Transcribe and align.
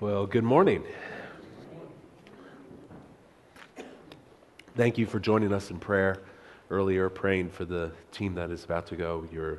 Well, 0.00 0.24
good 0.24 0.44
morning. 0.44 0.82
Thank 4.74 4.96
you 4.96 5.04
for 5.04 5.20
joining 5.20 5.52
us 5.52 5.70
in 5.70 5.78
prayer 5.78 6.22
earlier, 6.70 7.10
praying 7.10 7.50
for 7.50 7.66
the 7.66 7.92
team 8.10 8.34
that 8.36 8.50
is 8.50 8.64
about 8.64 8.86
to 8.86 8.96
go. 8.96 9.28
Your 9.30 9.58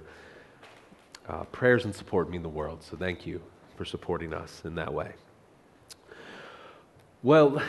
uh, 1.29 1.43
prayers 1.51 1.85
and 1.85 1.93
support 1.93 2.27
mean 2.27 2.41
the 2.41 2.49
world, 2.49 2.81
so 2.81 2.97
thank 2.97 3.23
you 3.27 3.39
for 3.77 3.85
supporting 3.85 4.33
us 4.33 4.63
in 4.65 4.73
that 4.73 4.91
way. 4.91 5.13
Well, 7.21 7.61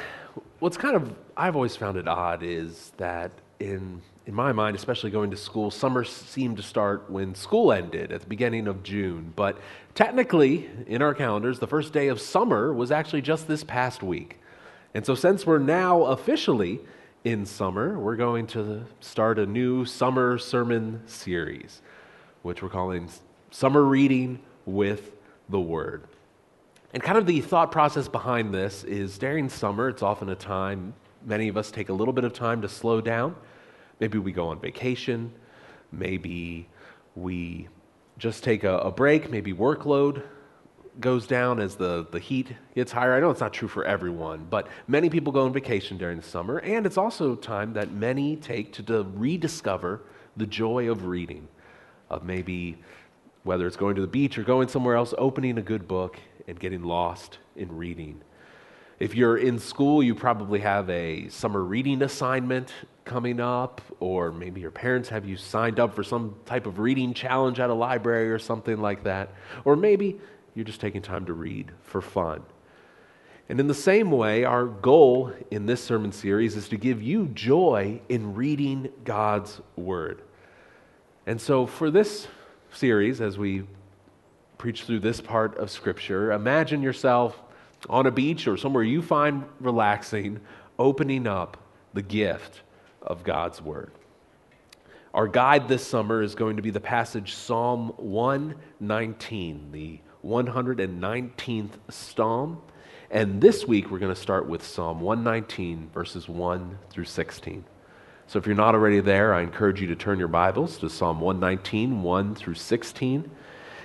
what's 0.58 0.78
kind 0.78 0.96
of, 0.96 1.14
I've 1.36 1.56
always 1.56 1.76
found 1.76 1.98
it 1.98 2.08
odd 2.08 2.42
is 2.42 2.92
that 2.96 3.32
in 3.60 4.00
in 4.26 4.34
my 4.34 4.52
mind, 4.52 4.76
especially 4.76 5.10
going 5.10 5.30
to 5.32 5.36
school, 5.36 5.70
summer 5.70 6.04
seemed 6.04 6.56
to 6.56 6.62
start 6.62 7.10
when 7.10 7.34
school 7.34 7.72
ended 7.72 8.12
at 8.12 8.20
the 8.20 8.26
beginning 8.26 8.68
of 8.68 8.82
June. 8.82 9.32
But 9.34 9.58
technically, 9.94 10.70
in 10.86 11.02
our 11.02 11.14
calendars, 11.14 11.58
the 11.58 11.66
first 11.66 11.92
day 11.92 12.08
of 12.08 12.20
summer 12.20 12.72
was 12.72 12.92
actually 12.92 13.22
just 13.22 13.48
this 13.48 13.64
past 13.64 14.02
week. 14.02 14.38
And 14.94 15.04
so, 15.04 15.14
since 15.14 15.44
we're 15.44 15.58
now 15.58 16.04
officially 16.04 16.80
in 17.24 17.46
summer, 17.46 17.98
we're 17.98 18.16
going 18.16 18.46
to 18.48 18.84
start 19.00 19.38
a 19.38 19.46
new 19.46 19.84
summer 19.84 20.38
sermon 20.38 21.02
series, 21.06 21.82
which 22.42 22.62
we're 22.62 22.68
calling 22.68 23.08
Summer 23.50 23.82
Reading 23.82 24.38
with 24.66 25.12
the 25.48 25.60
Word. 25.60 26.04
And 26.94 27.02
kind 27.02 27.18
of 27.18 27.26
the 27.26 27.40
thought 27.40 27.72
process 27.72 28.06
behind 28.06 28.54
this 28.54 28.84
is 28.84 29.18
during 29.18 29.48
summer, 29.48 29.88
it's 29.88 30.02
often 30.02 30.28
a 30.28 30.34
time 30.34 30.94
many 31.24 31.48
of 31.48 31.56
us 31.56 31.70
take 31.70 31.88
a 31.88 31.92
little 31.92 32.12
bit 32.12 32.24
of 32.24 32.32
time 32.32 32.62
to 32.62 32.68
slow 32.68 33.00
down 33.00 33.34
Maybe 34.02 34.18
we 34.18 34.32
go 34.32 34.48
on 34.48 34.58
vacation. 34.58 35.32
Maybe 35.92 36.68
we 37.14 37.68
just 38.18 38.42
take 38.42 38.64
a, 38.64 38.78
a 38.78 38.90
break. 38.90 39.30
Maybe 39.30 39.52
workload 39.52 40.24
goes 40.98 41.24
down 41.28 41.60
as 41.60 41.76
the, 41.76 42.08
the 42.10 42.18
heat 42.18 42.48
gets 42.74 42.90
higher. 42.90 43.14
I 43.14 43.20
know 43.20 43.30
it's 43.30 43.40
not 43.40 43.52
true 43.52 43.68
for 43.68 43.84
everyone, 43.84 44.48
but 44.50 44.66
many 44.88 45.08
people 45.08 45.32
go 45.32 45.44
on 45.44 45.52
vacation 45.52 45.98
during 45.98 46.16
the 46.16 46.24
summer, 46.24 46.58
and 46.58 46.84
it's 46.84 46.98
also 46.98 47.36
time 47.36 47.74
that 47.74 47.92
many 47.92 48.34
take 48.34 48.72
to, 48.72 48.82
to 48.82 49.04
rediscover 49.14 50.02
the 50.36 50.46
joy 50.46 50.90
of 50.90 51.06
reading, 51.06 51.46
of 52.10 52.24
maybe 52.24 52.78
whether 53.44 53.68
it's 53.68 53.76
going 53.76 53.94
to 53.94 54.00
the 54.00 54.08
beach 54.08 54.36
or 54.36 54.42
going 54.42 54.66
somewhere 54.66 54.96
else, 54.96 55.14
opening 55.16 55.58
a 55.58 55.62
good 55.62 55.86
book 55.86 56.18
and 56.48 56.58
getting 56.58 56.82
lost 56.82 57.38
in 57.54 57.76
reading. 57.76 58.20
If 58.98 59.14
you're 59.14 59.36
in 59.36 59.60
school, 59.60 60.02
you 60.02 60.16
probably 60.16 60.58
have 60.58 60.90
a 60.90 61.28
summer 61.28 61.62
reading 61.62 62.02
assignment 62.02 62.72
coming 63.04 63.40
up, 63.40 63.80
or 64.00 64.32
maybe 64.32 64.60
your 64.60 64.70
parents 64.70 65.08
have 65.08 65.24
you 65.24 65.36
signed 65.36 65.80
up 65.80 65.94
for 65.94 66.02
some 66.02 66.36
type 66.44 66.66
of 66.66 66.78
reading 66.78 67.14
challenge 67.14 67.60
at 67.60 67.70
a 67.70 67.74
library 67.74 68.30
or 68.30 68.38
something 68.38 68.80
like 68.80 69.04
that. 69.04 69.30
Or 69.64 69.76
maybe 69.76 70.20
you're 70.54 70.64
just 70.64 70.80
taking 70.80 71.02
time 71.02 71.26
to 71.26 71.32
read 71.32 71.72
for 71.82 72.00
fun. 72.00 72.42
And 73.48 73.58
in 73.60 73.66
the 73.66 73.74
same 73.74 74.10
way, 74.10 74.44
our 74.44 74.64
goal 74.64 75.32
in 75.50 75.66
this 75.66 75.82
sermon 75.82 76.12
series 76.12 76.56
is 76.56 76.68
to 76.68 76.76
give 76.76 77.02
you 77.02 77.26
joy 77.28 78.00
in 78.08 78.34
reading 78.34 78.88
God's 79.04 79.60
Word. 79.76 80.22
And 81.26 81.40
so, 81.40 81.66
for 81.66 81.90
this 81.90 82.28
series, 82.72 83.20
as 83.20 83.36
we 83.36 83.64
preach 84.58 84.84
through 84.84 85.00
this 85.00 85.20
part 85.20 85.58
of 85.58 85.70
Scripture, 85.70 86.32
imagine 86.32 86.82
yourself 86.82 87.40
on 87.90 88.06
a 88.06 88.10
beach 88.10 88.46
or 88.46 88.56
somewhere 88.56 88.84
you 88.84 89.02
find 89.02 89.44
relaxing, 89.60 90.40
opening 90.78 91.26
up 91.26 91.56
the 91.94 92.02
gift 92.02 92.62
of 93.06 93.24
God's 93.24 93.60
Word. 93.60 93.92
Our 95.14 95.28
guide 95.28 95.68
this 95.68 95.86
summer 95.86 96.22
is 96.22 96.34
going 96.34 96.56
to 96.56 96.62
be 96.62 96.70
the 96.70 96.80
passage 96.80 97.34
Psalm 97.34 97.92
119, 97.98 99.70
the 99.70 100.00
119th 100.24 101.70
Psalm. 101.90 102.62
And 103.10 103.38
this 103.38 103.66
week 103.66 103.90
we're 103.90 103.98
going 103.98 104.14
to 104.14 104.20
start 104.20 104.48
with 104.48 104.64
Psalm 104.64 105.02
119, 105.02 105.90
verses 105.92 106.30
1 106.30 106.78
through 106.88 107.04
16. 107.04 107.64
So 108.26 108.38
if 108.38 108.46
you're 108.46 108.56
not 108.56 108.74
already 108.74 109.00
there, 109.00 109.34
I 109.34 109.42
encourage 109.42 109.82
you 109.82 109.86
to 109.88 109.96
turn 109.96 110.18
your 110.18 110.28
Bibles 110.28 110.78
to 110.78 110.88
Psalm 110.88 111.20
119, 111.20 112.02
1 112.02 112.34
through 112.34 112.54
16. 112.54 113.30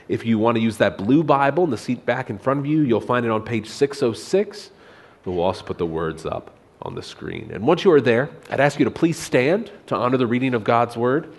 If 0.07 0.25
you 0.25 0.39
want 0.39 0.55
to 0.55 0.61
use 0.61 0.77
that 0.77 0.97
blue 0.97 1.23
Bible 1.23 1.65
in 1.65 1.69
the 1.69 1.77
seat 1.77 2.05
back 2.05 2.29
in 2.29 2.37
front 2.37 2.61
of 2.61 2.65
you, 2.65 2.83
you'll 2.83 3.01
find 3.01 3.25
it 3.25 3.31
on 3.31 3.43
page 3.43 3.67
606. 3.67 4.71
We'll 5.25 5.41
also 5.41 5.65
put 5.65 5.77
the 5.77 5.85
words 5.85 6.25
up 6.25 6.56
on 6.81 6.95
the 6.95 7.03
screen. 7.03 7.49
And 7.51 7.65
once 7.65 7.83
you 7.83 7.91
are 7.91 8.01
there, 8.01 8.29
I'd 8.49 8.59
ask 8.59 8.79
you 8.79 8.85
to 8.85 8.91
please 8.91 9.17
stand 9.17 9.71
to 9.87 9.95
honor 9.95 10.17
the 10.17 10.27
reading 10.27 10.53
of 10.53 10.63
God's 10.63 10.95
word 10.95 11.33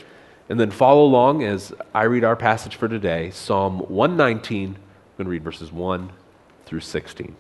and 0.49 0.59
then 0.59 0.71
follow 0.71 1.04
along 1.04 1.44
as 1.44 1.72
I 1.94 2.04
read 2.04 2.25
our 2.25 2.37
passage 2.37 2.76
for 2.76 2.88
today, 2.88 3.31
Psalm 3.31 3.81
119. 3.81 4.69
I'm 4.69 4.75
going 5.16 5.26
to 5.26 5.31
read 5.31 5.44
verses 5.44 5.71
1 5.71 6.10
through 6.65 6.81
16. 6.81 7.37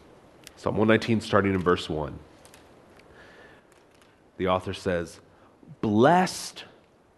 Psalm 0.56 0.76
119, 0.76 1.20
starting 1.20 1.54
in 1.54 1.60
verse 1.60 1.88
1. 1.88 2.18
The 4.36 4.48
author 4.48 4.74
says, 4.74 5.20
Blessed 5.80 6.64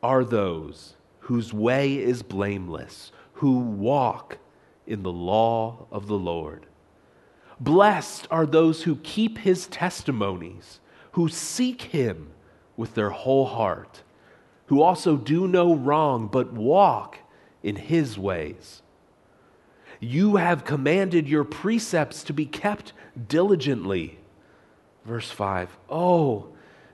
are 0.02 0.24
those 0.24 0.94
whose 1.20 1.52
way 1.52 1.96
is 1.96 2.22
blameless 2.22 3.12
who 3.34 3.58
walk 3.58 4.38
in 4.86 5.02
the 5.02 5.12
law 5.12 5.86
of 5.90 6.06
the 6.08 6.18
Lord. 6.18 6.66
Blessed 7.60 8.26
are 8.30 8.46
those 8.46 8.84
who 8.84 8.96
keep 8.96 9.38
his 9.38 9.66
testimonies, 9.66 10.80
who 11.12 11.28
seek 11.28 11.82
him 11.82 12.30
with 12.76 12.94
their 12.94 13.10
whole 13.10 13.44
heart, 13.44 14.02
who 14.66 14.80
also 14.80 15.16
do 15.18 15.46
no 15.46 15.74
wrong, 15.74 16.26
but 16.26 16.54
walk 16.54 17.18
in 17.62 17.76
his 17.76 18.18
ways. 18.18 18.80
You 20.00 20.36
have 20.36 20.64
commanded 20.64 21.28
your 21.28 21.44
precepts 21.44 22.22
to 22.24 22.32
be 22.32 22.46
kept 22.46 22.94
diligently. 23.28 24.18
Verse 25.04 25.30
5 25.30 25.76
Oh, 25.90 26.48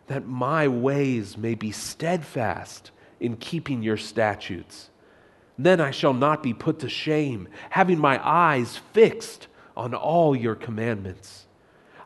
that 0.09 0.27
my 0.27 0.67
ways 0.67 1.39
may 1.39 1.55
be 1.55 1.71
steadfast 1.71 2.91
in 3.21 3.37
keeping 3.37 3.85
your 3.85 3.97
statutes. 3.97 4.91
Then 5.57 5.81
I 5.81 5.93
shall 5.93 6.13
not 6.13 6.43
be 6.43 6.53
put 6.53 6.81
to 6.81 6.89
shame, 6.89 7.49
having 7.71 7.99
my 7.99 8.21
eyes 8.27 8.77
fixed 8.93 9.47
on 9.77 9.95
all 9.95 10.35
your 10.35 10.55
commandments. 10.55 11.47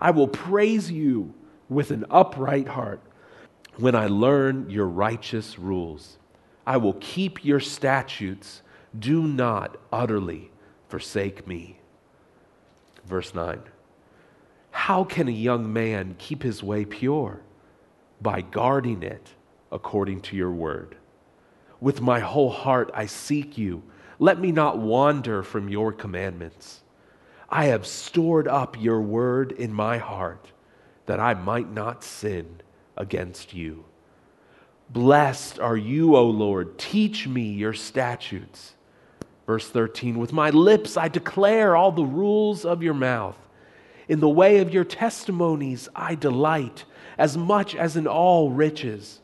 I 0.01 0.11
will 0.11 0.29
praise 0.29 0.91
you 0.91 1.35
with 1.69 1.91
an 1.91 2.05
upright 2.11 2.69
heart 2.69 3.01
when 3.77 3.95
I 3.95 4.07
learn 4.07 4.69
your 4.71 4.87
righteous 4.87 5.59
rules. 5.59 6.19
I 6.67 6.77
will 6.79 6.95
keep 6.95 7.45
your 7.45 7.61
statutes. 7.61 8.63
Do 8.99 9.23
not 9.23 9.77
utterly 9.93 10.51
forsake 10.89 11.47
me. 11.47 11.79
Verse 13.05 13.35
9 13.35 13.61
How 14.71 15.05
can 15.05 15.29
a 15.29 15.33
young 15.33 15.73
man 15.73 16.17
keep 16.19 16.43
his 16.43 16.63
way 16.63 16.85
pure? 16.85 17.41
By 18.21 18.43
guarding 18.43 19.03
it 19.03 19.31
according 19.73 20.21
to 20.23 20.37
your 20.37 20.51
word. 20.51 20.97
With 21.81 22.01
my 22.03 22.21
whole 22.21 22.51
heart 22.51 22.91
I 22.93 23.07
seek 23.07 23.57
you. 23.57 23.83
Let 24.19 24.39
me 24.39 24.53
not 24.53 24.79
wander 24.79 25.43
from 25.43 25.71
your 25.71 25.93
commandments. 25.93 26.83
I 27.51 27.67
have 27.67 27.87
stored 27.87 28.47
up 28.47 28.81
your 28.81 29.01
word 29.01 29.53
in 29.53 29.73
my 29.73 29.99
heart 29.99 30.53
that 31.07 31.19
I 31.19 31.35
might 31.35 31.71
not 31.71 32.05
sin 32.05 32.61
against 32.97 33.53
you. 33.53 33.85
Blessed 34.89 35.59
are 35.59 35.77
you, 35.77 36.17
O 36.17 36.27
Lord. 36.27 36.79
Teach 36.79 37.27
me 37.27 37.43
your 37.43 37.73
statutes. 37.73 38.75
Verse 39.47 39.69
13 39.69 40.19
With 40.19 40.33
my 40.33 40.51
lips 40.51 40.97
I 40.97 41.09
declare 41.09 41.75
all 41.75 41.91
the 41.91 42.05
rules 42.05 42.65
of 42.65 42.83
your 42.83 42.95
mouth. 42.95 43.37
In 44.09 44.21
the 44.21 44.29
way 44.29 44.59
of 44.59 44.73
your 44.73 44.85
testimonies 44.85 45.89
I 45.95 46.15
delight 46.15 46.85
as 47.19 47.37
much 47.37 47.75
as 47.75 47.97
in 47.97 48.07
all 48.07 48.51
riches. 48.51 49.21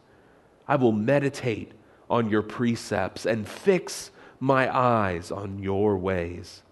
I 0.66 0.76
will 0.76 0.92
meditate 0.92 1.72
on 2.10 2.28
your 2.28 2.42
precepts 2.42 3.24
and 3.26 3.46
fix 3.48 4.10
my 4.40 4.74
eyes 4.76 5.30
on 5.30 5.60
your 5.60 5.96
ways. 5.96 6.62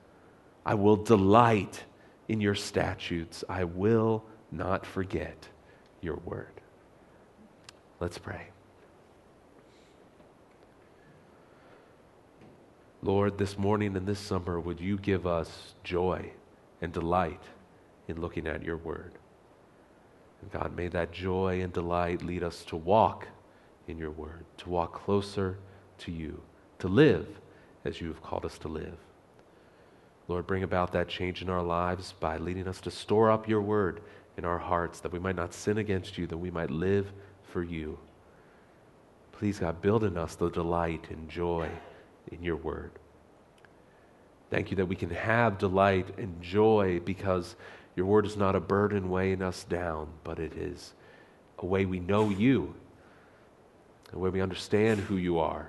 I 0.67 0.75
will 0.75 0.97
delight 0.97 1.85
in 2.29 2.41
your 2.41 2.55
statutes. 2.55 3.45
I 3.49 3.65
will 3.65 4.25
not 4.51 4.87
forget 4.87 5.49
your 6.01 6.16
word. 6.16 6.61
Let's 8.01 8.19
pray. 8.19 8.49
Lord, 13.03 13.37
this 13.37 13.59
morning 13.59 13.97
and 13.97 14.07
this 14.07 14.19
summer, 14.19 14.59
would 14.59 14.81
you 14.81 14.97
give 14.97 15.27
us 15.27 15.75
joy 15.84 16.31
and 16.81 16.91
delight 16.93 17.43
in 18.09 18.21
looking 18.21 18.47
at 18.47 18.63
your 18.63 18.78
word? 18.78 19.13
And 20.41 20.51
God, 20.51 20.75
may 20.75 20.89
that 20.89 21.13
joy 21.13 21.60
and 21.60 21.72
delight 21.72 22.22
lead 22.22 22.43
us 22.43 22.65
to 22.67 22.77
walk 22.77 23.28
in 23.89 23.99
your 23.99 24.10
word, 24.10 24.47
to 24.59 24.71
walk 24.71 24.95
closer 24.95 25.59
to 25.99 26.13
you, 26.13 26.41
to 26.78 26.89
live 26.89 27.28
as 27.84 28.01
you 28.01 28.09
have 28.09 28.22
called 28.22 28.47
us 28.47 28.57
to 28.59 28.69
live. 28.69 28.97
Lord, 30.26 30.47
bring 30.47 30.62
about 30.62 30.92
that 30.92 31.09
change 31.09 31.42
in 31.42 31.50
our 31.50 31.62
lives 31.62 32.15
by 32.18 32.38
leading 32.38 32.66
us 32.66 32.80
to 32.82 32.91
store 32.91 33.30
up 33.30 33.48
your 33.48 33.60
word 33.60 34.00
in 34.36 34.44
our 34.44 34.59
hearts 34.59 35.00
that 35.00 35.12
we 35.12 35.18
might 35.18 35.36
not 35.36 35.53
sin 35.53 35.78
against 35.78 36.16
you, 36.18 36.26
that 36.26 36.38
we 36.38 36.50
might 36.50 36.71
live 36.71 37.12
for 37.53 37.62
you. 37.62 37.98
Please, 39.32 39.59
God, 39.59 39.82
build 39.82 40.04
in 40.04 40.16
us 40.16 40.34
the 40.34 40.48
delight 40.50 41.06
and 41.10 41.28
joy 41.28 41.68
in 42.32 42.42
your 42.42 42.56
word. 42.56 42.92
Thank 44.50 44.71
you 44.71 44.76
that 44.78 44.86
we 44.86 44.97
can 44.97 45.10
have 45.10 45.59
delight 45.59 46.18
and 46.18 46.41
joy 46.41 47.00
because 47.04 47.56
Your 47.97 48.06
word 48.06 48.26
is 48.26 48.36
not 48.36 48.56
a 48.56 48.60
burden 48.60 49.09
weighing 49.09 49.42
us 49.42 49.65
down, 49.65 50.09
but 50.24 50.38
it 50.38 50.54
is 50.54 50.94
a 51.59 51.66
way 51.66 51.86
we 51.86 52.00
know 52.00 52.28
you, 52.28 52.74
a 54.12 54.18
way 54.18 54.30
we 54.30 54.41
understand 54.41 55.00
who 55.00 55.16
you 55.16 55.38
are. 55.38 55.68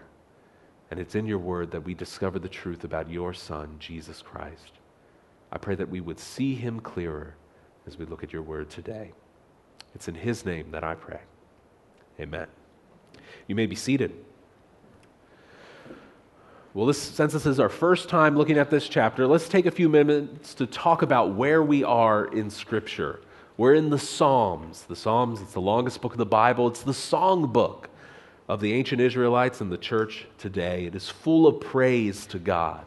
And 0.92 1.00
it's 1.00 1.16
in 1.16 1.26
your 1.26 1.40
word 1.40 1.72
that 1.72 1.82
we 1.82 1.94
discover 1.94 2.40
the 2.40 2.50
truth 2.50 2.84
about 2.84 3.10
your 3.10 3.34
Son, 3.34 3.76
Jesus 3.80 4.22
Christ. 4.22 4.74
I 5.52 5.58
pray 5.58 5.76
that 5.76 5.90
we 5.90 6.02
would 6.02 6.20
see 6.20 6.56
him 6.56 6.80
clearer 6.80 7.36
as 7.88 7.98
we 7.98 8.06
look 8.06 8.24
at 8.24 8.34
your 8.34 8.42
word 8.42 8.70
today. 8.70 9.14
It's 9.94 10.08
in 10.08 10.16
his 10.16 10.46
name 10.46 10.72
that 10.72 10.84
I 10.84 10.96
pray. 10.96 11.22
Amen. 12.20 12.48
You 13.48 13.56
may 13.56 13.66
be 13.66 13.76
seated. 13.76 14.14
Well, 16.74 16.86
this, 16.86 17.02
since 17.02 17.32
this 17.32 17.46
is 17.46 17.60
our 17.60 17.70
first 17.70 18.10
time 18.10 18.36
looking 18.36 18.58
at 18.58 18.70
this 18.70 18.90
chapter, 18.90 19.26
let's 19.26 19.48
take 19.48 19.66
a 19.66 19.72
few 19.72 19.88
minutes 19.88 20.54
to 20.56 20.68
talk 20.68 21.02
about 21.02 21.34
where 21.34 21.64
we 21.64 21.86
are 21.86 22.26
in 22.26 22.50
Scripture. 22.50 23.22
We're 23.56 23.76
in 23.76 23.90
the 23.90 24.00
Psalms. 24.00 24.84
The 24.84 24.96
Psalms, 24.96 25.40
it's 25.40 25.54
the 25.54 25.62
longest 25.62 26.02
book 26.02 26.12
of 26.12 26.18
the 26.18 26.26
Bible, 26.26 26.68
it's 26.68 26.84
the 26.84 26.94
song 26.94 27.48
book 27.48 27.90
of 28.48 28.62
the 28.62 28.74
ancient 28.74 29.02
Israelites 29.02 29.62
and 29.62 29.72
the 29.72 29.78
church 29.78 30.28
today. 30.38 30.86
It 30.86 30.96
is 30.96 31.10
full 31.10 31.48
of 31.48 31.60
praise 31.60 32.26
to 32.28 32.40
God. 32.40 32.86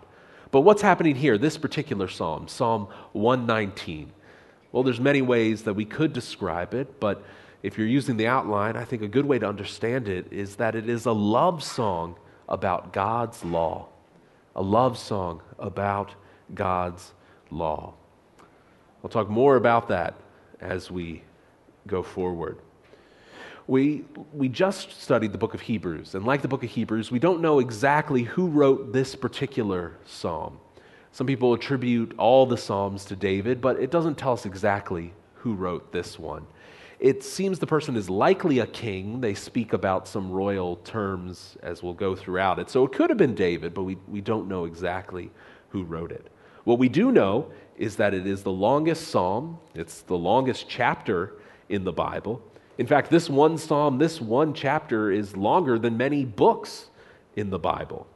But 0.51 0.61
what's 0.61 0.83
happening 0.83 1.17
here, 1.17 1.37
this 1.37 1.59
particular 1.59 2.09
psalm, 2.09 2.49
Psalm 2.49 2.89
119? 3.13 4.13
Well, 4.73 4.83
there's 4.83 5.01
many 5.01 5.23
ways 5.23 5.63
that 5.65 5.75
we 5.75 5.85
could 5.85 6.13
describe 6.13 6.75
it, 6.75 7.01
but 7.01 7.23
if 7.63 7.77
you're 7.77 7.87
using 7.87 8.17
the 8.17 8.29
outline, 8.29 8.77
I 8.77 8.85
think 8.85 9.03
a 9.03 9.09
good 9.09 9.27
way 9.27 9.39
to 9.39 9.49
understand 9.49 10.09
it 10.09 10.33
is 10.33 10.57
that 10.57 10.75
it 10.75 10.89
is 10.89 11.07
a 11.07 11.13
love 11.13 11.63
song 11.63 12.17
about 12.49 12.93
God's 12.93 13.45
law, 13.45 13.89
a 14.55 14.63
love 14.63 14.97
song 14.97 15.43
about 15.59 16.15
God's 16.55 17.13
law. 17.51 17.95
I'll 19.03 19.11
talk 19.11 19.29
more 19.29 19.57
about 19.57 19.89
that 19.89 20.15
as 20.61 20.91
we 20.91 21.23
go 21.87 22.03
forward. 22.03 22.59
We, 23.69 24.05
we 24.33 24.49
just 24.49 25.01
studied 25.01 25.31
the 25.31 25.39
book 25.39 25.55
of 25.55 25.61
Hebrews, 25.61 26.17
and 26.17 26.25
like 26.25 26.43
the 26.43 26.49
book 26.49 26.65
of 26.65 26.71
Hebrews, 26.71 27.13
we 27.13 27.21
don't 27.21 27.41
know 27.41 27.61
exactly 27.61 28.25
who 28.25 28.49
wrote 28.49 28.93
this 28.93 29.15
particular 29.15 29.97
psalm. 30.05 30.59
Some 31.13 31.29
people 31.29 31.55
attribute 31.55 32.15
all 32.19 32.47
the 32.47 32.57
psalms 32.57 33.05
to 33.05 33.15
David, 33.17 33.61
but 33.61 33.79
it 33.79 33.93
doesn't 33.93 34.19
tell 34.19 34.33
us 34.33 34.45
exactly 34.45 35.13
who 35.35 35.55
wrote 35.55 35.93
this 35.93 36.19
one 36.19 36.47
it 37.01 37.23
seems 37.23 37.59
the 37.59 37.67
person 37.67 37.97
is 37.97 38.11
likely 38.11 38.59
a 38.59 38.67
king. 38.67 39.21
They 39.21 39.35
speak 39.35 39.73
about 39.73 40.09
some 40.09 40.31
royal 40.31 40.77
terms 40.77 41.57
as 41.63 41.83
we'll 41.83 41.95
go 41.95 42.17
throughout 42.17 42.59
it. 42.59 42.71
So 42.71 42.85
it 42.85 42.93
could 42.93 43.11
have 43.11 43.17
been 43.17 43.35
David, 43.35 43.73
but 43.73 43.85
we, 43.85 43.99
we 44.09 44.21
don't 44.21 44.49
know 44.49 44.65
exactly 44.65 45.31
who 45.69 45.85
wrote 45.85 46.11
it. 46.11 46.27
What 46.65 46.79
we 46.79 46.89
do 46.89 47.13
know 47.13 47.53
is 47.77 47.97
that 47.97 48.15
it 48.15 48.27
is 48.27 48.43
the 48.43 48.51
longest 48.53 49.09
psalm, 49.09 49.59
it's 49.75 50.03
the 50.03 50.19
longest 50.19 50.69
chapter 50.69 51.35
in 51.69 51.85
the 51.85 51.93
Bible. 51.93 52.43
In 52.79 52.87
fact, 52.87 53.11
this 53.11 53.29
one 53.29 53.59
psalm, 53.59 53.99
this 53.99 54.21
one 54.21 54.55
chapter, 54.55 55.11
is 55.11 55.37
longer 55.37 55.79
than 55.79 55.97
many 55.97 56.25
books 56.25 56.91
in 57.35 57.51
the 57.51 57.59
Bible. 57.59 58.07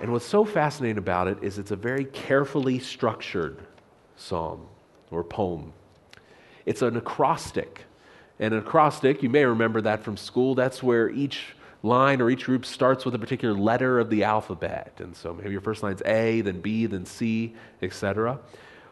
And 0.00 0.12
what's 0.12 0.26
so 0.26 0.44
fascinating 0.44 0.98
about 0.98 1.28
it 1.28 1.38
is 1.42 1.58
it's 1.58 1.70
a 1.70 1.76
very 1.76 2.04
carefully 2.04 2.78
structured 2.78 3.58
psalm 4.16 4.66
or 5.10 5.24
poem. 5.24 5.72
It's 6.66 6.82
an 6.82 6.96
acrostic. 6.96 7.84
And 8.40 8.52
an 8.54 8.60
acrostic, 8.60 9.22
you 9.22 9.28
may 9.28 9.44
remember 9.44 9.80
that 9.80 10.04
from 10.04 10.16
school, 10.16 10.54
that's 10.54 10.82
where 10.82 11.08
each 11.08 11.54
line 11.82 12.20
or 12.20 12.30
each 12.30 12.44
group 12.44 12.64
starts 12.64 13.04
with 13.04 13.14
a 13.14 13.18
particular 13.18 13.54
letter 13.54 13.98
of 13.98 14.10
the 14.10 14.24
alphabet. 14.24 14.92
And 14.98 15.16
so 15.16 15.32
maybe 15.32 15.50
your 15.50 15.60
first 15.60 15.82
line's 15.82 16.02
A, 16.04 16.40
then 16.40 16.60
B, 16.60 16.86
then 16.86 17.06
C, 17.06 17.54
etc. 17.82 18.38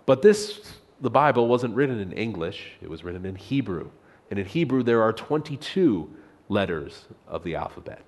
But 0.05 0.23
this, 0.23 0.75
the 1.01 1.11
Bible, 1.11 1.49
wasn't 1.49 1.75
written 1.75 2.01
in 2.01 2.13
English, 2.13 2.73
it 2.81 2.89
was 2.89 3.05
written 3.05 3.27
in 3.27 3.37
Hebrew. 3.37 3.91
And 4.31 4.39
in 4.39 4.47
Hebrew, 4.47 4.83
there 4.83 5.03
are 5.03 5.13
22 5.13 6.11
letters 6.49 7.07
of 7.29 7.45
the 7.45 7.55
alphabet. 7.55 8.03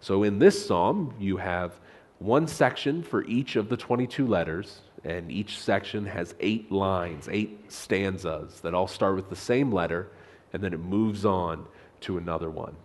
So 0.00 0.22
in 0.22 0.38
this 0.38 0.66
psalm, 0.66 1.14
you 1.18 1.36
have 1.36 1.78
one 2.18 2.46
section 2.46 3.02
for 3.02 3.24
each 3.24 3.56
of 3.56 3.68
the 3.68 3.76
22 3.76 4.26
letters, 4.26 4.80
and 5.04 5.30
each 5.30 5.60
section 5.60 6.06
has 6.06 6.34
eight 6.40 6.70
lines, 6.70 7.28
eight 7.30 7.70
stanzas 7.70 8.60
that 8.60 8.74
all 8.74 8.86
start 8.86 9.16
with 9.16 9.28
the 9.28 9.36
same 9.36 9.72
letter, 9.72 10.08
and 10.52 10.62
then 10.62 10.72
it 10.72 10.80
moves 10.80 11.24
on 11.24 11.66
to 12.00 12.18
another 12.18 12.50
one. 12.50 12.76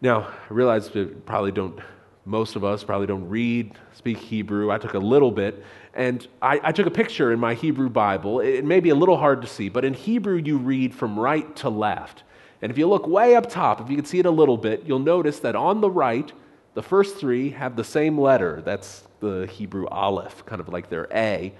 Now, 0.00 0.22
I 0.22 0.52
realize 0.52 0.88
that 0.90 1.26
probably 1.26 1.50
don't, 1.52 1.80
most 2.28 2.56
of 2.56 2.64
us 2.64 2.84
probably 2.84 3.06
don't 3.06 3.28
read, 3.28 3.72
speak 3.94 4.18
Hebrew. 4.18 4.70
I 4.70 4.78
took 4.78 4.94
a 4.94 4.98
little 4.98 5.30
bit, 5.30 5.64
and 5.94 6.26
I, 6.42 6.60
I 6.62 6.72
took 6.72 6.86
a 6.86 6.90
picture 6.90 7.32
in 7.32 7.40
my 7.40 7.54
Hebrew 7.54 7.88
Bible. 7.88 8.40
It, 8.40 8.56
it 8.56 8.64
may 8.64 8.80
be 8.80 8.90
a 8.90 8.94
little 8.94 9.16
hard 9.16 9.40
to 9.42 9.48
see, 9.48 9.68
but 9.68 9.84
in 9.84 9.94
Hebrew, 9.94 10.36
you 10.36 10.58
read 10.58 10.94
from 10.94 11.18
right 11.18 11.56
to 11.56 11.70
left. 11.70 12.24
And 12.60 12.70
if 12.70 12.76
you 12.76 12.86
look 12.86 13.06
way 13.06 13.34
up 13.34 13.48
top, 13.48 13.80
if 13.80 13.88
you 13.88 13.96
can 13.96 14.04
see 14.04 14.18
it 14.18 14.26
a 14.26 14.30
little 14.30 14.58
bit, 14.58 14.84
you'll 14.84 14.98
notice 14.98 15.40
that 15.40 15.56
on 15.56 15.80
the 15.80 15.90
right, 15.90 16.30
the 16.74 16.82
first 16.82 17.16
three 17.16 17.50
have 17.50 17.76
the 17.76 17.84
same 17.84 18.18
letter. 18.18 18.62
That's 18.64 19.04
the 19.20 19.46
Hebrew 19.46 19.86
aleph, 19.86 20.44
kind 20.44 20.60
of 20.60 20.68
like 20.68 20.90
their 20.90 21.08
A. 21.12 21.52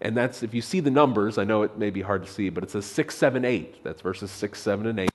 And 0.00 0.16
that's, 0.16 0.42
if 0.42 0.54
you 0.54 0.62
see 0.62 0.80
the 0.80 0.90
numbers, 0.90 1.38
I 1.38 1.44
know 1.44 1.62
it 1.62 1.78
may 1.78 1.90
be 1.90 2.02
hard 2.02 2.24
to 2.24 2.30
see, 2.30 2.48
but 2.48 2.64
it 2.64 2.70
says 2.70 2.86
6, 2.86 3.14
7, 3.14 3.44
8. 3.44 3.84
That's 3.84 4.00
verses 4.00 4.30
6, 4.30 4.60
7, 4.60 4.86
and 4.86 5.00
8. 5.00 5.10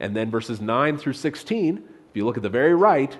And 0.00 0.16
then 0.16 0.30
verses 0.30 0.60
9 0.60 0.98
through 0.98 1.14
16, 1.14 1.76
if 1.76 2.16
you 2.16 2.24
look 2.24 2.36
at 2.36 2.42
the 2.42 2.48
very 2.48 2.74
right, 2.74 3.16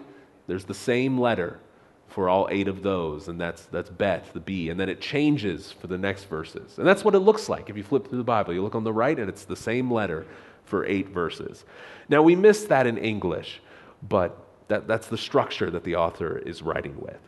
there's 0.49 0.65
the 0.65 0.75
same 0.75 1.19
letter 1.19 1.61
for 2.09 2.29
all 2.29 2.49
eight 2.50 2.67
of 2.67 2.83
those, 2.83 3.29
and 3.29 3.41
that's, 3.41 3.67
that's 3.67 3.91
Bet, 3.91 4.33
the 4.33 4.41
B. 4.41 4.71
And 4.71 4.81
then 4.81 4.89
it 4.89 5.00
changes 5.00 5.71
for 5.71 5.87
the 5.87 5.99
next 5.99 6.25
verses. 6.25 6.79
And 6.79 6.87
that's 6.87 7.05
what 7.05 7.15
it 7.15 7.21
looks 7.21 7.49
like 7.49 7.71
if 7.71 7.77
you 7.77 7.85
flip 7.85 8.09
through 8.09 8.19
the 8.19 8.25
Bible. 8.25 8.55
You 8.55 8.62
look 8.62 8.75
on 8.75 8.83
the 8.83 8.93
right, 8.93 9.19
and 9.19 9.29
it's 9.29 9.45
the 9.45 9.55
same 9.55 9.93
letter 9.93 10.27
for 10.65 10.85
eight 10.87 11.11
verses. 11.11 11.65
Now, 12.09 12.23
we 12.23 12.35
miss 12.35 12.65
that 12.65 12.87
in 12.87 12.99
English, 12.99 13.61
but 14.09 14.37
that, 14.69 14.89
that's 14.89 15.09
the 15.09 15.19
structure 15.19 15.71
that 15.71 15.85
the 15.85 15.97
author 15.97 16.39
is 16.39 16.62
writing 16.62 16.99
with. 16.99 17.21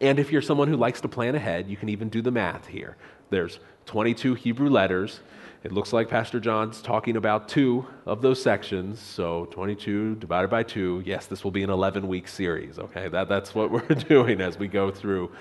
And 0.00 0.18
if 0.18 0.32
you're 0.32 0.42
someone 0.42 0.68
who 0.68 0.76
likes 0.76 1.00
to 1.02 1.08
plan 1.08 1.34
ahead, 1.34 1.68
you 1.68 1.76
can 1.76 1.88
even 1.88 2.08
do 2.08 2.20
the 2.20 2.30
math 2.30 2.66
here. 2.66 2.96
There's 3.30 3.60
22 3.86 4.34
Hebrew 4.34 4.68
letters. 4.68 5.20
It 5.64 5.72
looks 5.72 5.94
like 5.94 6.10
Pastor 6.10 6.40
John's 6.40 6.82
talking 6.82 7.16
about 7.16 7.48
two 7.48 7.86
of 8.04 8.20
those 8.20 8.40
sections. 8.40 9.00
So 9.00 9.46
22 9.46 10.16
divided 10.16 10.48
by 10.48 10.62
two. 10.62 11.02
Yes, 11.06 11.24
this 11.24 11.42
will 11.42 11.50
be 11.50 11.62
an 11.62 11.70
11 11.70 12.06
week 12.06 12.28
series. 12.28 12.78
Okay, 12.78 13.08
that, 13.08 13.30
that's 13.30 13.54
what 13.54 13.70
we're 13.70 13.80
doing 14.08 14.42
as 14.42 14.58
we 14.58 14.68
go 14.68 14.90
through 14.90 15.32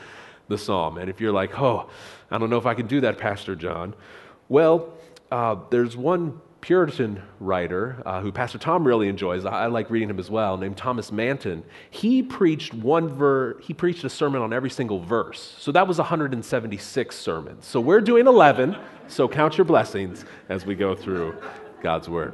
the 0.47 0.57
psalm. 0.57 0.97
And 0.97 1.09
if 1.09 1.19
you're 1.19 1.33
like, 1.33 1.59
oh, 1.59 1.89
I 2.31 2.37
don't 2.37 2.49
know 2.49 2.57
if 2.57 2.65
I 2.65 2.73
can 2.73 2.87
do 2.87 3.01
that, 3.01 3.17
Pastor 3.17 3.53
John, 3.53 3.95
well, 4.47 4.93
uh, 5.29 5.57
there's 5.69 5.97
one 5.97 6.39
Puritan 6.61 7.21
writer 7.41 8.01
uh, 8.05 8.21
who 8.21 8.31
Pastor 8.31 8.57
Tom 8.57 8.87
really 8.87 9.09
enjoys. 9.09 9.43
I, 9.43 9.63
I, 9.63 9.67
like 9.67 9.89
reading 9.89 10.09
him 10.09 10.19
as 10.19 10.29
well, 10.29 10.55
named 10.55 10.77
Thomas 10.77 11.11
Manton. 11.11 11.65
He 11.89 12.23
preached 12.23 12.73
one 12.73 13.09
ver- 13.09 13.59
he 13.59 13.73
preached 13.73 14.05
a 14.05 14.09
sermon 14.09 14.41
on 14.41 14.53
every 14.53 14.69
single 14.69 15.01
verse. 15.01 15.57
So 15.59 15.73
that 15.73 15.85
was 15.85 15.97
176 15.97 17.13
sermons. 17.13 17.65
So 17.65 17.81
we're 17.81 17.99
doing 17.99 18.27
11. 18.27 18.77
So 19.07 19.27
count 19.27 19.57
your 19.57 19.65
blessings 19.65 20.25
as 20.49 20.65
we 20.65 20.75
go 20.75 20.95
through 20.95 21.35
God's 21.81 22.09
word. 22.09 22.33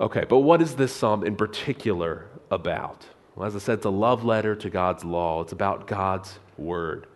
Okay, 0.00 0.24
but 0.28 0.38
what 0.38 0.60
is 0.60 0.74
this 0.74 0.94
psalm 0.94 1.24
in 1.24 1.36
particular 1.36 2.26
about? 2.50 3.06
Well, 3.36 3.46
as 3.46 3.56
I 3.56 3.60
said, 3.60 3.78
it's 3.78 3.86
a 3.86 3.90
love 3.90 4.24
letter 4.24 4.54
to 4.56 4.68
God's 4.68 5.04
law. 5.04 5.40
It's 5.40 5.52
about 5.52 5.86
God's 5.86 6.38
word. 6.58 7.06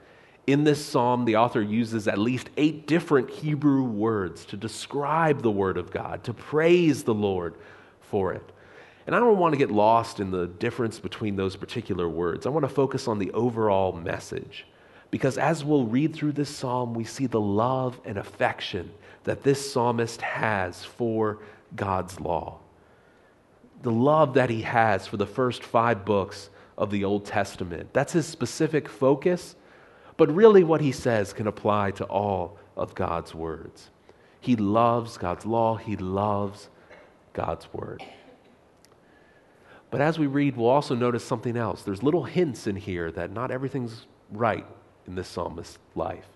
In 0.46 0.62
this 0.62 0.84
psalm, 0.84 1.24
the 1.24 1.36
author 1.36 1.60
uses 1.60 2.06
at 2.06 2.18
least 2.18 2.50
eight 2.56 2.86
different 2.86 3.28
Hebrew 3.28 3.82
words 3.82 4.44
to 4.46 4.56
describe 4.56 5.42
the 5.42 5.50
Word 5.50 5.76
of 5.76 5.90
God, 5.90 6.22
to 6.24 6.32
praise 6.32 7.02
the 7.02 7.14
Lord 7.14 7.56
for 8.00 8.32
it. 8.32 8.52
And 9.06 9.16
I 9.16 9.18
don't 9.18 9.38
want 9.38 9.54
to 9.54 9.58
get 9.58 9.72
lost 9.72 10.20
in 10.20 10.30
the 10.30 10.46
difference 10.46 11.00
between 11.00 11.34
those 11.34 11.56
particular 11.56 12.08
words. 12.08 12.46
I 12.46 12.50
want 12.50 12.62
to 12.62 12.68
focus 12.72 13.08
on 13.08 13.18
the 13.18 13.32
overall 13.32 13.92
message. 13.92 14.66
Because 15.10 15.38
as 15.38 15.64
we'll 15.64 15.86
read 15.86 16.14
through 16.14 16.32
this 16.32 16.50
psalm, 16.50 16.94
we 16.94 17.04
see 17.04 17.26
the 17.26 17.40
love 17.40 18.00
and 18.04 18.18
affection 18.18 18.90
that 19.24 19.42
this 19.42 19.72
psalmist 19.72 20.20
has 20.20 20.84
for 20.84 21.38
God's 21.74 22.20
law. 22.20 22.58
The 23.82 23.92
love 23.92 24.34
that 24.34 24.50
he 24.50 24.62
has 24.62 25.06
for 25.06 25.16
the 25.16 25.26
first 25.26 25.62
five 25.62 26.04
books 26.04 26.50
of 26.76 26.90
the 26.90 27.04
Old 27.04 27.24
Testament. 27.24 27.92
That's 27.92 28.12
his 28.12 28.26
specific 28.26 28.88
focus 28.88 29.56
but 30.16 30.34
really, 30.34 30.64
what 30.64 30.80
he 30.80 30.92
says 30.92 31.32
can 31.32 31.46
apply 31.46 31.90
to 31.92 32.04
all 32.04 32.58
of 32.76 32.94
God's 32.94 33.34
words. 33.34 33.90
He 34.40 34.56
loves 34.56 35.18
God's 35.18 35.44
law, 35.44 35.76
he 35.76 35.96
loves 35.96 36.68
God's 37.32 37.72
word. 37.72 38.02
But 39.90 40.00
as 40.00 40.18
we 40.18 40.26
read, 40.26 40.56
we'll 40.56 40.68
also 40.68 40.94
notice 40.94 41.24
something 41.24 41.56
else. 41.56 41.82
There's 41.82 42.02
little 42.02 42.24
hints 42.24 42.66
in 42.66 42.76
here 42.76 43.10
that 43.12 43.30
not 43.30 43.50
everything's 43.50 44.06
right 44.30 44.66
in 45.06 45.14
this 45.14 45.28
psalmist's 45.28 45.78
life. 45.94 46.26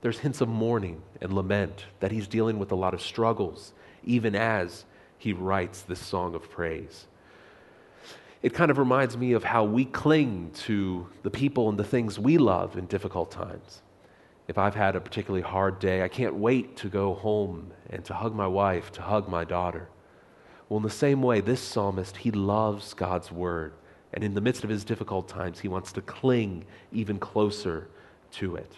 There's 0.00 0.18
hints 0.18 0.40
of 0.40 0.48
mourning 0.48 1.02
and 1.20 1.32
lament, 1.32 1.86
that 2.00 2.12
he's 2.12 2.28
dealing 2.28 2.58
with 2.58 2.72
a 2.72 2.76
lot 2.76 2.94
of 2.94 3.02
struggles, 3.02 3.72
even 4.04 4.34
as 4.34 4.84
he 5.18 5.32
writes 5.32 5.82
this 5.82 6.00
song 6.00 6.34
of 6.34 6.50
praise 6.50 7.06
it 8.46 8.54
kind 8.54 8.70
of 8.70 8.78
reminds 8.78 9.16
me 9.16 9.32
of 9.32 9.42
how 9.42 9.64
we 9.64 9.84
cling 9.84 10.52
to 10.54 11.08
the 11.24 11.30
people 11.30 11.68
and 11.68 11.76
the 11.76 11.82
things 11.82 12.16
we 12.16 12.38
love 12.38 12.76
in 12.76 12.86
difficult 12.86 13.30
times. 13.30 13.82
If 14.46 14.58
I've 14.58 14.76
had 14.76 14.94
a 14.94 15.00
particularly 15.00 15.42
hard 15.42 15.80
day, 15.80 16.02
I 16.02 16.08
can't 16.08 16.36
wait 16.36 16.76
to 16.76 16.88
go 16.88 17.14
home 17.14 17.72
and 17.90 18.04
to 18.04 18.14
hug 18.14 18.36
my 18.36 18.46
wife, 18.46 18.92
to 18.92 19.02
hug 19.02 19.28
my 19.28 19.42
daughter. 19.42 19.88
Well, 20.68 20.76
in 20.76 20.84
the 20.84 20.90
same 20.90 21.22
way, 21.22 21.40
this 21.40 21.60
psalmist, 21.60 22.18
he 22.18 22.30
loves 22.30 22.94
God's 22.94 23.32
word. 23.32 23.72
And 24.12 24.22
in 24.22 24.34
the 24.34 24.40
midst 24.40 24.62
of 24.62 24.70
his 24.70 24.84
difficult 24.84 25.26
times, 25.28 25.58
he 25.58 25.66
wants 25.66 25.90
to 25.92 26.00
cling 26.00 26.66
even 26.92 27.18
closer 27.18 27.88
to 28.32 28.56
it. 28.56 28.72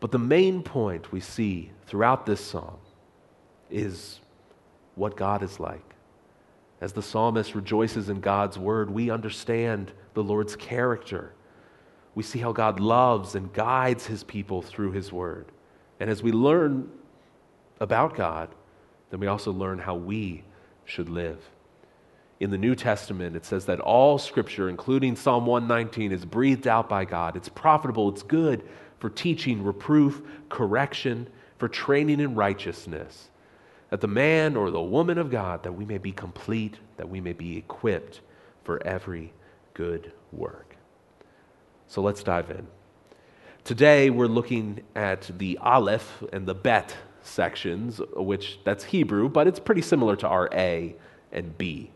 But 0.00 0.10
the 0.10 0.18
main 0.18 0.62
point 0.62 1.12
we 1.12 1.20
see 1.20 1.70
throughout 1.86 2.26
this 2.26 2.40
psalm 2.40 2.78
is 3.70 4.20
what 4.94 5.16
God 5.16 5.42
is 5.42 5.60
like. 5.60 5.94
As 6.80 6.92
the 6.92 7.02
psalmist 7.02 7.54
rejoices 7.54 8.08
in 8.08 8.20
God's 8.20 8.58
word, 8.58 8.90
we 8.90 9.10
understand 9.10 9.92
the 10.14 10.22
Lord's 10.22 10.56
character. 10.56 11.32
We 12.14 12.24
see 12.24 12.40
how 12.40 12.52
God 12.52 12.80
loves 12.80 13.36
and 13.36 13.52
guides 13.52 14.06
his 14.06 14.24
people 14.24 14.62
through 14.62 14.90
his 14.90 15.12
word. 15.12 15.46
And 16.00 16.10
as 16.10 16.22
we 16.22 16.32
learn 16.32 16.90
about 17.78 18.16
God, 18.16 18.48
then 19.10 19.20
we 19.20 19.28
also 19.28 19.52
learn 19.52 19.78
how 19.78 19.94
we 19.94 20.42
should 20.84 21.08
live. 21.08 21.38
In 22.42 22.50
the 22.50 22.58
New 22.58 22.74
Testament, 22.74 23.36
it 23.36 23.44
says 23.44 23.66
that 23.66 23.78
all 23.78 24.18
scripture, 24.18 24.68
including 24.68 25.14
Psalm 25.14 25.46
119, 25.46 26.10
is 26.10 26.24
breathed 26.24 26.66
out 26.66 26.88
by 26.88 27.04
God. 27.04 27.36
It's 27.36 27.48
profitable, 27.48 28.08
it's 28.08 28.24
good 28.24 28.64
for 28.98 29.10
teaching, 29.10 29.62
reproof, 29.62 30.22
correction, 30.48 31.28
for 31.58 31.68
training 31.68 32.18
in 32.18 32.34
righteousness, 32.34 33.30
that 33.90 34.00
the 34.00 34.08
man 34.08 34.56
or 34.56 34.72
the 34.72 34.82
woman 34.82 35.18
of 35.18 35.30
God, 35.30 35.62
that 35.62 35.70
we 35.70 35.84
may 35.84 35.98
be 35.98 36.10
complete, 36.10 36.78
that 36.96 37.08
we 37.08 37.20
may 37.20 37.32
be 37.32 37.58
equipped 37.58 38.22
for 38.64 38.84
every 38.84 39.32
good 39.72 40.10
work. 40.32 40.74
So 41.86 42.02
let's 42.02 42.24
dive 42.24 42.50
in. 42.50 42.66
Today 43.62 44.10
we're 44.10 44.26
looking 44.26 44.80
at 44.96 45.30
the 45.38 45.58
Aleph 45.58 46.24
and 46.32 46.44
the 46.48 46.56
Bet 46.56 46.96
sections, 47.20 48.00
which 48.16 48.58
that's 48.64 48.82
Hebrew, 48.82 49.28
but 49.28 49.46
it's 49.46 49.60
pretty 49.60 49.82
similar 49.82 50.16
to 50.16 50.26
our 50.26 50.48
A 50.52 50.96
and 51.30 51.56
B. 51.56 51.92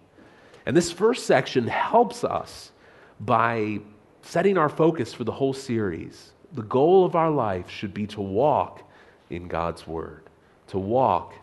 And 0.67 0.77
this 0.77 0.91
first 0.91 1.27
section 1.27 1.69
helps 1.69 2.25
us 2.25 2.73
by 3.21 3.79
setting 4.23 4.59
our 4.59 4.69
focus 4.69 5.15
for 5.15 5.25
the 5.25 5.33
whole 5.33 5.53
series. 5.53 6.33
The 6.53 6.63
goal 6.63 7.05
of 7.05 7.15
our 7.15 7.31
life 7.31 7.71
should 7.71 7.95
be 7.95 8.07
to 8.09 8.21
walk 8.21 8.83
in 9.31 9.47
God's 9.47 9.87
Word, 9.87 10.25
to 10.69 10.79
walk 10.79 11.35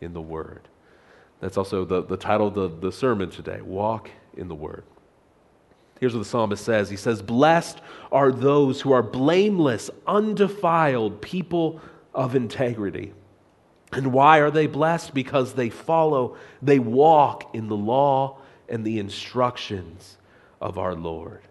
in 0.00 0.14
the 0.14 0.20
Word. 0.20 0.62
That's 1.40 1.58
also 1.58 1.84
the, 1.84 2.02
the 2.02 2.16
title 2.16 2.48
of 2.48 2.54
the, 2.54 2.68
the 2.68 2.92
sermon 2.92 3.30
today 3.30 3.60
Walk 3.60 4.10
in 4.36 4.48
the 4.48 4.54
Word. 4.54 4.84
Here's 6.00 6.14
what 6.14 6.20
the 6.20 6.28
psalmist 6.28 6.64
says 6.64 6.88
He 6.88 6.96
says, 6.96 7.20
Blessed 7.20 7.80
are 8.10 8.32
those 8.32 8.80
who 8.80 8.92
are 8.92 9.02
blameless, 9.02 9.90
undefiled, 10.06 11.20
people 11.20 11.80
of 12.14 12.34
integrity. 12.34 13.12
And 13.92 14.12
why 14.12 14.38
are 14.38 14.50
they 14.50 14.66
blessed? 14.66 15.12
Because 15.12 15.52
they 15.52 15.68
follow, 15.68 16.36
they 16.62 16.78
walk 16.78 17.54
in 17.54 17.68
the 17.68 17.76
law 17.76 18.38
and 18.72 18.84
the 18.84 18.98
instructions 18.98 20.16
of 20.60 20.78
our 20.78 20.94
Lord. 20.96 21.42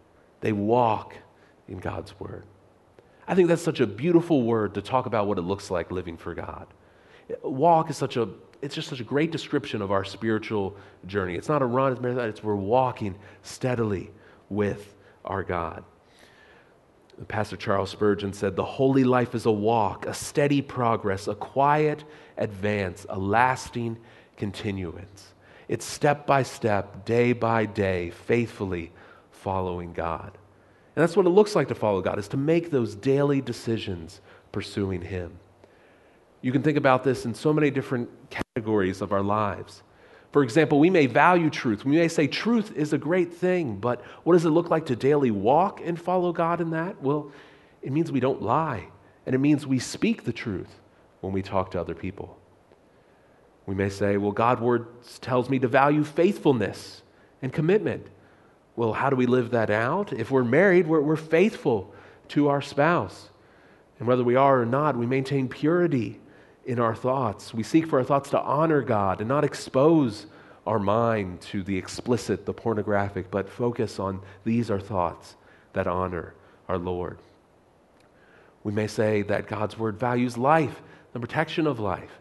They 0.42 0.52
walk 0.52 1.16
in 1.70 1.78
God's 1.78 2.20
word. 2.20 2.44
I 3.28 3.36
think 3.36 3.48
that's 3.48 3.62
such 3.62 3.80
a 3.80 3.88
beautiful 3.88 4.42
word 4.42 4.74
to 4.74 4.82
talk 4.82 5.06
about 5.06 5.28
what 5.28 5.38
it 5.38 5.44
looks 5.44 5.72
like 5.72 5.92
living 5.92 6.18
for 6.18 6.34
God. 6.34 6.68
Walk 7.44 7.90
is 7.90 7.96
such 7.96 8.18
a 8.18 8.28
it's 8.62 8.76
just 8.76 8.90
such 8.90 9.00
a 9.00 9.04
great 9.04 9.32
description 9.32 9.82
of 9.82 9.92
our 9.92 10.04
spiritual 10.04 10.76
journey. 11.08 11.36
It's 11.36 11.50
not 11.50 11.64
a 11.64 11.66
run, 11.66 11.94
it's 11.94 12.02
marathon, 12.02 12.30
it's 12.30 12.44
we're 12.44 12.56
walking 12.56 13.16
steadily 13.42 14.12
with 14.50 14.96
our 15.26 15.42
God. 15.42 15.84
Pastor 17.28 17.58
Charles 17.58 17.90
Spurgeon 17.90 18.34
said, 18.34 18.56
The 18.56 18.66
holy 18.66 19.04
life 19.04 19.34
is 19.34 19.46
a 19.46 19.52
walk, 19.52 20.06
a 20.06 20.14
steady 20.14 20.62
progress, 20.62 21.28
a 21.28 21.36
quiet 21.36 22.04
advance, 22.38 23.06
a 23.10 23.18
lasting 23.18 23.98
continuance. 24.38 25.31
It's 25.72 25.86
step 25.86 26.28
by 26.28 26.44
step, 26.44 27.06
day 27.06 27.32
by 27.32 27.66
day, 27.66 28.10
faithfully 28.10 28.92
following 29.32 29.94
God. 29.94 30.38
And 30.98 31.02
that's 31.02 31.16
what 31.16 31.26
it 31.26 31.30
looks 31.30 31.56
like 31.56 31.70
to 31.70 31.76
follow 31.76 32.02
God, 32.02 32.20
is 32.20 32.28
to 32.28 32.38
make 32.38 32.72
those 32.72 32.94
daily 32.94 33.40
decisions 33.40 34.20
pursuing 34.52 35.02
Him. 35.02 35.40
You 36.42 36.52
can 36.52 36.62
think 36.62 36.78
about 36.78 37.06
this 37.06 37.24
in 37.24 37.34
so 37.34 37.54
many 37.54 37.72
different 37.72 38.10
categories 38.30 39.00
of 39.00 39.14
our 39.14 39.22
lives. 39.22 39.82
For 40.34 40.44
example, 40.44 40.78
we 40.78 40.90
may 40.90 41.06
value 41.06 41.50
truth. 41.50 41.86
We 41.86 41.96
may 41.96 42.10
say 42.10 42.28
truth 42.28 42.76
is 42.76 42.92
a 42.92 42.98
great 42.98 43.34
thing, 43.34 43.78
but 43.78 44.02
what 44.26 44.34
does 44.34 44.44
it 44.44 44.50
look 44.50 44.70
like 44.70 44.88
to 44.88 44.98
daily 44.98 45.32
walk 45.32 45.80
and 45.82 45.98
follow 45.98 46.34
God 46.34 46.60
in 46.60 46.72
that? 46.72 47.02
Well, 47.02 47.32
it 47.82 47.94
means 47.94 48.12
we 48.12 48.20
don't 48.20 48.42
lie, 48.42 48.88
and 49.26 49.34
it 49.34 49.40
means 49.40 49.66
we 49.66 49.80
speak 49.80 50.26
the 50.26 50.34
truth 50.34 50.82
when 51.22 51.32
we 51.32 51.42
talk 51.42 51.72
to 51.72 51.80
other 51.80 51.96
people. 51.96 52.41
We 53.66 53.76
may 53.76 53.90
say, 53.90 54.18
well, 54.18 54.32
God's 54.32 54.62
word 54.62 54.88
tells 55.22 55.50
me 55.50 55.60
to 55.60 55.68
value 55.68 56.04
faithfulness 56.04 57.04
and 57.42 57.54
commitment. 57.54 58.08
Well, 58.76 58.94
how 58.94 59.10
do 59.10 59.16
we 59.16 59.26
live 59.26 59.52
that 59.52 59.70
out? 59.70 60.14
If 60.14 60.32
we're 60.32 60.44
married, 60.44 60.88
we're, 60.88 61.02
we're 61.02 61.16
faithful 61.16 61.94
to 62.30 62.48
our 62.48 62.62
spouse. 62.62 63.30
And 64.00 64.08
whether 64.08 64.24
we 64.24 64.36
are 64.36 64.62
or 64.62 64.66
not, 64.66 64.98
we 64.98 65.06
maintain 65.06 65.48
purity 65.48 66.20
in 66.66 66.80
our 66.80 66.96
thoughts. 66.96 67.54
We 67.54 67.64
seek 67.64 67.88
for 67.88 68.00
our 68.00 68.06
thoughts 68.06 68.30
to 68.32 68.42
honor 68.42 68.82
God 68.82 69.20
and 69.20 69.28
not 69.28 69.44
expose 69.44 70.26
our 70.66 70.80
mind 70.80 71.42
to 71.42 71.64
the 71.64 71.78
explicit, 71.78 72.46
the 72.46 72.54
pornographic, 72.54 73.30
but 73.30 73.50
focus 73.50 74.00
on 74.00 74.22
these 74.44 74.72
are 74.72 74.80
thoughts 74.80 75.36
that 75.74 75.88
honor 75.88 76.34
our 76.68 76.78
Lord. 76.78 77.18
We 78.64 78.72
may 78.72 78.88
say 78.88 79.24
that 79.24 79.48
God's 79.48 79.78
word 79.78 80.00
values 80.00 80.38
life, 80.38 80.82
the 81.14 81.20
protection 81.20 81.68
of 81.68 81.80
life 81.80 82.21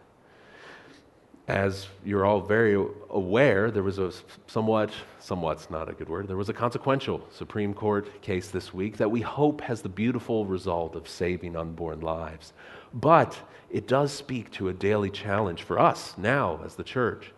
as 1.51 1.87
you're 2.05 2.25
all 2.25 2.39
very 2.39 2.81
aware, 3.09 3.71
there 3.71 3.83
was 3.83 3.99
a 3.99 4.13
somewhat, 4.47 4.89
somewhat's 5.19 5.69
not 5.69 5.89
a 5.89 5.93
good 5.93 6.07
word, 6.07 6.29
there 6.29 6.37
was 6.37 6.47
a 6.47 6.53
consequential 6.53 7.21
Supreme 7.29 7.73
Court 7.73 8.21
case 8.21 8.47
this 8.47 8.73
week 8.73 8.95
that 8.97 9.11
we 9.11 9.19
hope 9.19 9.59
has 9.59 9.81
the 9.81 9.89
beautiful 9.89 10.45
result 10.45 10.95
of 10.95 11.09
saving 11.09 11.57
unborn 11.57 11.99
lives. 11.99 12.53
But 12.93 13.37
it 13.69 13.85
does 13.85 14.13
speak 14.13 14.49
to 14.51 14.69
a 14.69 14.73
daily 14.73 15.09
challenge 15.09 15.63
for 15.63 15.77
us 15.77 16.17
now 16.17 16.61
as 16.63 16.75
the 16.75 16.85
church. 16.85 17.33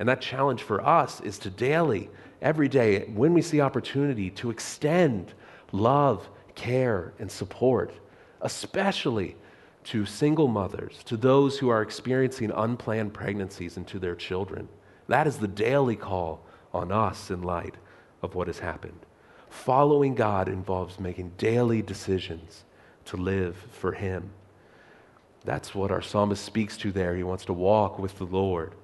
And 0.00 0.08
that 0.08 0.20
challenge 0.20 0.64
for 0.64 0.84
us 0.84 1.20
is 1.20 1.38
to 1.38 1.50
daily, 1.50 2.10
every 2.40 2.68
day, 2.68 3.04
when 3.14 3.32
we 3.32 3.42
see 3.42 3.60
opportunity, 3.60 4.28
to 4.30 4.50
extend 4.50 5.34
love, 5.70 6.28
care, 6.56 7.12
and 7.20 7.30
support, 7.30 7.92
especially 8.40 9.36
to 9.84 10.06
single 10.06 10.48
mothers, 10.48 11.02
to 11.04 11.16
those 11.16 11.58
who 11.58 11.68
are 11.68 11.82
experiencing 11.82 12.52
unplanned 12.54 13.12
pregnancies, 13.12 13.76
and 13.76 13.86
to 13.88 13.98
their 13.98 14.14
children. 14.14 14.68
That 15.08 15.26
is 15.26 15.38
the 15.38 15.48
daily 15.48 15.96
call 15.96 16.40
on 16.72 16.92
us 16.92 17.30
in 17.30 17.42
light 17.42 17.74
of 18.22 18.34
what 18.34 18.46
has 18.46 18.60
happened. 18.60 19.00
Following 19.50 20.14
God 20.14 20.48
involves 20.48 21.00
making 21.00 21.32
daily 21.36 21.82
decisions 21.82 22.64
to 23.06 23.16
live 23.16 23.56
for 23.72 23.92
Him. 23.92 24.30
That's 25.44 25.74
what 25.74 25.90
our 25.90 26.02
psalmist 26.02 26.44
speaks 26.44 26.76
to 26.78 26.92
there. 26.92 27.16
He 27.16 27.24
wants 27.24 27.44
to 27.46 27.52
walk 27.52 27.98
with 27.98 28.16
the 28.18 28.24
Lord. 28.24 28.74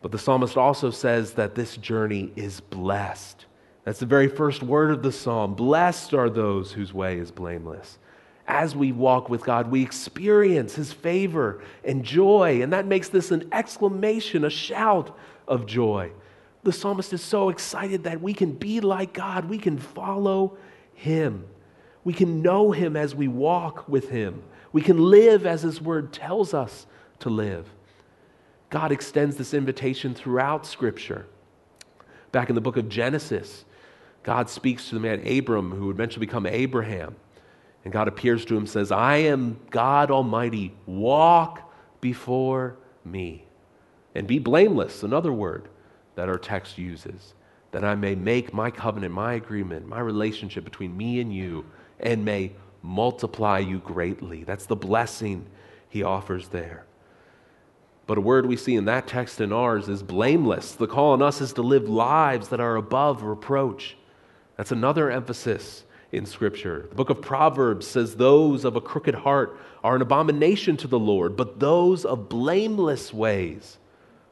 But 0.00 0.12
the 0.12 0.18
psalmist 0.18 0.56
also 0.56 0.90
says 0.90 1.32
that 1.32 1.54
this 1.54 1.76
journey 1.76 2.32
is 2.36 2.60
blessed. 2.60 3.46
That's 3.84 4.00
the 4.00 4.06
very 4.06 4.28
first 4.28 4.62
word 4.62 4.90
of 4.90 5.02
the 5.02 5.12
psalm. 5.12 5.54
Blessed 5.54 6.14
are 6.14 6.30
those 6.30 6.72
whose 6.72 6.94
way 6.94 7.18
is 7.18 7.30
blameless 7.30 7.98
as 8.46 8.76
we 8.76 8.92
walk 8.92 9.28
with 9.28 9.42
God, 9.42 9.70
we 9.70 9.82
experience 9.82 10.74
His 10.74 10.92
favor 10.92 11.62
and 11.84 12.04
joy, 12.04 12.62
and 12.62 12.72
that 12.72 12.86
makes 12.86 13.08
this 13.08 13.30
an 13.30 13.48
exclamation, 13.52 14.44
a 14.44 14.50
shout 14.50 15.16
of 15.48 15.66
joy. 15.66 16.10
The 16.62 16.72
psalmist 16.72 17.12
is 17.12 17.22
so 17.22 17.48
excited 17.48 18.04
that 18.04 18.20
we 18.20 18.34
can 18.34 18.52
be 18.52 18.80
like 18.80 19.12
God, 19.12 19.48
we 19.48 19.58
can 19.58 19.78
follow 19.78 20.56
Him, 20.94 21.46
we 22.04 22.12
can 22.12 22.42
know 22.42 22.72
Him 22.72 22.96
as 22.96 23.14
we 23.14 23.28
walk 23.28 23.88
with 23.88 24.10
Him, 24.10 24.42
we 24.72 24.82
can 24.82 24.98
live 24.98 25.46
as 25.46 25.62
His 25.62 25.80
word 25.80 26.12
tells 26.12 26.52
us 26.52 26.86
to 27.20 27.30
live. 27.30 27.68
God 28.70 28.92
extends 28.92 29.36
this 29.36 29.54
invitation 29.54 30.14
throughout 30.14 30.66
Scripture. 30.66 31.26
Back 32.32 32.48
in 32.48 32.56
the 32.56 32.60
book 32.60 32.76
of 32.76 32.88
Genesis, 32.88 33.64
God 34.24 34.50
speaks 34.50 34.88
to 34.88 34.94
the 34.94 35.00
man 35.00 35.24
Abram, 35.26 35.70
who 35.70 35.86
would 35.86 35.96
eventually 35.96 36.26
become 36.26 36.46
Abraham. 36.46 37.14
And 37.84 37.92
God 37.92 38.08
appears 38.08 38.44
to 38.46 38.56
him 38.56 38.66
says, 38.66 38.90
I 38.90 39.16
am 39.16 39.58
God 39.70 40.10
Almighty. 40.10 40.74
Walk 40.86 41.70
before 42.00 42.76
me. 43.04 43.44
And 44.14 44.26
be 44.26 44.38
blameless, 44.38 45.02
another 45.02 45.32
word 45.32 45.68
that 46.14 46.28
our 46.28 46.38
text 46.38 46.78
uses, 46.78 47.34
that 47.72 47.84
I 47.84 47.94
may 47.94 48.14
make 48.14 48.54
my 48.54 48.70
covenant, 48.70 49.12
my 49.12 49.34
agreement, 49.34 49.86
my 49.86 50.00
relationship 50.00 50.64
between 50.64 50.96
me 50.96 51.20
and 51.20 51.34
you, 51.34 51.66
and 52.00 52.24
may 52.24 52.52
multiply 52.82 53.58
you 53.58 53.78
greatly. 53.78 54.44
That's 54.44 54.66
the 54.66 54.76
blessing 54.76 55.46
he 55.88 56.02
offers 56.02 56.48
there. 56.48 56.84
But 58.06 58.18
a 58.18 58.20
word 58.20 58.46
we 58.46 58.56
see 58.56 58.76
in 58.76 58.84
that 58.84 59.06
text 59.06 59.40
and 59.40 59.52
ours 59.52 59.88
is 59.88 60.02
blameless. 60.02 60.72
The 60.72 60.86
call 60.86 61.12
on 61.12 61.22
us 61.22 61.40
is 61.40 61.54
to 61.54 61.62
live 61.62 61.88
lives 61.88 62.48
that 62.48 62.60
are 62.60 62.76
above 62.76 63.22
reproach. 63.22 63.96
That's 64.56 64.72
another 64.72 65.10
emphasis 65.10 65.83
in 66.14 66.26
Scripture. 66.26 66.86
The 66.90 66.94
book 66.94 67.10
of 67.10 67.20
Proverbs 67.20 67.86
says, 67.86 68.16
Those 68.16 68.64
of 68.64 68.76
a 68.76 68.80
crooked 68.80 69.14
heart 69.14 69.58
are 69.82 69.96
an 69.96 70.02
abomination 70.02 70.76
to 70.78 70.88
the 70.88 70.98
Lord, 70.98 71.36
but 71.36 71.60
those 71.60 72.04
of 72.04 72.28
blameless 72.28 73.12
ways 73.12 73.78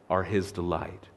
are 0.09 0.23
his 0.23 0.53
delight. 0.53 1.09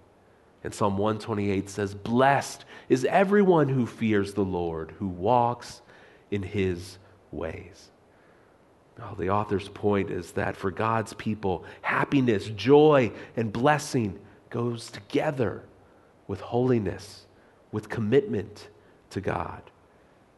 And 0.64 0.74
Psalm 0.74 0.98
128 0.98 1.70
says, 1.70 1.94
Blessed 1.94 2.66
is 2.90 3.06
everyone 3.06 3.70
who 3.70 3.86
fears 3.86 4.34
the 4.34 4.44
Lord, 4.44 4.94
who 4.98 5.08
walks 5.08 5.82
in 6.32 6.42
his 6.42 6.98
ways. 7.32 7.92
Now, 8.98 9.14
the 9.14 9.30
author's 9.30 9.70
point 9.70 10.10
is 10.10 10.32
that 10.32 10.56
for 10.56 10.72
God's 10.72 11.14
people, 11.14 11.66
happiness, 11.82 12.48
joy, 12.56 13.12
and 13.36 13.52
blessing 13.52 14.20
goes 14.50 14.90
together 14.90 15.64
with 16.28 16.40
holiness, 16.40 17.28
with 17.72 17.90
commitment 17.90 18.70
to 19.12 19.22
God. 19.22 19.62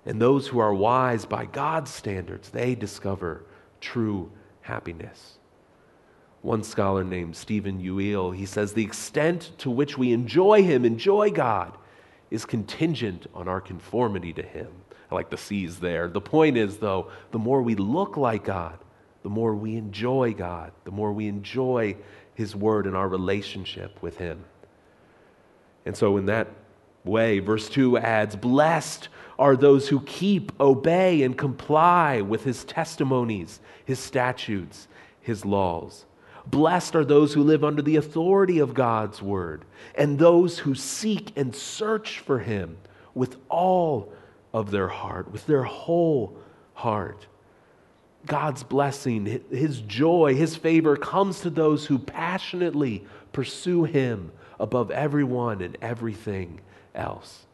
And 0.07 0.21
those 0.21 0.47
who 0.47 0.59
are 0.59 0.73
wise 0.73 1.25
by 1.25 1.45
God's 1.45 1.93
standards, 1.93 2.49
they 2.49 2.75
discover 2.75 3.43
true 3.81 4.31
happiness. 4.61 5.37
One 6.41 6.63
scholar 6.63 7.03
named 7.03 7.35
Stephen 7.35 7.81
Yuille, 7.81 8.33
he 8.33 8.45
says 8.45 8.71
the 8.71 8.85
extent 8.85 9.51
to 9.57 9.69
which 9.69 9.97
we 9.97 10.13
enjoy 10.13 10.63
him, 10.63 10.85
enjoy 10.85 11.29
God, 11.31 11.77
is 12.31 12.45
contingent 12.45 13.27
on 13.33 13.49
our 13.49 13.59
conformity 13.59 14.31
to 14.31 14.41
him. 14.41 14.69
I 15.11 15.15
like 15.15 15.29
the 15.29 15.37
C's 15.37 15.81
there. 15.81 16.07
The 16.07 16.21
point 16.21 16.55
is, 16.55 16.77
though, 16.77 17.11
the 17.31 17.39
more 17.39 17.61
we 17.61 17.75
look 17.75 18.15
like 18.15 18.45
God, 18.45 18.79
the 19.23 19.29
more 19.29 19.53
we 19.53 19.75
enjoy 19.75 20.33
God, 20.33 20.71
the 20.85 20.91
more 20.91 21.11
we 21.11 21.27
enjoy 21.27 21.97
his 22.33 22.55
word 22.55 22.87
and 22.87 22.95
our 22.95 23.09
relationship 23.09 24.01
with 24.01 24.17
him. 24.17 24.45
And 25.85 25.97
so, 25.97 26.15
in 26.15 26.27
that 26.27 26.47
way, 27.07 27.39
verse 27.39 27.69
2 27.69 27.97
adds, 27.97 28.35
Blessed 28.35 29.09
are 29.39 29.55
those 29.55 29.87
who 29.87 30.01
keep, 30.01 30.51
obey, 30.59 31.23
and 31.23 31.37
comply 31.37 32.21
with 32.21 32.43
his 32.43 32.63
testimonies, 32.63 33.59
his 33.85 33.99
statutes, 33.99 34.87
his 35.21 35.45
laws. 35.45 36.05
Blessed 36.45 36.95
are 36.95 37.05
those 37.05 37.33
who 37.33 37.43
live 37.43 37.63
under 37.63 37.81
the 37.81 37.97
authority 37.97 38.59
of 38.59 38.73
God's 38.73 39.21
word, 39.21 39.65
and 39.95 40.17
those 40.17 40.59
who 40.59 40.75
seek 40.75 41.33
and 41.35 41.55
search 41.55 42.19
for 42.19 42.39
him 42.39 42.77
with 43.13 43.35
all 43.49 44.13
of 44.53 44.71
their 44.71 44.87
heart, 44.87 45.31
with 45.31 45.45
their 45.45 45.63
whole 45.63 46.37
heart. 46.73 47.27
God's 48.25 48.63
blessing, 48.63 49.41
his 49.49 49.81
joy, 49.81 50.35
his 50.35 50.55
favor 50.55 50.95
comes 50.97 51.41
to 51.41 51.49
those 51.49 51.85
who 51.85 51.99
passionately 51.99 53.05
pursue 53.31 53.83
him 53.83 54.31
above 54.59 54.89
everyone 54.91 55.61
and 55.61 55.77
everything 55.81 56.59
else. 56.97 57.45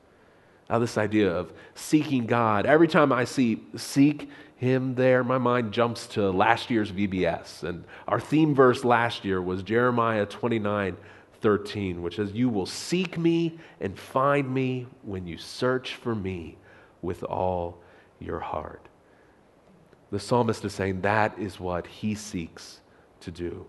Now, 0.69 0.79
this 0.79 0.97
idea 0.97 1.31
of 1.31 1.51
seeking 1.75 2.25
God, 2.25 2.65
every 2.65 2.87
time 2.87 3.11
I 3.11 3.25
see 3.25 3.61
seek 3.75 4.29
Him 4.55 4.95
there, 4.95 5.23
my 5.23 5.37
mind 5.37 5.71
jumps 5.71 6.07
to 6.07 6.31
last 6.31 6.71
year's 6.71 6.91
VBS. 6.91 7.63
And 7.63 7.83
our 8.07 8.19
theme 8.19 8.55
verse 8.55 8.83
last 8.83 9.25
year 9.25 9.41
was 9.41 9.61
Jeremiah 9.61 10.25
29 10.25 10.97
13, 11.41 12.01
which 12.01 12.15
says, 12.15 12.31
You 12.31 12.47
will 12.47 12.65
seek 12.65 13.17
me 13.17 13.59
and 13.81 13.99
find 13.99 14.51
me 14.51 14.87
when 15.01 15.27
you 15.27 15.37
search 15.37 15.95
for 15.95 16.15
me 16.15 16.57
with 17.01 17.21
all 17.23 17.77
your 18.19 18.39
heart. 18.39 18.87
The 20.09 20.19
psalmist 20.19 20.63
is 20.63 20.73
saying 20.73 21.01
that 21.01 21.37
is 21.37 21.59
what 21.59 21.85
he 21.85 22.15
seeks 22.15 22.79
to 23.19 23.31
do. 23.31 23.65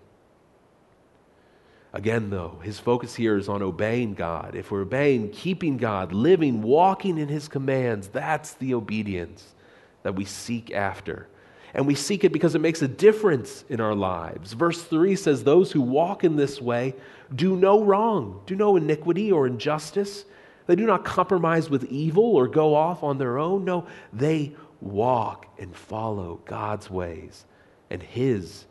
Again, 1.94 2.28
though, 2.28 2.58
his 2.60 2.80
focus 2.80 3.14
here 3.14 3.38
is 3.38 3.48
on 3.48 3.62
obeying 3.62 4.14
God. 4.14 4.56
If 4.56 4.72
we're 4.72 4.82
obeying, 4.82 5.30
keeping 5.30 5.76
God, 5.76 6.12
living, 6.12 6.60
walking 6.60 7.18
in 7.18 7.28
his 7.28 7.46
commands, 7.46 8.08
that's 8.08 8.54
the 8.54 8.74
obedience 8.74 9.54
that 10.02 10.16
we 10.16 10.24
seek 10.24 10.72
after. 10.72 11.28
And 11.72 11.86
we 11.86 11.94
seek 11.94 12.24
it 12.24 12.32
because 12.32 12.56
it 12.56 12.60
makes 12.60 12.82
a 12.82 12.88
difference 12.88 13.64
in 13.68 13.80
our 13.80 13.94
lives. 13.94 14.54
Verse 14.54 14.82
3 14.82 15.14
says, 15.14 15.44
Those 15.44 15.70
who 15.70 15.80
walk 15.80 16.24
in 16.24 16.34
this 16.34 16.60
way 16.60 16.96
do 17.32 17.54
no 17.56 17.84
wrong, 17.84 18.42
do 18.44 18.56
no 18.56 18.74
iniquity 18.74 19.30
or 19.30 19.46
injustice. 19.46 20.24
They 20.66 20.74
do 20.74 20.86
not 20.86 21.04
compromise 21.04 21.70
with 21.70 21.84
evil 21.84 22.24
or 22.24 22.48
go 22.48 22.74
off 22.74 23.04
on 23.04 23.18
their 23.18 23.38
own. 23.38 23.64
No, 23.64 23.86
they 24.12 24.56
walk 24.80 25.46
and 25.60 25.74
follow 25.76 26.40
God's 26.44 26.90
ways 26.90 27.44
and 27.88 28.02
his 28.02 28.66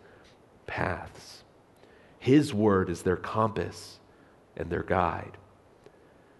paths. 0.67 1.42
His 2.23 2.53
word 2.53 2.89
is 2.89 3.01
their 3.01 3.17
compass 3.17 3.99
and 4.55 4.69
their 4.69 4.81
guide. 4.81 5.38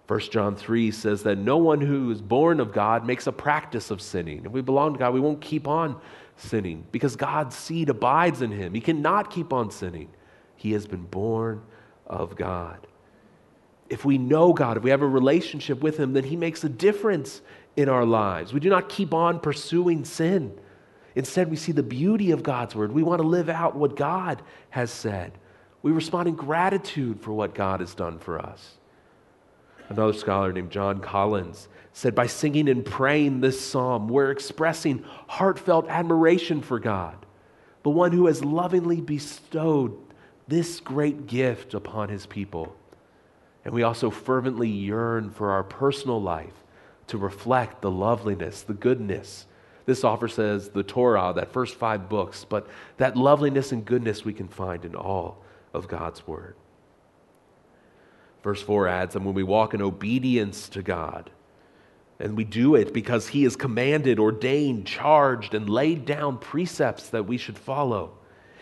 1 0.07 0.19
John 0.31 0.55
3 0.55 0.91
says 0.91 1.23
that 1.23 1.37
no 1.37 1.57
one 1.57 1.81
who 1.81 2.09
is 2.09 2.21
born 2.21 2.61
of 2.61 2.71
God 2.71 3.05
makes 3.05 3.27
a 3.27 3.33
practice 3.33 3.91
of 3.91 4.01
sinning. 4.01 4.43
If 4.45 4.53
we 4.53 4.61
belong 4.61 4.93
to 4.93 4.99
God, 4.99 5.13
we 5.13 5.19
won't 5.19 5.41
keep 5.41 5.67
on 5.67 5.99
sinning 6.37 6.85
because 6.93 7.17
God's 7.17 7.57
seed 7.57 7.89
abides 7.89 8.41
in 8.41 8.49
him. 8.49 8.73
He 8.73 8.79
cannot 8.79 9.29
keep 9.29 9.51
on 9.51 9.71
sinning. 9.71 10.07
He 10.55 10.71
has 10.71 10.87
been 10.87 11.03
born 11.03 11.61
of 12.07 12.37
God. 12.37 12.87
If 13.89 14.05
we 14.05 14.17
know 14.17 14.53
God, 14.53 14.77
if 14.77 14.83
we 14.83 14.89
have 14.89 15.01
a 15.01 15.07
relationship 15.07 15.81
with 15.81 15.97
him, 15.97 16.13
then 16.13 16.23
he 16.23 16.37
makes 16.37 16.63
a 16.63 16.69
difference 16.69 17.41
in 17.75 17.89
our 17.89 18.05
lives. 18.05 18.53
We 18.53 18.61
do 18.61 18.69
not 18.69 18.87
keep 18.87 19.13
on 19.13 19.37
pursuing 19.41 20.05
sin. 20.05 20.57
Instead, 21.13 21.49
we 21.49 21.57
see 21.57 21.73
the 21.73 21.83
beauty 21.83 22.31
of 22.31 22.41
God's 22.41 22.73
word. 22.73 22.93
We 22.93 23.03
want 23.03 23.21
to 23.21 23.27
live 23.27 23.49
out 23.49 23.75
what 23.75 23.97
God 23.97 24.41
has 24.69 24.89
said. 24.89 25.33
We 25.83 25.91
respond 25.91 26.29
in 26.29 26.35
gratitude 26.35 27.19
for 27.19 27.33
what 27.33 27.53
God 27.53 27.81
has 27.81 27.93
done 27.93 28.17
for 28.17 28.39
us. 28.39 28.77
Another 29.89 30.13
scholar 30.13 30.53
named 30.53 30.71
John 30.71 31.01
Collins 31.01 31.67
said, 31.91 32.15
By 32.15 32.25
singing 32.25 32.69
and 32.69 32.85
praying 32.85 33.41
this 33.41 33.59
psalm, 33.59 34.07
we're 34.07 34.31
expressing 34.31 35.03
heartfelt 35.27 35.87
admiration 35.89 36.61
for 36.61 36.79
God, 36.79 37.25
the 37.83 37.89
one 37.89 38.13
who 38.13 38.27
has 38.27 38.45
lovingly 38.45 39.01
bestowed 39.01 39.95
this 40.47 40.79
great 40.79 41.27
gift 41.27 41.73
upon 41.73 42.07
his 42.07 42.25
people. 42.25 42.73
And 43.65 43.73
we 43.73 43.83
also 43.83 44.09
fervently 44.09 44.69
yearn 44.69 45.31
for 45.31 45.51
our 45.51 45.63
personal 45.63 46.21
life 46.21 46.63
to 47.07 47.17
reflect 47.17 47.81
the 47.81 47.91
loveliness, 47.91 48.61
the 48.61 48.73
goodness. 48.73 49.45
This 49.85 50.05
author 50.05 50.29
says 50.29 50.69
the 50.69 50.83
Torah, 50.83 51.33
that 51.35 51.51
first 51.51 51.75
five 51.75 52.07
books, 52.07 52.45
but 52.45 52.69
that 52.97 53.17
loveliness 53.17 53.73
and 53.73 53.83
goodness 53.83 54.23
we 54.23 54.33
can 54.33 54.47
find 54.47 54.85
in 54.85 54.95
all 54.95 55.42
of 55.73 55.88
God's 55.88 56.25
word. 56.27 56.55
Verse 58.43 58.62
4 58.62 58.88
adds, 58.88 59.15
and 59.15 59.25
when 59.25 59.36
we 59.36 59.43
walk 59.43 59.73
in 59.73 59.81
obedience 59.81 60.67
to 60.69 60.83
God, 60.83 61.31
and 62.19 62.38
we 62.38 62.43
do 62.43 62.75
it 62.75 62.93
because 62.93 63.27
He 63.27 63.43
has 63.43 63.55
commanded, 63.55 64.19
ordained, 64.19 64.86
charged, 64.86 65.53
and 65.53 65.69
laid 65.69 66.05
down 66.05 66.38
precepts 66.38 67.09
that 67.09 67.25
we 67.25 67.38
should 67.38 67.57
follow. 67.57 68.13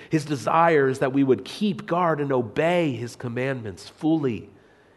His 0.09 0.25
desire 0.25 0.87
is 0.87 0.99
that 0.99 1.13
we 1.13 1.23
would 1.23 1.45
keep 1.45 1.85
guard 1.85 2.21
and 2.21 2.31
obey 2.31 2.91
His 2.93 3.15
commandments 3.15 3.87
fully 3.87 4.49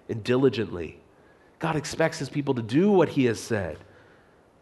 and 0.08 0.22
diligently. 0.22 1.00
God 1.58 1.76
expects 1.76 2.18
His 2.18 2.28
people 2.28 2.54
to 2.54 2.62
do 2.62 2.90
what 2.90 3.08
He 3.08 3.24
has 3.24 3.40
said 3.40 3.78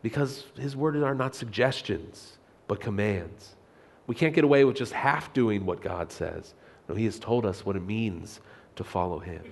because 0.02 0.44
His 0.56 0.76
words 0.76 1.00
are 1.02 1.14
not 1.14 1.34
suggestions, 1.34 2.38
but 2.68 2.80
commands. 2.80 3.54
We 4.06 4.14
can't 4.14 4.34
get 4.34 4.44
away 4.44 4.64
with 4.64 4.76
just 4.76 4.92
half 4.92 5.32
doing 5.32 5.64
what 5.64 5.80
God 5.80 6.10
says. 6.10 6.54
No, 6.88 6.94
he 6.94 7.04
has 7.04 7.18
told 7.18 7.46
us 7.46 7.64
what 7.64 7.76
it 7.76 7.82
means 7.82 8.40
to 8.76 8.84
follow 8.84 9.18
him. 9.18 9.42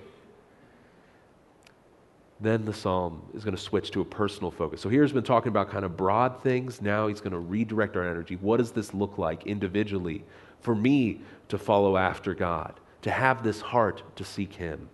Then 2.41 2.65
the 2.65 2.73
psalm 2.73 3.21
is 3.35 3.43
going 3.43 3.55
to 3.55 3.61
switch 3.61 3.91
to 3.91 4.01
a 4.01 4.05
personal 4.05 4.49
focus. 4.49 4.81
So 4.81 4.89
here's 4.89 5.13
been 5.13 5.23
talking 5.23 5.49
about 5.49 5.69
kind 5.69 5.85
of 5.85 5.95
broad 5.95 6.41
things. 6.41 6.81
Now 6.81 7.07
he's 7.07 7.21
going 7.21 7.33
to 7.33 7.39
redirect 7.39 7.95
our 7.95 8.07
energy. 8.07 8.35
What 8.35 8.57
does 8.57 8.71
this 8.71 8.95
look 8.95 9.19
like 9.19 9.45
individually 9.45 10.23
for 10.59 10.73
me 10.73 11.21
to 11.49 11.59
follow 11.59 11.97
after 11.97 12.33
God, 12.33 12.79
to 13.03 13.11
have 13.11 13.43
this 13.43 13.61
heart 13.61 14.01
to 14.15 14.23
seek 14.23 14.53
him? 14.53 14.89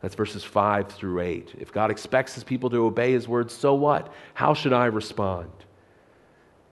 That's 0.00 0.14
verses 0.14 0.44
5 0.44 0.88
through 0.92 1.20
8. 1.20 1.56
If 1.58 1.72
God 1.72 1.90
expects 1.90 2.34
his 2.34 2.44
people 2.44 2.70
to 2.70 2.84
obey 2.84 3.10
his 3.10 3.26
words, 3.26 3.52
so 3.52 3.74
what? 3.74 4.12
How 4.34 4.54
should 4.54 4.72
I 4.72 4.86
respond? 4.86 5.50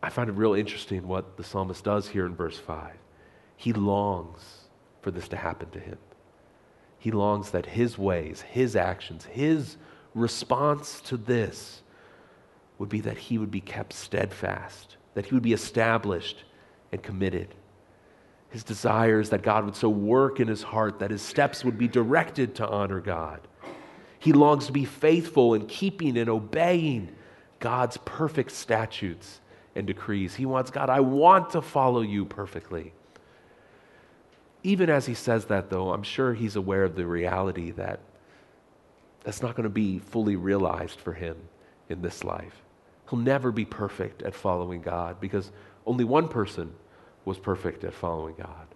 I 0.05 0.11
find 0.11 0.31
it 0.31 0.35
real 0.35 0.55
interesting 0.55 1.09
what 1.09 1.37
the 1.37 1.43
psalmist 1.43 1.83
does 1.83 2.07
here 2.07 2.27
in 2.27 2.37
verse 2.37 2.59
5. 2.59 2.93
He 3.57 3.73
longs 3.73 4.56
for 5.07 5.13
this 5.13 5.29
to 5.29 5.37
happen 5.37 5.71
to 5.71 5.79
him. 5.79 5.99
He 6.99 7.13
longs 7.13 7.53
that 7.53 7.65
his 7.65 7.97
ways, 7.97 8.41
his 8.41 8.75
actions, 8.75 9.25
his 9.27 9.77
response 10.17 11.01
to 11.03 11.17
this 11.17 11.83
would 12.77 12.89
be 12.89 13.01
that 13.03 13.17
he 13.17 13.39
would 13.39 13.53
be 13.53 13.61
kept 13.61 13.93
steadfast, 13.93 14.97
that 15.15 15.27
he 15.27 15.35
would 15.35 15.45
be 15.45 15.53
established 15.53 16.43
and 16.91 17.01
committed. 17.05 17.55
His 18.51 18.65
desire 18.65 19.21
is 19.21 19.31
that 19.31 19.45
God 19.45 19.65
would 19.65 19.77
so 19.77 19.89
work 19.89 20.41
in 20.41 20.49
his 20.49 20.65
heart 20.65 20.99
that 20.99 21.13
his 21.13 21.23
steps 21.23 21.65
would 21.65 21.79
be 21.79 21.87
directed 21.87 22.57
to 22.57 22.67
honor 22.67 23.01
God. 23.01 23.47
He 24.19 24.33
longs 24.33 24.67
to 24.67 24.73
be 24.73 24.85
faithful 24.85 25.55
in 25.55 25.69
keeping 25.69 26.19
and 26.19 26.29
obeying 26.29 27.15
God's 27.61 27.97
perfect 27.99 28.51
statutes 28.51 29.41
and 29.77 29.87
decrees. 29.87 30.35
He 30.35 30.47
wants, 30.47 30.73
God, 30.73 30.91
I 30.91 30.99
want 30.99 31.51
to 31.51 31.63
follow 31.63 32.01
you 32.01 32.25
perfectly. 32.25 32.93
Even 34.67 34.91
as 34.91 35.07
he 35.07 35.15
says 35.15 35.45
that, 35.45 35.71
though, 35.71 35.93
I'm 35.93 36.03
sure 36.03 36.35
he's 36.35 36.57
aware 36.57 36.83
of 36.83 36.97
the 36.97 37.07
reality 37.07 37.71
that 37.71 38.01
that's 39.23 39.41
not 39.41 39.55
going 39.55 39.63
to 39.63 39.71
be 39.71 40.01
fully 40.01 40.35
realized 40.35 40.99
for 40.99 41.13
him 41.13 41.37
in 41.89 42.03
this 42.03 42.25
life. 42.25 42.65
He'll 43.09 43.21
never 43.21 43.53
be 43.53 43.65
perfect 43.65 44.23
at 44.23 44.35
following 44.35 44.83
God 44.83 45.21
because 45.21 45.53
only 45.87 46.03
one 46.03 46.27
person 46.27 46.75
was 47.25 47.39
perfect 47.39 47.85
at 47.85 47.95
following 47.95 48.35
God. 48.35 48.67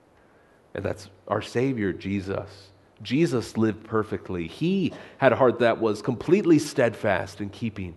And 0.75 0.85
that's 0.85 1.11
our 1.27 1.43
Savior, 1.43 1.93
Jesus. 1.93 2.71
Jesus 3.03 3.57
lived 3.57 3.83
perfectly. 3.83 4.47
He 4.47 4.93
had 5.19 5.33
a 5.33 5.37
heart 5.37 5.59
that 5.59 5.81
was 5.81 6.03
completely 6.03 6.61
steadfast 6.61 7.41
in 7.41 7.51
keeping 7.51 7.97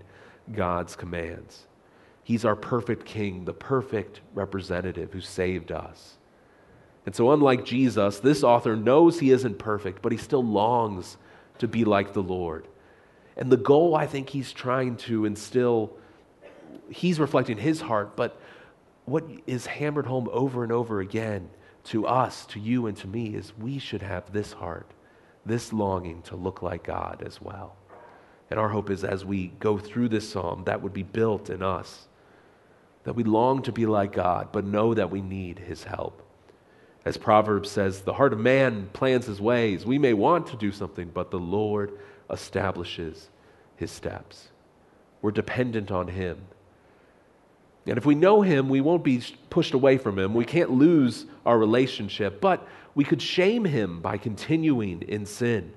God's 0.52 0.96
commands. 0.96 1.68
He's 2.24 2.44
our 2.44 2.56
perfect 2.56 3.06
King, 3.06 3.46
the 3.46 3.54
perfect 3.54 4.22
representative 4.34 5.14
who 5.14 5.22
saved 5.22 5.72
us. 5.72 6.18
And 7.06 7.14
so, 7.14 7.32
unlike 7.32 7.66
Jesus, 7.66 8.20
this 8.20 8.44
author 8.44 8.76
knows 8.76 9.20
he 9.20 9.32
isn't 9.32 9.60
perfect, 9.60 10.02
but 10.02 10.12
he 10.12 10.18
still 10.18 10.44
longs 10.44 11.18
to 11.60 11.68
be 11.68 11.84
like 11.84 12.14
the 12.14 12.24
Lord. 12.24 12.68
And 13.36 13.52
the 13.52 13.58
goal 13.58 13.96
I 13.96 14.08
think 14.08 14.30
he's 14.30 14.54
trying 14.54 14.96
to 14.98 15.26
instill, 15.26 15.92
he's 16.90 17.20
reflecting 17.20 17.58
his 17.58 17.82
heart, 17.82 18.16
but 18.16 18.40
what 19.06 19.26
is 19.48 19.66
hammered 19.66 20.06
home 20.06 20.30
over 20.32 20.64
and 20.64 20.72
over 20.72 21.02
again 21.02 21.50
to 21.86 22.08
us, 22.08 22.46
to 22.48 22.60
you, 22.60 22.88
and 22.88 22.96
to 22.98 23.08
me 23.08 23.36
is 23.36 23.58
we 23.58 23.80
should 23.80 24.02
have 24.02 24.32
this 24.32 24.54
heart, 24.54 24.90
this 25.46 25.74
longing 25.74 26.22
to 26.24 26.36
look 26.36 26.62
like 26.62 26.84
God 26.84 27.22
as 27.26 27.42
well. 27.42 27.76
And 28.50 28.60
our 28.60 28.70
hope 28.70 28.90
is 28.90 29.04
as 29.04 29.26
we 29.26 29.48
go 29.60 29.78
through 29.78 30.10
this 30.10 30.30
psalm, 30.30 30.64
that 30.66 30.82
would 30.82 30.94
be 30.94 31.04
built 31.04 31.50
in 31.50 31.62
us, 31.62 32.08
that 33.04 33.16
we 33.16 33.24
long 33.24 33.62
to 33.64 33.72
be 33.72 33.86
like 33.86 34.14
God, 34.14 34.50
but 34.54 34.64
know 34.64 34.94
that 34.94 35.12
we 35.12 35.22
need 35.22 35.60
his 35.60 35.84
help. 35.84 36.22
As 37.06 37.18
Proverbs 37.18 37.70
says, 37.70 38.02
the 38.02 38.14
heart 38.14 38.34
of 38.34 38.40
man 38.40 38.90
plans 38.94 39.26
his 39.26 39.42
ways. 39.42 39.86
We 39.86 39.98
may 39.98 40.14
want 40.14 40.48
to 40.48 40.56
do 40.56 40.72
something, 40.72 41.10
but 41.14 41.32
the 41.32 41.40
Lord 41.40 41.92
establishes 42.30 43.30
his 43.76 43.92
steps. 43.92 44.48
We're 45.22 45.32
dependent 45.32 45.92
on 45.92 46.08
him. 46.08 46.38
And 47.86 47.98
if 47.98 48.06
we 48.06 48.16
know 48.16 48.42
him, 48.42 48.70
we 48.70 48.80
won't 48.80 49.04
be 49.04 49.22
pushed 49.50 49.74
away 49.74 49.98
from 49.98 50.18
him. 50.18 50.34
We 50.34 50.46
can't 50.46 50.72
lose 50.72 51.26
our 51.46 51.58
relationship, 51.58 52.40
but 52.40 52.66
we 52.96 53.04
could 53.04 53.22
shame 53.22 53.66
him 53.66 54.00
by 54.02 54.18
continuing 54.18 55.02
in 55.02 55.26
sin. 55.26 55.74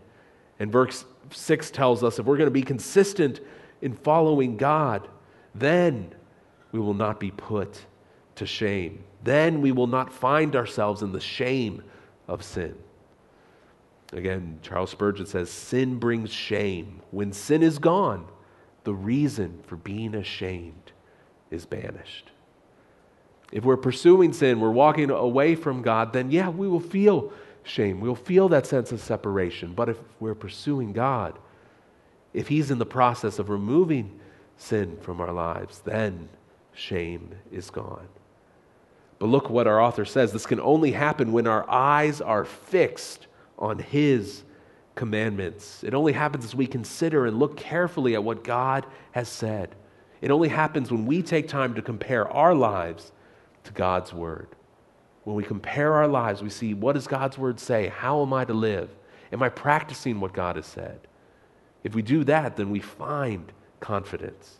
And 0.61 0.71
verse 0.71 1.05
6 1.31 1.71
tells 1.73 2.05
us 2.05 2.19
if 2.19 2.27
we're 2.27 2.37
going 2.37 2.47
to 2.47 2.53
be 2.53 2.63
consistent 2.63 3.41
in 3.83 3.95
following 3.95 4.57
God, 4.57 5.09
then 5.55 6.15
we 6.71 6.79
will 6.79 6.95
not 6.95 7.19
be 7.19 7.33
put 7.33 7.85
to 8.37 8.47
shame. 8.47 9.03
Then 9.27 9.61
we 9.61 9.73
will 9.73 9.89
not 9.89 10.13
find 10.13 10.55
ourselves 10.55 11.03
in 11.03 11.11
the 11.11 11.21
shame 11.21 11.83
of 12.29 12.45
sin. 12.45 12.77
Again, 14.13 14.61
Charles 14.63 14.91
Spurgeon 14.91 15.27
says, 15.27 15.51
Sin 15.51 15.99
brings 15.99 16.33
shame. 16.33 17.03
When 17.11 17.33
sin 17.33 17.65
is 17.65 17.81
gone, 17.81 18.29
the 18.85 18.95
reason 18.95 19.65
for 19.67 19.75
being 19.75 20.15
ashamed 20.15 20.93
is 21.51 21.67
banished. 21.67 22.31
If 23.51 23.65
we're 23.65 23.77
pursuing 23.77 24.33
sin, 24.33 24.61
we're 24.61 24.71
walking 24.71 25.11
away 25.11 25.57
from 25.57 25.83
God, 25.83 26.13
then 26.13 26.31
yeah, 26.31 26.49
we 26.49 26.69
will 26.69 26.79
feel 26.79 27.33
shame. 27.65 27.99
We'll 27.99 28.15
feel 28.15 28.49
that 28.51 28.65
sense 28.65 28.93
of 28.93 29.01
separation. 29.01 29.75
But 29.75 29.89
if 29.89 29.99
we're 30.21 30.37
pursuing 30.37 30.93
God, 30.93 31.37
if 32.33 32.47
He's 32.47 32.71
in 32.71 32.79
the 32.79 32.87
process 32.87 33.41
of 33.41 33.51
removing 33.51 34.21
sin 34.57 34.99
from 35.01 35.21
our 35.21 35.33
lives, 35.33 35.81
then 35.81 36.29
shame 36.75 37.35
is 37.51 37.71
gone. 37.71 38.07
But 39.19 39.27
look 39.27 39.49
what 39.49 39.67
our 39.67 39.81
author 39.81 40.05
says 40.05 40.33
this 40.33 40.47
can 40.47 40.61
only 40.61 40.93
happen 40.93 41.33
when 41.33 41.47
our 41.47 41.69
eyes 41.71 42.21
are 42.21 42.45
fixed 42.45 43.27
on 43.59 43.79
His 43.79 44.45
commandments. 44.95 45.83
It 45.85 45.95
only 45.95 46.13
happens 46.13 46.45
as 46.45 46.55
we 46.55 46.67
consider 46.67 47.27
and 47.27 47.39
look 47.39 47.57
carefully 47.57 48.15
at 48.15 48.25
what 48.25 48.45
God 48.45 48.87
has 49.13 49.29
said. 49.29 49.75
It 50.21 50.31
only 50.31 50.49
happens 50.49 50.91
when 50.91 51.07
we 51.07 51.23
take 51.23 51.49
time 51.49 51.75
to 51.75 51.83
compare 51.83 52.29
our 52.31 52.55
lives 52.55 53.13
to 53.65 53.73
God's 53.73 54.13
Word. 54.13 54.49
When 55.25 55.37
we 55.37 55.45
compare 55.45 55.95
our 55.95 56.09
lives, 56.09 56.43
we 56.43 56.51
see 56.51 56.75
what 56.75 56.95
does 56.95 57.07
God's 57.07 57.39
Word 57.39 57.59
say? 57.59 57.89
How 57.89 58.23
am 58.23 58.33
I 58.33 58.45
to 58.45 58.55
live? 58.55 58.91
Am 59.33 59.43
I 59.43 59.49
practicing 59.49 60.21
what 60.21 60.33
God 60.33 60.57
has 60.57 60.67
said? 60.67 61.01
If 61.83 61.95
we 61.95 62.03
do 62.03 62.25
that, 62.25 62.57
then 62.57 62.71
we 62.71 62.81
find 62.81 63.53
confidence. 63.81 64.59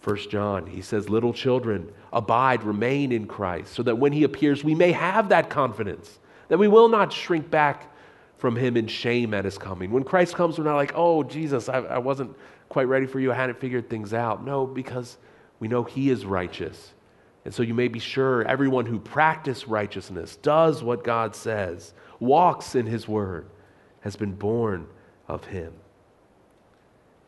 First 0.00 0.30
John, 0.30 0.66
he 0.66 0.80
says, 0.80 1.08
Little 1.08 1.32
children, 1.32 1.92
abide, 2.12 2.62
remain 2.62 3.12
in 3.12 3.26
Christ, 3.26 3.74
so 3.74 3.82
that 3.82 3.98
when 3.98 4.12
he 4.12 4.24
appears, 4.24 4.62
we 4.62 4.74
may 4.74 4.92
have 4.92 5.30
that 5.30 5.50
confidence, 5.50 6.18
that 6.48 6.58
we 6.58 6.68
will 6.68 6.88
not 6.88 7.12
shrink 7.12 7.50
back 7.50 7.92
from 8.36 8.54
him 8.54 8.76
in 8.76 8.86
shame 8.86 9.34
at 9.34 9.44
his 9.44 9.58
coming. 9.58 9.90
When 9.90 10.04
Christ 10.04 10.34
comes, 10.34 10.58
we're 10.58 10.64
not 10.64 10.76
like, 10.76 10.92
oh, 10.94 11.24
Jesus, 11.24 11.68
I, 11.68 11.78
I 11.78 11.98
wasn't 11.98 12.36
quite 12.68 12.84
ready 12.84 13.06
for 13.06 13.18
you. 13.18 13.32
I 13.32 13.34
hadn't 13.34 13.60
figured 13.60 13.90
things 13.90 14.14
out. 14.14 14.44
No, 14.44 14.66
because 14.66 15.18
we 15.58 15.66
know 15.66 15.82
he 15.82 16.10
is 16.10 16.24
righteous. 16.24 16.92
And 17.44 17.52
so 17.52 17.62
you 17.62 17.74
may 17.74 17.88
be 17.88 17.98
sure 17.98 18.46
everyone 18.46 18.86
who 18.86 19.00
practices 19.00 19.66
righteousness, 19.66 20.36
does 20.36 20.82
what 20.82 21.02
God 21.02 21.34
says, 21.34 21.94
walks 22.20 22.74
in 22.74 22.86
his 22.86 23.08
word, 23.08 23.46
has 24.02 24.14
been 24.14 24.32
born 24.32 24.86
of 25.26 25.44
him. 25.44 25.72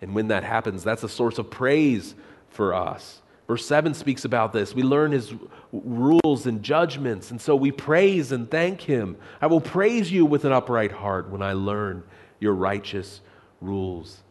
And 0.02 0.14
when 0.14 0.28
that 0.28 0.44
happens, 0.44 0.85
that's 0.85 1.02
a 1.02 1.09
source 1.09 1.38
of 1.38 1.50
praise 1.50 2.14
for 2.50 2.74
us. 2.74 3.22
Verse 3.46 3.66
7 3.66 3.94
speaks 3.94 4.24
about 4.24 4.52
this. 4.52 4.74
We 4.74 4.82
learn 4.84 5.10
his 5.10 5.34
rules 5.72 6.46
and 6.46 6.62
judgments, 6.62 7.32
and 7.32 7.40
so 7.40 7.56
we 7.56 7.72
praise 7.72 8.30
and 8.30 8.48
thank 8.48 8.80
him. 8.80 9.16
I 9.40 9.48
will 9.48 9.60
praise 9.60 10.12
you 10.12 10.24
with 10.24 10.44
an 10.44 10.52
upright 10.52 10.92
heart 10.92 11.30
when 11.30 11.42
I 11.42 11.54
learn 11.54 12.04
your 12.38 12.54
righteous 12.54 13.20
rules. 13.60 14.22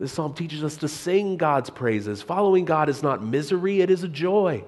This 0.00 0.12
psalm 0.12 0.34
teaches 0.34 0.64
us 0.64 0.76
to 0.78 0.88
sing 0.88 1.36
God's 1.36 1.70
praises. 1.70 2.20
Following 2.20 2.64
God 2.64 2.88
is 2.88 3.00
not 3.02 3.22
misery, 3.22 3.80
it 3.80 3.90
is 3.90 4.02
a 4.02 4.08
joy. 4.08 4.64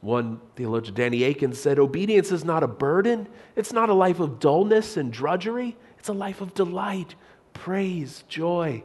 One 0.00 0.40
theologian, 0.56 0.94
Danny 0.94 1.24
Akin, 1.24 1.52
said 1.52 1.78
obedience 1.78 2.32
is 2.32 2.44
not 2.44 2.62
a 2.62 2.68
burden, 2.68 3.28
it's 3.54 3.72
not 3.72 3.88
a 3.88 3.94
life 3.94 4.20
of 4.20 4.40
dullness 4.40 4.96
and 4.96 5.12
drudgery, 5.12 5.76
it's 5.98 6.08
a 6.08 6.12
life 6.12 6.40
of 6.40 6.54
delight, 6.54 7.14
praise, 7.52 8.24
joy, 8.28 8.82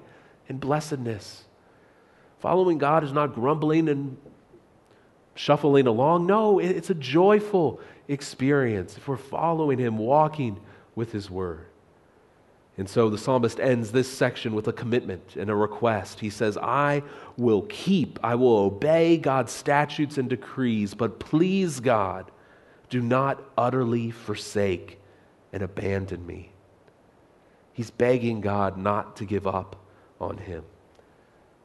and 0.47 0.59
blessedness. 0.59 1.45
Following 2.41 2.79
God 2.79 3.03
is 3.03 3.13
not 3.13 3.33
grumbling 3.33 3.87
and 3.87 4.17
shuffling 5.35 5.87
along. 5.87 6.25
No, 6.25 6.59
it's 6.59 6.89
a 6.89 6.95
joyful 6.95 7.79
experience 8.07 8.97
if 8.97 9.07
we're 9.07 9.17
following 9.17 9.77
Him, 9.77 9.97
walking 9.97 10.59
with 10.95 11.11
His 11.11 11.29
Word. 11.29 11.67
And 12.77 12.89
so 12.89 13.09
the 13.09 13.17
psalmist 13.17 13.59
ends 13.59 13.91
this 13.91 14.11
section 14.11 14.55
with 14.55 14.67
a 14.67 14.73
commitment 14.73 15.35
and 15.35 15.49
a 15.49 15.55
request. 15.55 16.19
He 16.19 16.31
says, 16.31 16.57
I 16.57 17.03
will 17.37 17.61
keep, 17.63 18.17
I 18.23 18.35
will 18.35 18.57
obey 18.57 19.17
God's 19.17 19.51
statutes 19.51 20.17
and 20.17 20.29
decrees, 20.29 20.95
but 20.95 21.19
please, 21.19 21.79
God, 21.79 22.31
do 22.89 23.01
not 23.01 23.43
utterly 23.57 24.09
forsake 24.09 24.99
and 25.53 25.61
abandon 25.61 26.25
me. 26.25 26.53
He's 27.73 27.91
begging 27.91 28.41
God 28.41 28.77
not 28.77 29.15
to 29.17 29.25
give 29.25 29.45
up 29.45 29.75
on 30.19 30.37
him. 30.37 30.63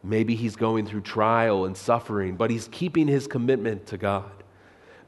Maybe 0.06 0.36
he's 0.36 0.54
going 0.54 0.86
through 0.86 1.00
trial 1.00 1.64
and 1.64 1.76
suffering, 1.76 2.36
but 2.36 2.48
he's 2.48 2.68
keeping 2.68 3.08
his 3.08 3.26
commitment 3.26 3.86
to 3.88 3.98
God. 3.98 4.30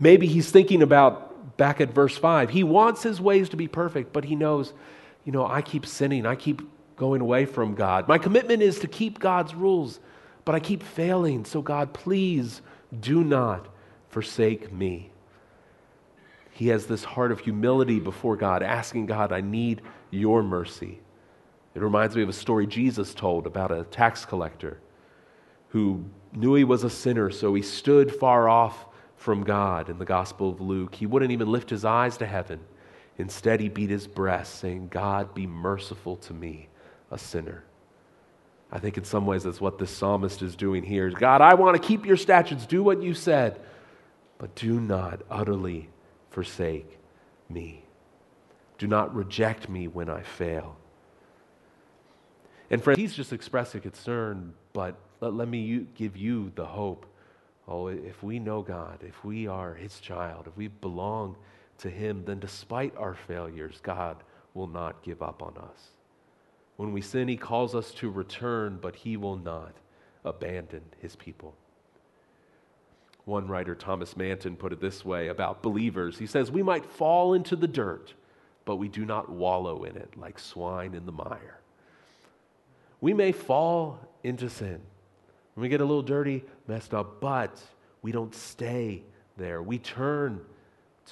Maybe 0.01 0.27
he's 0.27 0.51
thinking 0.51 0.83
about 0.83 1.57
back 1.57 1.81
at 1.81 1.95
verse 1.95 2.19
5. 2.19 2.51
He 2.51 2.65
wants 2.65 3.05
his 3.05 3.21
ways 3.21 3.49
to 3.51 3.57
be 3.57 3.69
perfect, 3.69 4.13
but 4.13 4.25
he 4.25 4.35
knows, 4.35 4.73
you 5.25 5.31
know, 5.31 5.47
I 5.47 5.63
keep 5.63 5.87
sinning. 5.87 6.27
I 6.27 6.35
keep 6.35 6.63
going 6.97 7.21
away 7.21 7.47
from 7.47 7.77
God. 7.77 8.09
My 8.09 8.19
commitment 8.19 8.61
is 8.61 8.81
to 8.81 8.89
keep 8.89 9.21
God's 9.21 9.55
rules, 9.55 10.01
but 10.45 10.57
I 10.57 10.61
keep 10.61 10.83
failing. 10.83 11.45
So, 11.45 11.63
God, 11.63 11.93
please 11.93 12.61
do 12.99 13.23
not 13.23 13.69
forsake 14.09 14.73
me. 14.73 15.13
He 16.51 16.69
has 16.69 16.87
this 16.87 17.05
heart 17.05 17.31
of 17.31 17.39
humility 17.39 18.01
before 18.01 18.35
God, 18.35 18.65
asking 18.65 19.07
God, 19.07 19.31
I 19.31 19.43
need 19.43 19.81
your 20.11 20.43
mercy. 20.43 20.99
It 21.77 21.83
reminds 21.83 22.17
me 22.17 22.23
of 22.25 22.29
a 22.29 22.33
story 22.33 22.67
Jesus 22.67 23.15
told 23.15 23.47
about 23.47 23.71
a 23.71 23.85
tax 23.85 24.25
collector 24.25 24.81
who 25.69 26.05
knew 26.33 26.55
he 26.55 26.65
was 26.65 26.85
a 26.85 26.91
sinner, 26.91 27.31
so 27.31 27.55
he 27.55 27.63
stood 27.63 28.15
far 28.15 28.49
off 28.49 28.87
from 29.17 29.45
God 29.45 29.89
in 29.89 29.99
the 29.99 30.05
Gospel 30.05 30.51
of 30.51 30.61
Luke. 30.61 30.95
He 30.95 31.07
wouldn't 31.07 31.33
even 31.33 31.51
lift 31.51 31.71
his 31.71 31.85
eyes 31.85 32.17
to 32.19 32.27
heaven. 32.27 32.61
Instead, 33.19 33.61
he 33.61 33.69
beat 33.69 33.91
his 33.91 34.07
breast, 34.07 34.57
saying, 34.61 34.89
God, 34.89 35.35
be 35.35 35.47
merciful 35.47 36.17
to 36.19 36.33
me, 36.33 36.69
a 37.11 37.19
sinner. 37.19 37.65
I 38.71 38.79
think 38.79 38.97
in 38.97 39.05
some 39.05 39.27
ways 39.27 39.45
that's 39.45 39.61
what 39.61 39.79
this 39.79 39.91
psalmist 39.91 40.43
is 40.43 40.55
doing 40.55 40.85
here. 40.85 41.11
God, 41.11 41.41
I 41.41 41.55
want 41.55 41.81
to 41.81 41.87
keep 41.87 42.07
your 42.07 42.17
statutes, 42.17 42.67
do 42.67 42.83
what 42.83 43.03
you 43.03 43.15
said, 43.15 43.61
but 44.37 44.55
do 44.55 44.79
not 44.79 45.23
utterly 45.31 45.89
forsake 46.31 46.99
me. 47.49 47.83
Do 48.77 48.87
not 48.87 49.15
reject 49.15 49.69
me 49.69 49.89
when 49.89 50.09
I 50.09 50.23
fail. 50.23 50.77
And 52.71 52.85
friends, 52.85 53.01
he's 53.01 53.15
just 53.15 53.33
expressing 53.33 53.81
concern, 53.81 54.55
but 54.73 54.95
let, 55.21 55.35
let 55.35 55.49
me 55.49 55.87
give 55.95 56.17
you 56.17 56.53
the 56.55 56.65
hope. 56.65 57.07
Oh, 57.67 57.89
if 57.89 58.23
we 58.23 58.39
know 58.39 58.63
God, 58.63 59.03
if 59.07 59.25
we 59.25 59.47
are 59.47 59.75
His 59.75 60.01
child, 60.01 60.47
if 60.47 60.57
we 60.57 60.69
belong 60.69 61.37
to 61.79 61.91
Him, 61.91 62.25
then 62.25 62.39
despite 62.39 62.97
our 62.97 63.15
failures, 63.15 63.81
God 63.83 64.17
will 64.55 64.67
not 64.67 65.03
give 65.03 65.23
up 65.23 65.43
on 65.43 65.57
us. 65.59 65.91
When 66.77 66.93
we 66.93 67.01
sin, 67.01 67.29
He 67.29 67.37
calls 67.37 67.75
us 67.75 67.93
to 67.95 68.11
return, 68.11 68.79
but 68.81 68.97
He 68.97 69.17
will 69.17 69.37
not 69.37 69.75
abandon 70.25 70.83
His 71.01 71.17
people. 71.17 71.55
One 73.25 73.47
writer, 73.47 73.75
Thomas 73.75 74.17
Manton, 74.17 74.57
put 74.57 74.73
it 74.73 74.81
this 74.81 75.05
way 75.05 75.29
about 75.29 75.63
believers. 75.63 76.19
He 76.19 76.27
says, 76.27 76.51
We 76.51 76.63
might 76.63 76.87
fall 76.87 77.35
into 77.35 77.57
the 77.57 77.69
dirt, 77.69 78.15
but 78.65 78.77
we 78.77 78.89
do 78.89 79.05
not 79.05 79.29
wallow 79.29 79.85
in 79.85 79.97
it 79.97 80.17
like 80.17 80.39
swine 80.39 80.95
in 80.95 81.05
the 81.05 81.13
mire. 81.13 81.61
We 83.03 83.13
may 83.13 83.33
fall 83.33 84.01
into 84.25 84.49
sin. 84.49 84.81
We 85.59 85.69
get 85.69 85.81
a 85.81 85.85
little 85.85 86.03
dirty, 86.03 86.45
messed 86.67 86.95
up, 86.95 87.21
but 87.21 87.61
we 88.03 88.13
don't 88.13 88.35
stay 88.35 89.03
there. 89.37 89.63
We 89.63 89.79
turn 89.79 90.41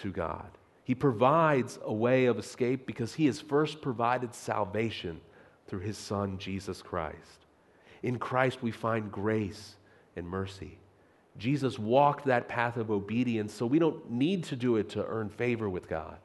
to 0.01 0.13
God. 0.13 0.49
He 0.85 0.95
provides 0.95 1.79
a 1.85 1.93
way 1.93 2.27
of 2.27 2.39
escape 2.39 2.87
because 2.87 3.15
He 3.15 3.27
has 3.27 3.41
first 3.41 3.83
provided 3.83 4.35
salvation 4.35 5.21
through 5.67 5.81
His 5.81 5.99
Son, 5.99 6.39
Jesus 6.39 6.81
Christ. 6.81 7.47
In 8.03 8.19
Christ, 8.19 8.63
we 8.63 8.71
find 8.71 9.11
grace 9.11 9.77
and 10.15 10.29
mercy. 10.29 10.79
Jesus 11.39 11.79
walked 11.79 12.27
that 12.27 12.49
path 12.49 12.77
of 12.77 12.91
obedience, 12.91 13.53
so 13.53 13.67
we 13.67 13.81
don't 13.81 14.11
need 14.11 14.45
to 14.45 14.57
do 14.57 14.77
it 14.77 14.89
to 14.91 15.05
earn 15.05 15.29
favor 15.29 15.69
with 15.69 15.89
God. 15.89 16.19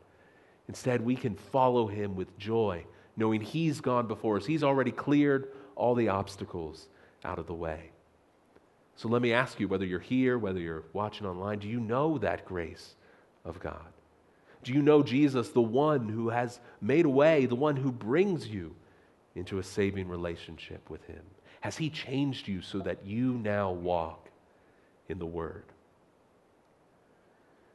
Instead, 0.68 1.02
we 1.02 1.16
can 1.16 1.36
follow 1.36 1.88
him 1.88 2.16
with 2.16 2.38
joy, 2.38 2.86
knowing 3.18 3.42
he's 3.42 3.82
gone 3.82 4.08
before 4.08 4.38
us. 4.38 4.46
He's 4.46 4.64
already 4.64 4.92
cleared 4.92 5.50
all 5.76 5.96
the 5.96 6.10
obstacles 6.10 6.88
out 7.26 7.40
of 7.40 7.48
the 7.48 7.54
way. 7.54 7.92
So 9.02 9.10
let 9.10 9.24
me 9.24 9.34
ask 9.34 9.60
you 9.60 9.68
whether 9.68 9.84
you're 9.84 10.00
here, 10.00 10.38
whether 10.38 10.60
you're 10.60 10.84
watching 10.94 11.26
online, 11.26 11.58
do 11.58 11.68
you 11.68 11.80
know 11.80 12.20
that 12.20 12.46
grace 12.46 12.94
of 13.44 13.60
God? 13.60 13.88
Do 14.64 14.74
you 14.74 14.84
know 14.84 15.02
Jesus, 15.02 15.50
the 15.50 15.60
one 15.60 16.08
who 16.08 16.30
has 16.30 16.60
made 16.82 17.06
a 17.06 17.10
way, 17.10 17.48
the 17.48 17.56
one 17.56 17.76
who 17.76 17.92
brings 17.92 18.48
you 18.48 18.76
into 19.34 19.58
a 19.58 19.64
saving 19.64 20.08
relationship 20.08 20.88
with 20.88 21.04
him? 21.06 21.24
Has 21.62 21.78
he 21.78 21.90
changed 21.90 22.48
you 22.48 22.62
so 22.62 22.78
that 22.82 23.04
you 23.04 23.34
now 23.34 23.72
walk 23.72 24.30
in 25.10 25.18
the 25.18 25.26
Word. 25.26 25.64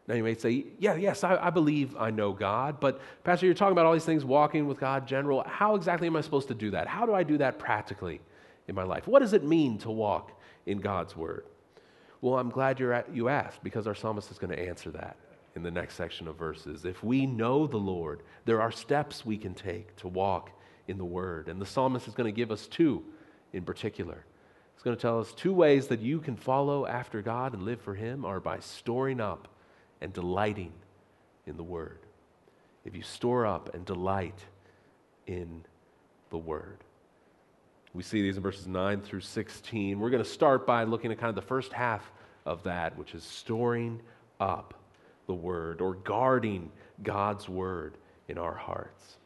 Now, 0.06 0.14
you 0.14 0.22
may 0.22 0.36
say, 0.36 0.66
yeah, 0.78 0.94
yes, 0.94 1.24
I, 1.24 1.36
I, 1.36 1.50
believe 1.50 1.96
I 1.96 2.12
know 2.12 2.32
God, 2.32 2.78
but 2.78 3.00
Pastor, 3.24 3.46
you're 3.46 3.56
talking 3.56 3.72
about 3.72 3.86
all 3.86 3.92
these 3.92 4.04
things, 4.04 4.24
walking 4.24 4.68
with 4.68 4.78
God, 4.78 5.08
general. 5.08 5.42
How 5.44 5.74
exactly 5.74 6.06
am 6.06 6.14
I 6.14 6.20
supposed 6.20 6.46
to 6.46 6.54
do 6.54 6.70
that? 6.70 6.86
How 6.86 7.04
do 7.04 7.14
I 7.14 7.24
do 7.24 7.38
that 7.38 7.58
practically 7.58 8.20
in 8.68 8.76
my 8.76 8.84
life? 8.84 9.08
What 9.08 9.18
does 9.18 9.32
it 9.32 9.42
mean 9.42 9.78
to 9.78 9.90
walk 9.90 10.30
in 10.66 10.78
God's 10.78 11.16
Word? 11.16 11.44
Well, 12.20 12.38
I'm 12.38 12.50
glad 12.50 12.80
you're 12.80 12.92
at, 12.92 13.14
you 13.14 13.28
asked 13.28 13.62
because 13.62 13.86
our 13.86 13.94
psalmist 13.94 14.30
is 14.30 14.38
going 14.38 14.50
to 14.50 14.58
answer 14.58 14.90
that 14.90 15.16
in 15.54 15.62
the 15.62 15.70
next 15.70 15.94
section 15.94 16.28
of 16.28 16.36
verses. 16.36 16.84
If 16.84 17.02
we 17.02 17.26
know 17.26 17.66
the 17.66 17.76
Lord, 17.76 18.22
there 18.44 18.60
are 18.60 18.70
steps 18.70 19.24
we 19.24 19.38
can 19.38 19.54
take 19.54 19.96
to 19.96 20.08
walk 20.08 20.50
in 20.88 20.98
the 20.98 21.04
Word. 21.04 21.48
And 21.48 21.60
the 21.60 21.66
psalmist 21.66 22.08
is 22.08 22.14
going 22.14 22.32
to 22.32 22.36
give 22.36 22.50
us 22.50 22.66
two 22.66 23.02
in 23.52 23.64
particular. 23.64 24.24
He's 24.74 24.82
going 24.82 24.96
to 24.96 25.00
tell 25.00 25.20
us 25.20 25.32
two 25.32 25.54
ways 25.54 25.86
that 25.88 26.00
you 26.00 26.20
can 26.20 26.36
follow 26.36 26.86
after 26.86 27.22
God 27.22 27.54
and 27.54 27.62
live 27.62 27.80
for 27.80 27.94
Him 27.94 28.24
are 28.24 28.40
by 28.40 28.58
storing 28.58 29.20
up 29.20 29.48
and 30.00 30.12
delighting 30.12 30.72
in 31.46 31.56
the 31.56 31.64
Word. 31.64 32.00
If 32.84 32.94
you 32.94 33.02
store 33.02 33.46
up 33.46 33.74
and 33.74 33.84
delight 33.84 34.44
in 35.26 35.64
the 36.30 36.38
Word. 36.38 36.84
We 37.96 38.02
see 38.02 38.20
these 38.20 38.36
in 38.36 38.42
verses 38.42 38.66
9 38.66 39.00
through 39.00 39.22
16. 39.22 39.98
We're 39.98 40.10
going 40.10 40.22
to 40.22 40.28
start 40.28 40.66
by 40.66 40.84
looking 40.84 41.10
at 41.10 41.18
kind 41.18 41.30
of 41.30 41.34
the 41.34 41.40
first 41.40 41.72
half 41.72 42.12
of 42.44 42.62
that, 42.64 42.98
which 42.98 43.14
is 43.14 43.24
storing 43.24 44.02
up 44.38 44.74
the 45.26 45.32
Word 45.32 45.80
or 45.80 45.94
guarding 45.94 46.70
God's 47.02 47.48
Word 47.48 47.96
in 48.28 48.36
our 48.36 48.52
hearts. 48.52 49.16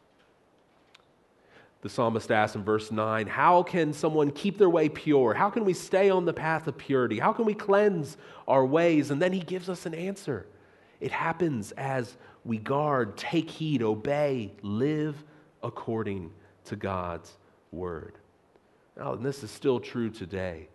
The 1.83 1.89
psalmist 1.89 2.31
asks 2.31 2.55
in 2.55 2.63
verse 2.63 2.93
9, 2.93 3.27
How 3.27 3.65
can 3.65 3.93
someone 3.93 4.31
keep 4.31 4.57
their 4.57 4.71
way 4.71 4.89
pure? 4.89 5.35
How 5.35 5.51
can 5.51 5.65
we 5.65 5.75
stay 5.75 6.09
on 6.09 6.25
the 6.25 6.33
path 6.33 6.69
of 6.69 6.79
purity? 6.79 7.19
How 7.19 7.33
can 7.33 7.47
we 7.47 7.55
cleanse 7.55 8.19
our 8.47 8.65
ways? 8.65 9.11
And 9.11 9.21
then 9.21 9.33
he 9.33 9.41
gives 9.41 9.69
us 9.69 9.85
an 9.85 9.95
answer. 9.95 10.47
It 11.01 11.11
happens 11.11 11.73
as 11.73 12.17
we 12.45 12.59
guard, 12.59 13.17
take 13.17 13.51
heed, 13.51 13.83
obey, 13.83 14.53
live 14.63 15.25
according 15.61 16.31
to 16.67 16.77
God's 16.77 17.37
word. 17.73 18.15
Now, 19.01 19.15
and 19.15 19.25
this 19.25 19.43
is 19.43 19.51
still 19.51 19.81
true 19.81 20.11
today. 20.11 20.69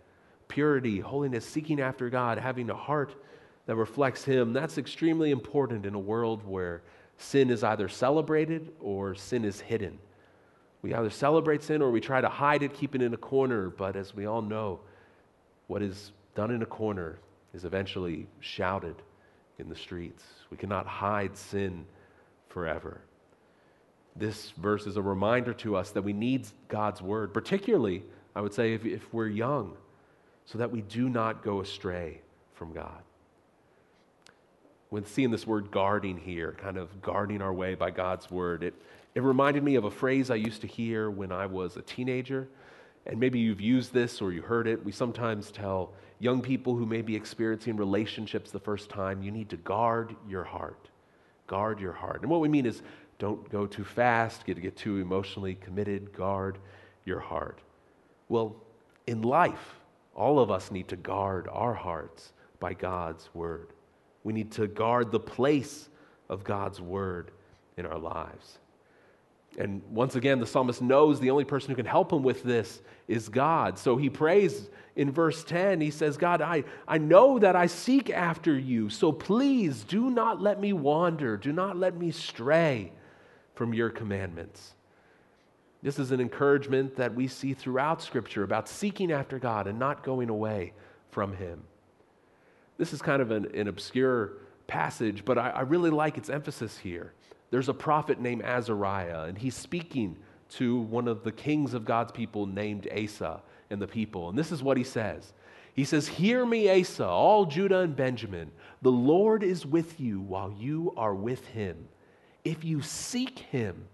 Purity, 0.48 1.00
holiness, 1.00 1.46
seeking 1.46 1.80
after 1.80 2.10
God, 2.10 2.40
having 2.40 2.72
a 2.72 2.76
heart 2.76 3.14
that 3.68 3.76
reflects 3.76 4.26
Him, 4.26 4.52
that's 4.52 4.80
extremely 4.80 5.30
important 5.30 5.86
in 5.86 5.94
a 5.94 6.00
world 6.00 6.44
where 6.44 6.82
sin 7.18 7.52
is 7.52 7.64
either 7.64 7.88
celebrated 7.88 8.72
or 8.80 9.14
sin 9.14 9.46
is 9.46 9.62
hidden. 9.62 10.00
We 10.82 10.96
either 10.96 11.12
celebrate 11.12 11.62
sin 11.62 11.84
or 11.84 11.92
we 11.92 12.02
try 12.02 12.20
to 12.20 12.28
hide 12.28 12.64
it, 12.64 12.74
keep 12.74 12.96
it 12.96 13.04
in 13.04 13.14
a 13.14 13.18
corner. 13.18 13.70
But 13.70 13.96
as 13.96 14.16
we 14.16 14.26
all 14.26 14.42
know, 14.42 14.80
what 15.68 15.84
is 15.84 16.12
done 16.34 16.50
in 16.50 16.64
a 16.64 16.68
corner 16.68 17.20
is 17.54 17.64
eventually 17.64 18.28
shouted 18.40 18.96
in 19.60 19.70
the 19.70 19.76
streets. 19.76 20.24
We 20.50 20.58
cannot 20.58 20.88
hide 20.88 21.38
sin 21.38 21.86
forever. 22.50 23.02
This 24.16 24.52
verse 24.52 24.88
is 24.88 24.98
a 24.98 25.02
reminder 25.02 25.54
to 25.56 25.76
us 25.76 25.92
that 25.92 26.02
we 26.02 26.14
need 26.14 26.48
God's 26.70 27.02
word, 27.02 27.34
particularly, 27.34 28.04
I 28.36 28.42
would 28.42 28.54
say, 28.54 28.74
if, 28.74 28.86
if 28.86 29.14
we're 29.14 29.28
young, 29.28 29.78
so 30.46 30.58
that 30.58 30.72
we 30.72 30.82
do 30.82 31.10
not 31.10 31.44
go 31.44 31.62
astray 31.62 32.22
from 32.54 32.74
God. 32.74 33.02
When 34.90 35.06
seeing 35.06 35.32
this 35.32 35.48
word 35.48 35.72
guarding 35.72 36.18
here, 36.18 36.56
kind 36.62 36.78
of 36.78 37.02
guarding 37.02 37.42
our 37.42 37.54
way 37.54 37.76
by 37.76 37.92
God's 37.92 38.30
word, 38.30 38.64
it, 38.64 38.74
it 39.16 39.24
reminded 39.24 39.64
me 39.64 39.76
of 39.76 39.86
a 39.86 39.92
phrase 39.92 40.30
I 40.30 40.36
used 40.36 40.62
to 40.62 40.68
hear 40.68 41.10
when 41.10 41.32
I 41.32 41.46
was 41.48 41.78
a 41.78 41.82
teenager. 41.82 42.48
And 43.06 43.20
maybe 43.20 43.40
you've 43.40 43.62
used 43.62 43.94
this 43.94 44.22
or 44.22 44.32
you 44.32 44.42
heard 44.42 44.68
it. 44.68 44.84
We 44.84 44.92
sometimes 44.92 45.52
tell 45.52 45.94
young 46.20 46.42
people 46.42 46.76
who 46.76 46.86
may 46.86 47.02
be 47.02 47.16
experiencing 47.16 47.78
relationships 47.78 48.52
the 48.52 48.60
first 48.60 48.90
time, 48.90 49.22
you 49.22 49.32
need 49.32 49.50
to 49.50 49.58
guard 49.58 50.16
your 50.28 50.44
heart. 50.44 50.90
Guard 51.48 51.80
your 51.80 51.94
heart. 51.94 52.22
And 52.22 52.30
what 52.30 52.42
we 52.42 52.48
mean 52.48 52.66
is 52.66 52.82
don't 53.20 53.50
go 53.50 53.66
too 53.66 53.84
fast, 53.84 54.46
get 54.46 54.62
get 54.62 54.76
too 54.76 54.98
emotionally 54.98 55.56
committed, 55.56 56.14
guard 56.14 56.58
your 57.06 57.20
heart. 57.20 57.60
Well, 58.30 58.56
in 59.08 59.22
life, 59.22 59.76
all 60.16 60.40
of 60.40 60.50
us 60.50 60.72
need 60.72 60.88
to 60.90 60.96
guard 60.96 61.48
our 61.52 61.74
hearts 61.74 62.34
by 62.60 62.74
God's 62.74 63.30
word. 63.34 63.70
We 64.24 64.34
need 64.34 64.52
to 64.54 64.68
guard 64.68 65.12
the 65.12 65.20
place 65.20 65.90
of 66.30 66.44
God's 66.44 66.82
word 66.82 67.32
in 67.78 67.86
our 67.86 68.00
lives. 68.00 68.60
And 69.58 69.82
once 69.90 70.16
again, 70.16 70.40
the 70.40 70.48
psalmist 70.48 70.82
knows 70.82 71.20
the 71.20 71.32
only 71.32 71.46
person 71.46 71.70
who 71.70 71.76
can 71.76 71.86
help 71.86 72.12
him 72.12 72.24
with 72.24 72.44
this 72.44 72.82
is 73.08 73.30
God. 73.30 73.78
So 73.80 73.96
he 73.96 74.10
prays 74.10 74.70
in 74.96 75.12
verse 75.12 75.44
10. 75.44 75.80
He 75.80 75.92
says, 75.92 76.18
God, 76.18 76.42
I, 76.42 76.66
I 76.88 76.98
know 76.98 77.40
that 77.40 77.56
I 77.56 77.68
seek 77.68 78.10
after 78.10 78.58
you, 78.58 78.90
so 78.90 79.12
please 79.12 79.84
do 79.84 80.10
not 80.10 80.42
let 80.42 80.60
me 80.60 80.74
wander, 80.74 81.38
do 81.38 81.54
not 81.54 81.78
let 81.78 81.96
me 81.96 82.12
stray 82.12 82.92
from 83.54 83.74
your 83.74 83.90
commandments. 83.90 84.75
This 85.86 86.00
is 86.00 86.12
an 86.12 86.20
encouragement 86.20 86.98
that 86.98 87.16
we 87.16 87.28
see 87.28 87.54
throughout 87.54 88.02
Scripture 88.02 88.44
about 88.44 88.68
seeking 88.68 89.12
after 89.12 89.40
God 89.40 89.68
and 89.68 89.80
not 89.80 90.04
going 90.04 90.30
away 90.30 90.74
from 91.12 91.38
Him. 91.38 91.64
This 92.78 92.92
is 92.92 93.02
kind 93.02 93.22
of 93.22 93.32
an, 93.32 93.56
an 93.56 93.70
obscure 93.70 94.34
passage, 94.68 95.24
but 95.24 95.38
I, 95.38 95.52
I 95.52 95.62
really 95.62 95.92
like 95.92 96.18
its 96.18 96.30
emphasis 96.30 96.78
here 96.78 97.14
there's 97.52 97.70
a 97.70 97.74
prophet 97.74 98.20
named 98.20 98.42
Azariah, 98.42 99.24
and 99.24 99.38
he's 99.38 99.56
speaking 99.56 100.18
to 100.50 100.78
one 100.78 101.08
of 101.08 101.24
the 101.24 101.32
kings 101.32 101.74
of 101.74 101.86
God's 101.86 102.12
people 102.12 102.46
named 102.46 102.88
Asa 102.94 103.42
and 103.70 103.82
the 103.82 103.88
people. 103.88 104.30
And 104.30 104.38
this 104.38 104.52
is 104.52 104.62
what 104.62 104.76
he 104.76 104.84
says 104.84 105.32
He 105.74 105.86
says, 105.86 106.08
Hear 106.08 106.46
me, 106.46 106.70
Asa, 106.70 107.06
all 107.06 107.46
Judah 107.46 107.80
and 107.80 107.96
Benjamin. 107.96 108.52
The 108.82 108.92
Lord 108.92 109.44
is 109.44 109.66
with 109.66 110.00
you 110.00 110.20
while 110.20 110.52
you 110.52 110.94
are 110.98 111.16
with 111.16 111.48
him. 111.48 111.88
If 112.44 112.64
you 112.64 112.82
seek 112.82 113.40
him, 113.40 113.88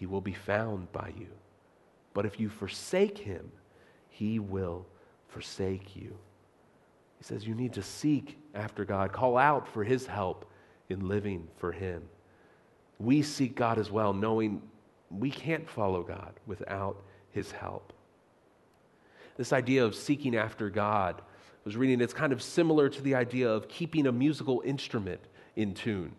he 0.00 0.06
will 0.06 0.20
be 0.20 0.32
found 0.32 0.90
by 0.90 1.12
you. 1.16 1.28
But 2.12 2.26
if 2.26 2.40
you 2.40 2.48
forsake 2.48 3.18
him, 3.18 3.52
he 4.08 4.40
will 4.40 4.84
forsake 5.28 5.94
you. 5.94 6.16
He 7.18 7.24
says 7.24 7.46
you 7.46 7.54
need 7.54 7.74
to 7.74 7.82
seek 7.82 8.36
after 8.54 8.84
God, 8.84 9.12
call 9.12 9.38
out 9.38 9.68
for 9.68 9.84
his 9.84 10.06
help 10.06 10.50
in 10.88 11.06
living 11.06 11.46
for 11.58 11.70
him 11.70 12.02
we 13.00 13.22
seek 13.22 13.56
God 13.56 13.78
as 13.78 13.90
well, 13.90 14.12
knowing 14.12 14.62
we 15.10 15.30
can't 15.30 15.68
follow 15.68 16.02
God 16.02 16.34
without 16.46 17.02
his 17.32 17.50
help. 17.50 17.92
This 19.36 19.52
idea 19.52 19.84
of 19.84 19.94
seeking 19.94 20.36
after 20.36 20.68
God, 20.68 21.16
I 21.18 21.22
was 21.64 21.76
reading, 21.76 22.00
it's 22.00 22.12
kind 22.12 22.32
of 22.32 22.42
similar 22.42 22.88
to 22.90 23.02
the 23.02 23.14
idea 23.14 23.50
of 23.50 23.68
keeping 23.68 24.06
a 24.06 24.12
musical 24.12 24.62
instrument 24.66 25.20
in 25.56 25.72
tune. 25.72 26.12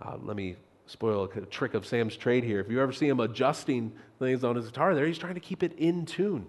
Uh, 0.00 0.16
let 0.22 0.36
me 0.36 0.54
spoil 0.86 1.24
a 1.24 1.40
trick 1.46 1.74
of 1.74 1.86
Sam's 1.86 2.16
trade 2.16 2.44
here. 2.44 2.60
If 2.60 2.70
you 2.70 2.80
ever 2.80 2.92
see 2.92 3.08
him 3.08 3.20
adjusting 3.20 3.92
things 4.18 4.44
on 4.44 4.56
his 4.56 4.66
guitar 4.66 4.94
there, 4.94 5.06
he's 5.06 5.18
trying 5.18 5.34
to 5.34 5.40
keep 5.40 5.62
it 5.62 5.72
in 5.78 6.06
tune. 6.06 6.46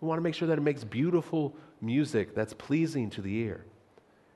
We 0.00 0.08
want 0.08 0.18
to 0.18 0.22
make 0.22 0.34
sure 0.34 0.48
that 0.48 0.58
it 0.58 0.62
makes 0.62 0.84
beautiful 0.84 1.54
music 1.80 2.34
that's 2.34 2.54
pleasing 2.54 3.10
to 3.10 3.22
the 3.22 3.34
ear. 3.36 3.64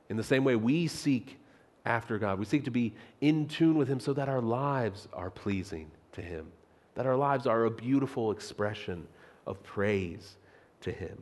In 0.08 0.16
the 0.16 0.24
same 0.24 0.44
way, 0.44 0.56
we 0.56 0.86
seek 0.86 1.38
after 1.86 2.18
God. 2.18 2.38
We 2.38 2.44
seek 2.44 2.64
to 2.64 2.70
be 2.70 2.94
in 3.20 3.46
tune 3.46 3.76
with 3.76 3.88
Him 3.88 4.00
so 4.00 4.12
that 4.14 4.28
our 4.28 4.40
lives 4.40 5.08
are 5.12 5.30
pleasing 5.30 5.90
to 6.12 6.22
Him, 6.22 6.46
that 6.94 7.06
our 7.06 7.16
lives 7.16 7.46
are 7.46 7.64
a 7.64 7.70
beautiful 7.70 8.30
expression 8.30 9.06
of 9.46 9.62
praise 9.62 10.36
to 10.82 10.92
Him. 10.92 11.18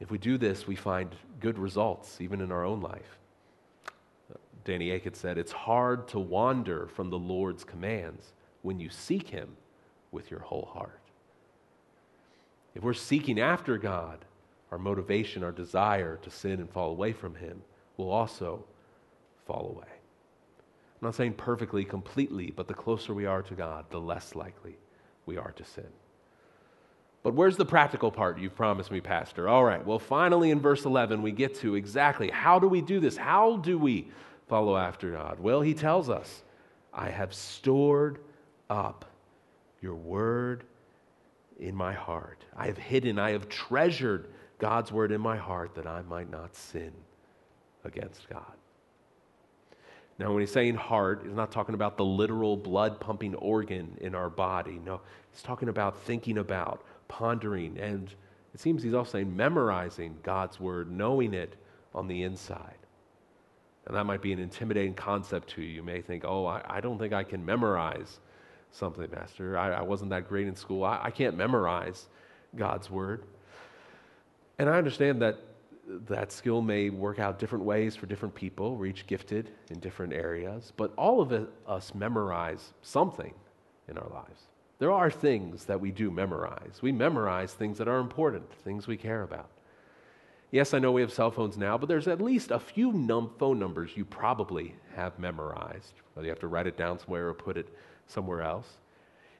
If 0.00 0.10
we 0.10 0.18
do 0.18 0.36
this, 0.36 0.66
we 0.66 0.76
find 0.76 1.14
good 1.40 1.58
results, 1.58 2.20
even 2.20 2.40
in 2.40 2.52
our 2.52 2.64
own 2.64 2.80
life. 2.80 3.18
Danny 4.66 4.90
Akin 4.90 5.14
said, 5.14 5.38
It's 5.38 5.52
hard 5.52 6.08
to 6.08 6.18
wander 6.18 6.88
from 6.88 7.08
the 7.08 7.18
Lord's 7.18 7.62
commands 7.62 8.32
when 8.62 8.80
you 8.80 8.90
seek 8.90 9.28
Him 9.28 9.56
with 10.10 10.28
your 10.28 10.40
whole 10.40 10.68
heart. 10.74 11.00
If 12.74 12.82
we're 12.82 12.92
seeking 12.92 13.40
after 13.40 13.78
God, 13.78 14.24
our 14.72 14.78
motivation, 14.78 15.44
our 15.44 15.52
desire 15.52 16.18
to 16.20 16.30
sin 16.30 16.58
and 16.58 16.68
fall 16.68 16.90
away 16.90 17.12
from 17.12 17.36
Him 17.36 17.62
will 17.96 18.10
also 18.10 18.64
fall 19.46 19.72
away. 19.74 19.86
I'm 19.88 21.06
not 21.06 21.14
saying 21.14 21.34
perfectly, 21.34 21.84
completely, 21.84 22.50
but 22.50 22.66
the 22.66 22.74
closer 22.74 23.14
we 23.14 23.24
are 23.24 23.42
to 23.42 23.54
God, 23.54 23.84
the 23.90 24.00
less 24.00 24.34
likely 24.34 24.76
we 25.26 25.36
are 25.36 25.52
to 25.52 25.64
sin. 25.64 25.86
But 27.22 27.34
where's 27.34 27.56
the 27.56 27.64
practical 27.64 28.10
part 28.10 28.40
you've 28.40 28.56
promised 28.56 28.90
me, 28.90 29.00
Pastor? 29.00 29.48
All 29.48 29.64
right, 29.64 29.84
well, 29.84 30.00
finally 30.00 30.50
in 30.50 30.58
verse 30.58 30.84
11, 30.84 31.22
we 31.22 31.30
get 31.30 31.54
to 31.56 31.76
exactly 31.76 32.30
how 32.30 32.58
do 32.58 32.66
we 32.66 32.80
do 32.80 32.98
this? 32.98 33.16
How 33.16 33.58
do 33.58 33.78
we 33.78 34.08
follow 34.48 34.76
after 34.76 35.10
God? 35.12 35.40
Well, 35.40 35.60
he 35.60 35.74
tells 35.74 36.08
us, 36.08 36.42
I 36.92 37.10
have 37.10 37.34
stored 37.34 38.18
up 38.70 39.04
your 39.80 39.94
word 39.94 40.64
in 41.58 41.74
my 41.74 41.92
heart. 41.92 42.44
I 42.56 42.66
have 42.66 42.78
hidden, 42.78 43.18
I 43.18 43.30
have 43.30 43.48
treasured 43.48 44.28
God's 44.58 44.90
word 44.92 45.12
in 45.12 45.20
my 45.20 45.36
heart 45.36 45.74
that 45.74 45.86
I 45.86 46.02
might 46.02 46.30
not 46.30 46.54
sin 46.56 46.92
against 47.84 48.28
God. 48.28 48.52
Now, 50.18 50.32
when 50.32 50.40
he's 50.40 50.52
saying 50.52 50.76
heart, 50.76 51.22
he's 51.24 51.34
not 51.34 51.52
talking 51.52 51.74
about 51.74 51.98
the 51.98 52.04
literal 52.04 52.56
blood 52.56 53.00
pumping 53.00 53.34
organ 53.34 53.98
in 54.00 54.14
our 54.14 54.30
body. 54.30 54.80
No, 54.82 55.02
he's 55.30 55.42
talking 55.42 55.68
about 55.68 56.02
thinking 56.02 56.38
about, 56.38 56.82
pondering, 57.08 57.78
and 57.78 58.12
it 58.54 58.60
seems 58.60 58.82
he's 58.82 58.94
also 58.94 59.12
saying 59.12 59.36
memorizing 59.36 60.16
God's 60.22 60.58
word, 60.58 60.90
knowing 60.90 61.34
it 61.34 61.54
on 61.94 62.08
the 62.08 62.22
inside. 62.22 62.78
And 63.86 63.96
that 63.96 64.04
might 64.04 64.20
be 64.20 64.32
an 64.32 64.38
intimidating 64.38 64.94
concept 64.94 65.50
to 65.50 65.62
you. 65.62 65.68
You 65.68 65.82
may 65.82 66.00
think, 66.00 66.24
oh, 66.24 66.46
I, 66.46 66.62
I 66.68 66.80
don't 66.80 66.98
think 66.98 67.12
I 67.12 67.22
can 67.22 67.44
memorize 67.44 68.18
something, 68.72 69.08
Master. 69.10 69.56
I, 69.56 69.74
I 69.74 69.82
wasn't 69.82 70.10
that 70.10 70.28
great 70.28 70.48
in 70.48 70.56
school. 70.56 70.84
I, 70.84 71.00
I 71.04 71.10
can't 71.10 71.36
memorize 71.36 72.06
God's 72.56 72.90
word. 72.90 73.24
And 74.58 74.68
I 74.68 74.78
understand 74.78 75.22
that 75.22 75.38
that 76.08 76.32
skill 76.32 76.62
may 76.62 76.90
work 76.90 77.20
out 77.20 77.38
different 77.38 77.64
ways 77.64 77.94
for 77.94 78.06
different 78.06 78.34
people. 78.34 78.74
We're 78.74 78.86
each 78.86 79.06
gifted 79.06 79.50
in 79.70 79.78
different 79.78 80.12
areas, 80.12 80.72
but 80.76 80.92
all 80.96 81.20
of 81.20 81.30
it, 81.32 81.48
us 81.66 81.94
memorize 81.94 82.72
something 82.82 83.32
in 83.88 83.96
our 83.96 84.08
lives. 84.08 84.42
There 84.78 84.90
are 84.90 85.10
things 85.10 85.64
that 85.66 85.80
we 85.80 85.90
do 85.90 86.10
memorize. 86.10 86.80
We 86.82 86.92
memorize 86.92 87.54
things 87.54 87.78
that 87.78 87.88
are 87.88 87.98
important, 87.98 88.52
things 88.64 88.86
we 88.86 88.96
care 88.96 89.22
about. 89.22 89.48
Yes, 90.56 90.72
I 90.72 90.78
know 90.78 90.90
we 90.90 91.02
have 91.02 91.12
cell 91.12 91.30
phones 91.30 91.58
now, 91.58 91.76
but 91.76 91.86
there's 91.86 92.08
at 92.08 92.18
least 92.18 92.50
a 92.50 92.58
few 92.58 92.90
num- 92.90 93.34
phone 93.38 93.58
numbers 93.58 93.90
you 93.94 94.06
probably 94.06 94.74
have 94.94 95.18
memorized, 95.18 95.92
whether 96.14 96.24
you 96.24 96.30
have 96.30 96.40
to 96.40 96.46
write 96.46 96.66
it 96.66 96.78
down 96.78 96.98
somewhere 96.98 97.28
or 97.28 97.34
put 97.34 97.58
it 97.58 97.68
somewhere 98.06 98.40
else. 98.40 98.78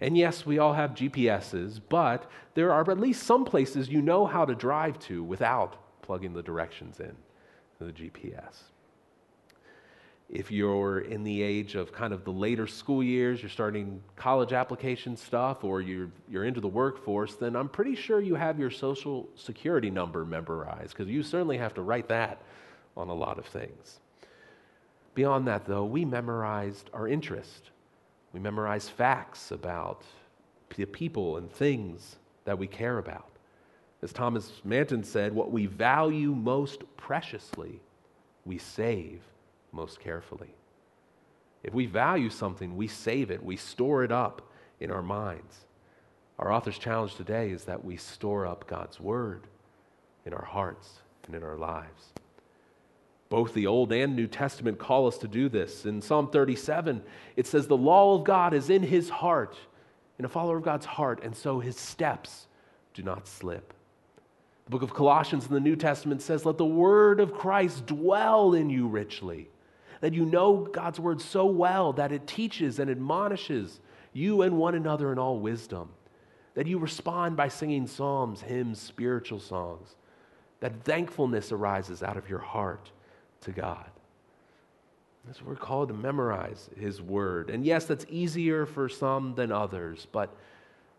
And 0.03 0.15
yes, 0.15 0.45
we 0.45 0.59
all 0.59 0.75
have 0.75 0.91
GPSs, 0.91 1.81
but 1.89 2.31
there 2.53 2.71
are 2.71 2.91
at 2.91 3.01
least 3.01 3.23
some 3.23 3.47
places 3.47 3.89
you 3.89 4.03
know 4.03 4.27
how 4.27 4.45
to 4.45 4.55
drive 4.55 4.99
to 5.09 5.25
without 5.25 6.03
plugging 6.03 6.35
the 6.35 6.43
directions 6.43 7.01
in 7.01 7.17
to 7.79 7.85
the 7.85 7.93
GPS. 7.93 8.65
If 10.29 10.51
you're 10.51 11.01
in 11.01 11.23
the 11.23 11.41
age 11.41 11.77
of 11.77 11.93
kind 11.93 12.13
of 12.13 12.25
the 12.25 12.33
later 12.33 12.67
school 12.67 13.03
years, 13.03 13.41
you're 13.41 13.49
starting 13.49 14.03
college 14.17 14.53
application 14.53 15.17
stuff, 15.17 15.63
or 15.63 15.81
you're, 15.81 16.11
you're 16.29 16.45
into 16.45 16.61
the 16.61 16.69
workforce, 16.69 17.37
then 17.37 17.55
I'm 17.55 17.69
pretty 17.69 17.95
sure 17.95 18.21
you 18.21 18.35
have 18.35 18.59
your 18.59 18.71
social 18.71 19.29
security 19.37 19.91
number 19.91 20.25
memorized, 20.25 20.91
because 20.91 21.09
you 21.09 21.23
certainly 21.23 21.59
have 21.59 21.75
to 21.75 21.83
write 21.83 22.09
that 22.09 22.43
on 22.97 23.09
a 23.09 23.15
lot 23.15 23.39
of 23.39 23.47
things. 23.47 24.01
Beyond 25.15 25.47
that, 25.47 25.65
though, 25.65 25.85
we 25.85 26.05
memorized 26.05 26.91
our 26.93 27.07
interest. 27.07 27.71
We 28.33 28.41
memorize 28.41 28.89
facts 28.89 29.53
about 29.53 30.03
the 30.77 30.87
people 30.87 31.37
and 31.37 31.51
things 31.51 32.17
that 32.45 32.59
we 32.59 32.67
care 32.67 32.99
about. 32.99 33.29
As 34.03 34.13
Thomas 34.13 34.61
Manton 34.65 35.05
said, 35.05 35.33
what 35.33 35.53
we 35.53 35.67
value 35.67 36.35
most 36.35 36.83
preciously, 36.97 37.81
we 38.45 38.59
save 38.59 39.21
most 39.77 40.01
carefully. 40.01 40.55
If 41.63 41.75
we 41.75 41.87
value 41.87 42.31
something, 42.31 42.77
we 42.77 42.89
save 42.89 43.31
it, 43.31 43.45
we 43.45 43.57
store 43.57 44.03
it 44.03 44.11
up 44.11 44.43
in 44.81 44.91
our 44.91 45.03
minds. 45.03 45.67
Our 46.39 46.53
author's 46.53 46.79
challenge 46.79 47.15
today 47.15 47.51
is 47.51 47.65
that 47.65 47.85
we 47.85 47.97
store 47.97 48.47
up 48.47 48.67
God's 48.67 49.01
word 49.01 49.45
in 50.25 50.35
our 50.35 50.45
hearts 50.45 51.01
and 51.27 51.35
in 51.35 51.43
our 51.43 51.57
lives. 51.57 52.13
Both 53.29 53.55
the 53.55 53.67
Old 53.67 53.93
and 53.93 54.15
New 54.15 54.27
Testament 54.27 54.79
call 54.79 55.07
us 55.07 55.19
to 55.19 55.29
do 55.29 55.49
this. 55.49 55.85
In 55.85 56.01
Psalm 56.01 56.31
37, 56.31 57.03
it 57.35 57.47
says, 57.47 57.67
The 57.67 57.77
law 57.77 58.15
of 58.15 58.25
God 58.25 58.55
is 58.55 58.71
in 58.71 58.83
his 58.83 59.09
heart, 59.09 59.57
in 60.19 60.25
a 60.25 60.29
follower 60.29 60.59
of 60.59 60.63
God's 60.63 60.87
heart, 60.87 61.21
and 61.25 61.35
so 61.35 61.59
his 61.59 61.77
steps 61.77 62.47
do 62.95 63.03
not 63.03 63.27
slip. 63.27 63.75
The 64.67 64.71
book 64.71 64.83
of 64.83 64.95
Colossians 64.95 65.47
in 65.47 65.55
the 65.55 65.61
New 65.61 65.77
Testament 65.77 66.23
says, 66.23 66.45
Let 66.45 66.59
the 66.59 66.65
word 66.65 67.19
of 67.19 67.35
Christ 67.35 67.87
dwell 67.87 68.55
in 68.55 68.71
you 68.71 68.87
richly. 68.87 69.49
That 70.01 70.15
you 70.15 70.25
know 70.25 70.69
God's 70.71 71.01
word 71.01 71.21
so 71.21 71.47
well 71.47 71.93
that 71.95 72.13
it 72.13 72.27
teaches 72.27 72.79
and 72.79 72.91
admonishes 72.91 73.81
you 74.13 74.43
and 74.43 74.59
one 74.59 74.75
another 74.75 75.13
in 75.13 75.19
all 75.19 75.39
wisdom. 75.39 75.91
That 76.55 76.67
you 76.67 76.79
respond 76.79 77.37
by 77.37 77.49
singing 77.49 77.87
psalms, 77.87 78.41
hymns, 78.41 78.81
spiritual 78.81 79.41
songs. 79.41 79.95
That 80.61 80.85
thankfulness 80.85 81.53
arises 81.53 82.03
out 82.03 82.17
of 82.17 82.29
your 82.29 82.39
heart 82.39 82.91
to 83.43 83.53
God. 83.53 83.91
That's 85.27 85.41
what 85.41 85.49
we're 85.49 85.57
called 85.57 85.89
to 85.89 85.95
memorize 85.95 86.71
His 86.79 87.03
Word. 87.03 87.51
And 87.51 87.65
yes, 87.65 87.85
that's 87.87 88.07
easier 88.09 88.65
for 88.65 88.89
some 88.89 89.35
than 89.35 89.51
others, 89.51 90.07
but 90.13 90.35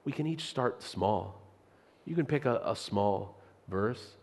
we 0.03 0.12
can 0.12 0.27
each 0.27 0.45
start 0.45 0.83
small. 0.83 1.41
You 2.05 2.15
can 2.15 2.25
pick 2.25 2.45
a, 2.45 2.62
a 2.63 2.75
small 2.75 3.38
verse. 3.67 4.16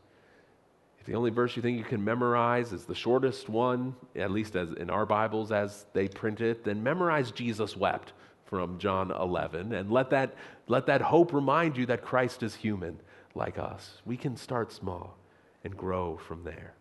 The 1.05 1.15
only 1.15 1.31
verse 1.31 1.55
you 1.55 1.63
think 1.63 1.77
you 1.77 1.85
can 1.85 2.03
memorize 2.03 2.73
is 2.73 2.85
the 2.85 2.95
shortest 2.95 3.49
one, 3.49 3.95
at 4.17 4.31
least 4.31 4.57
as 4.57 4.73
in 4.73 4.89
our 4.89 5.05
Bibles 5.05 5.53
as 5.53 5.87
they 5.93 6.09
print 6.09 6.41
it, 6.41 6.65
then 6.65 6.83
memorize 6.83 7.31
Jesus 7.31 7.77
wept 7.77 8.15
from 8.47 8.79
John 8.79 9.11
11 9.11 9.73
and 9.73 9.91
let 9.91 10.11
that, 10.11 10.35
let 10.67 10.87
that 10.87 11.03
hope 11.03 11.33
remind 11.33 11.77
you 11.77 11.87
that 11.87 12.03
Christ 12.03 12.43
is 12.43 12.55
human 12.55 12.99
like 13.35 13.59
us. 13.59 14.01
We 14.07 14.17
can 14.17 14.37
start 14.37 14.73
small 14.73 15.17
and 15.63 15.77
grow 15.77 16.17
from 16.17 16.45
there. 16.45 16.75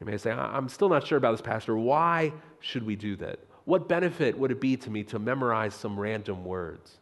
You 0.00 0.06
may 0.06 0.16
say, 0.16 0.30
I'm 0.30 0.68
still 0.68 0.88
not 0.88 1.06
sure 1.06 1.18
about 1.18 1.32
this, 1.32 1.42
Pastor. 1.42 1.76
Why 1.76 2.32
should 2.60 2.84
we 2.84 2.96
do 2.96 3.16
that? 3.16 3.38
What 3.64 3.88
benefit 3.88 4.36
would 4.38 4.50
it 4.50 4.60
be 4.60 4.76
to 4.78 4.90
me 4.90 5.04
to 5.04 5.18
memorize 5.18 5.74
some 5.74 6.00
random 6.00 6.44
words? 6.44 6.98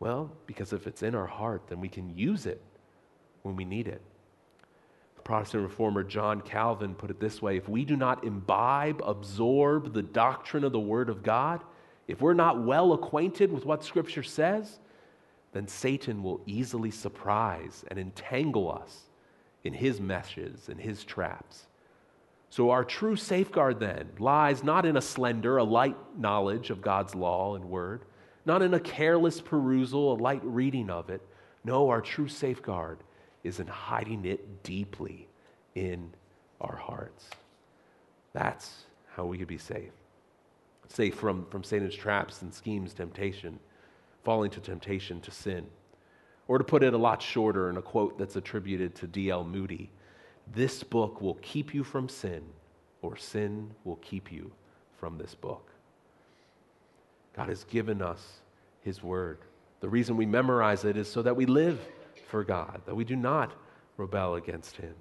Well, 0.00 0.30
because 0.46 0.72
if 0.72 0.86
it's 0.86 1.02
in 1.02 1.14
our 1.14 1.26
heart, 1.26 1.62
then 1.68 1.80
we 1.80 1.88
can 1.88 2.16
use 2.16 2.46
it 2.46 2.62
when 3.42 3.56
we 3.56 3.64
need 3.64 3.88
it. 3.88 4.02
Protestant 5.26 5.64
reformer 5.64 6.04
John 6.04 6.40
Calvin 6.40 6.94
put 6.94 7.10
it 7.10 7.18
this 7.18 7.42
way 7.42 7.56
if 7.56 7.68
we 7.68 7.84
do 7.84 7.96
not 7.96 8.22
imbibe, 8.22 9.02
absorb 9.04 9.92
the 9.92 10.02
doctrine 10.02 10.62
of 10.62 10.70
the 10.70 10.78
Word 10.78 11.08
of 11.08 11.24
God, 11.24 11.64
if 12.06 12.20
we're 12.20 12.32
not 12.32 12.62
well 12.62 12.92
acquainted 12.92 13.50
with 13.50 13.64
what 13.64 13.82
Scripture 13.82 14.22
says, 14.22 14.78
then 15.52 15.66
Satan 15.66 16.22
will 16.22 16.40
easily 16.46 16.92
surprise 16.92 17.84
and 17.88 17.98
entangle 17.98 18.70
us 18.70 19.06
in 19.64 19.72
his 19.72 20.00
meshes 20.00 20.68
and 20.68 20.80
his 20.80 21.02
traps. 21.02 21.66
So, 22.48 22.70
our 22.70 22.84
true 22.84 23.16
safeguard 23.16 23.80
then 23.80 24.10
lies 24.20 24.62
not 24.62 24.86
in 24.86 24.96
a 24.96 25.02
slender, 25.02 25.56
a 25.56 25.64
light 25.64 25.96
knowledge 26.16 26.70
of 26.70 26.80
God's 26.80 27.16
law 27.16 27.56
and 27.56 27.64
word, 27.64 28.04
not 28.44 28.62
in 28.62 28.74
a 28.74 28.80
careless 28.80 29.40
perusal, 29.40 30.12
a 30.12 30.22
light 30.22 30.44
reading 30.44 30.88
of 30.88 31.10
it. 31.10 31.20
No, 31.64 31.88
our 31.88 32.00
true 32.00 32.28
safeguard 32.28 33.00
is 33.46 33.60
in 33.60 33.66
hiding 33.66 34.24
it 34.24 34.62
deeply 34.62 35.28
in 35.74 36.10
our 36.60 36.76
hearts. 36.76 37.30
That's 38.32 38.84
how 39.14 39.24
we 39.24 39.38
could 39.38 39.48
be 39.48 39.58
safe. 39.58 39.92
Safe 40.88 41.14
from, 41.14 41.46
from 41.46 41.64
Satan's 41.64 41.94
traps 41.94 42.42
and 42.42 42.52
schemes, 42.52 42.92
temptation, 42.92 43.58
falling 44.24 44.50
to 44.52 44.60
temptation 44.60 45.20
to 45.22 45.30
sin. 45.30 45.66
Or 46.48 46.58
to 46.58 46.64
put 46.64 46.82
it 46.82 46.94
a 46.94 46.98
lot 46.98 47.22
shorter 47.22 47.70
in 47.70 47.76
a 47.76 47.82
quote 47.82 48.18
that's 48.18 48.36
attributed 48.36 48.94
to 48.96 49.06
D.L. 49.06 49.44
Moody 49.44 49.90
this 50.54 50.82
book 50.82 51.20
will 51.20 51.38
keep 51.42 51.74
you 51.74 51.82
from 51.82 52.08
sin, 52.08 52.42
or 53.02 53.16
sin 53.16 53.72
will 53.84 53.96
keep 53.96 54.30
you 54.30 54.52
from 54.98 55.18
this 55.18 55.34
book. 55.34 55.70
God 57.34 57.48
has 57.48 57.64
given 57.64 58.00
us 58.00 58.40
His 58.82 59.02
Word. 59.02 59.38
The 59.80 59.88
reason 59.88 60.16
we 60.16 60.26
memorize 60.26 60.84
it 60.84 60.96
is 60.96 61.10
so 61.10 61.22
that 61.22 61.36
we 61.36 61.46
live 61.46 61.80
for 62.36 62.44
God, 62.44 62.82
that 62.84 62.94
we 62.94 63.04
do 63.04 63.16
not 63.16 63.54
rebel 63.96 64.34
against 64.34 64.76
Him. 64.76 64.94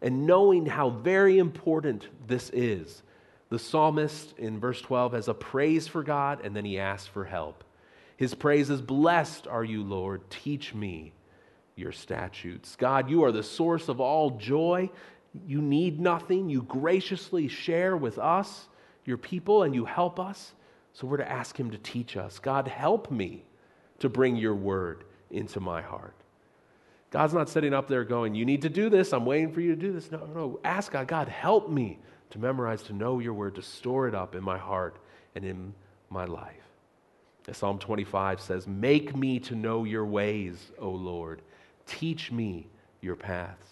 And 0.00 0.26
knowing 0.26 0.64
how 0.64 0.88
very 0.88 1.36
important 1.36 2.08
this 2.26 2.48
is, 2.54 3.02
the 3.50 3.58
psalmist 3.58 4.32
in 4.38 4.58
verse 4.58 4.80
12 4.80 5.12
has 5.12 5.28
a 5.28 5.34
praise 5.34 5.86
for 5.86 6.02
God 6.02 6.40
and 6.42 6.56
then 6.56 6.64
he 6.64 6.78
asks 6.78 7.06
for 7.06 7.26
help. 7.26 7.64
His 8.16 8.34
praise 8.34 8.70
is 8.70 8.80
Blessed 8.80 9.46
are 9.46 9.62
you, 9.62 9.82
Lord, 9.82 10.22
teach 10.30 10.72
me 10.72 11.12
your 11.76 11.92
statutes. 11.92 12.76
God, 12.76 13.10
you 13.10 13.24
are 13.24 13.32
the 13.32 13.42
source 13.42 13.90
of 13.90 14.00
all 14.00 14.30
joy. 14.30 14.88
You 15.46 15.60
need 15.60 16.00
nothing. 16.00 16.48
You 16.48 16.62
graciously 16.62 17.46
share 17.46 17.94
with 17.94 18.18
us, 18.18 18.68
your 19.04 19.18
people, 19.18 19.64
and 19.64 19.74
you 19.74 19.84
help 19.84 20.18
us. 20.18 20.54
So 20.94 21.06
we're 21.06 21.18
to 21.18 21.30
ask 21.30 21.60
Him 21.60 21.72
to 21.72 21.78
teach 21.78 22.16
us. 22.16 22.38
God, 22.38 22.68
help 22.68 23.10
me 23.10 23.44
to 23.98 24.08
bring 24.08 24.36
your 24.36 24.54
word 24.54 25.04
into 25.30 25.60
my 25.60 25.82
heart. 25.82 26.23
God's 27.14 27.32
not 27.32 27.48
sitting 27.48 27.72
up 27.72 27.86
there 27.86 28.02
going, 28.02 28.34
You 28.34 28.44
need 28.44 28.62
to 28.62 28.68
do 28.68 28.90
this. 28.90 29.12
I'm 29.12 29.24
waiting 29.24 29.52
for 29.52 29.60
you 29.60 29.72
to 29.72 29.80
do 29.80 29.92
this. 29.92 30.10
No, 30.10 30.26
no. 30.34 30.58
Ask 30.64 30.90
God, 30.90 31.06
God, 31.06 31.28
help 31.28 31.70
me 31.70 32.00
to 32.30 32.40
memorize, 32.40 32.82
to 32.82 32.92
know 32.92 33.20
your 33.20 33.34
word, 33.34 33.54
to 33.54 33.62
store 33.62 34.08
it 34.08 34.16
up 34.16 34.34
in 34.34 34.42
my 34.42 34.58
heart 34.58 34.96
and 35.36 35.44
in 35.44 35.74
my 36.10 36.24
life. 36.24 36.56
Psalm 37.52 37.78
25 37.78 38.40
says, 38.40 38.66
Make 38.66 39.14
me 39.14 39.38
to 39.38 39.54
know 39.54 39.84
your 39.84 40.04
ways, 40.04 40.72
O 40.80 40.90
Lord. 40.90 41.40
Teach 41.86 42.32
me 42.32 42.66
your 43.00 43.14
paths. 43.14 43.68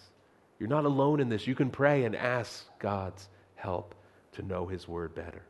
You're 0.61 0.69
not 0.69 0.85
alone 0.85 1.19
in 1.19 1.29
this. 1.29 1.45
You 1.45 1.57
can 1.57 1.69
pray 1.69 2.05
and 2.05 2.15
ask 2.15 2.65
God's 2.79 3.29
help 3.57 3.97
to 4.35 4.43
know 4.43 4.69
his 4.69 4.87
word 4.87 5.17
better. 5.17 5.43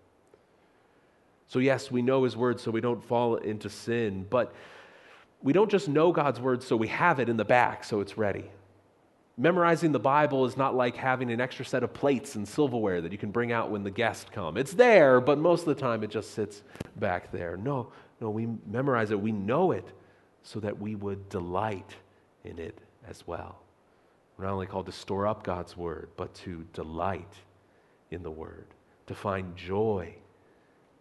So, 1.46 1.58
yes, 1.58 1.90
we 1.90 2.00
know 2.00 2.24
his 2.24 2.38
word 2.38 2.58
so 2.58 2.70
we 2.70 2.80
don't 2.80 3.04
fall 3.04 3.36
into 3.36 3.68
sin, 3.68 4.26
but 4.30 4.54
we 5.42 5.52
don't 5.52 5.70
just 5.70 5.88
know 5.88 6.12
God's 6.12 6.40
word 6.40 6.62
so 6.62 6.76
we 6.76 6.88
have 6.88 7.18
it 7.18 7.28
in 7.28 7.36
the 7.36 7.44
back 7.44 7.84
so 7.84 8.00
it's 8.00 8.16
ready. 8.16 8.50
Memorizing 9.38 9.92
the 9.92 9.98
Bible 9.98 10.44
is 10.44 10.56
not 10.56 10.74
like 10.74 10.94
having 10.94 11.30
an 11.30 11.40
extra 11.40 11.64
set 11.64 11.82
of 11.82 11.94
plates 11.94 12.36
and 12.36 12.46
silverware 12.46 13.00
that 13.00 13.12
you 13.12 13.18
can 13.18 13.30
bring 13.30 13.50
out 13.50 13.70
when 13.70 13.82
the 13.82 13.90
guests 13.90 14.26
come. 14.30 14.56
It's 14.56 14.74
there, 14.74 15.20
but 15.20 15.38
most 15.38 15.60
of 15.60 15.74
the 15.74 15.80
time 15.80 16.02
it 16.02 16.10
just 16.10 16.32
sits 16.34 16.62
back 16.96 17.32
there. 17.32 17.56
No, 17.56 17.90
no, 18.20 18.30
we 18.30 18.46
memorize 18.66 19.10
it, 19.10 19.20
we 19.20 19.32
know 19.32 19.72
it 19.72 19.86
so 20.42 20.60
that 20.60 20.78
we 20.78 20.94
would 20.96 21.28
delight 21.28 21.96
in 22.44 22.58
it 22.58 22.78
as 23.08 23.26
well. 23.26 23.58
We're 24.36 24.44
not 24.44 24.52
only 24.52 24.66
called 24.66 24.86
to 24.86 24.92
store 24.92 25.26
up 25.26 25.44
God's 25.44 25.76
word, 25.76 26.10
but 26.16 26.34
to 26.36 26.66
delight 26.72 27.34
in 28.10 28.22
the 28.22 28.30
word, 28.30 28.66
to 29.06 29.14
find 29.14 29.56
joy 29.56 30.14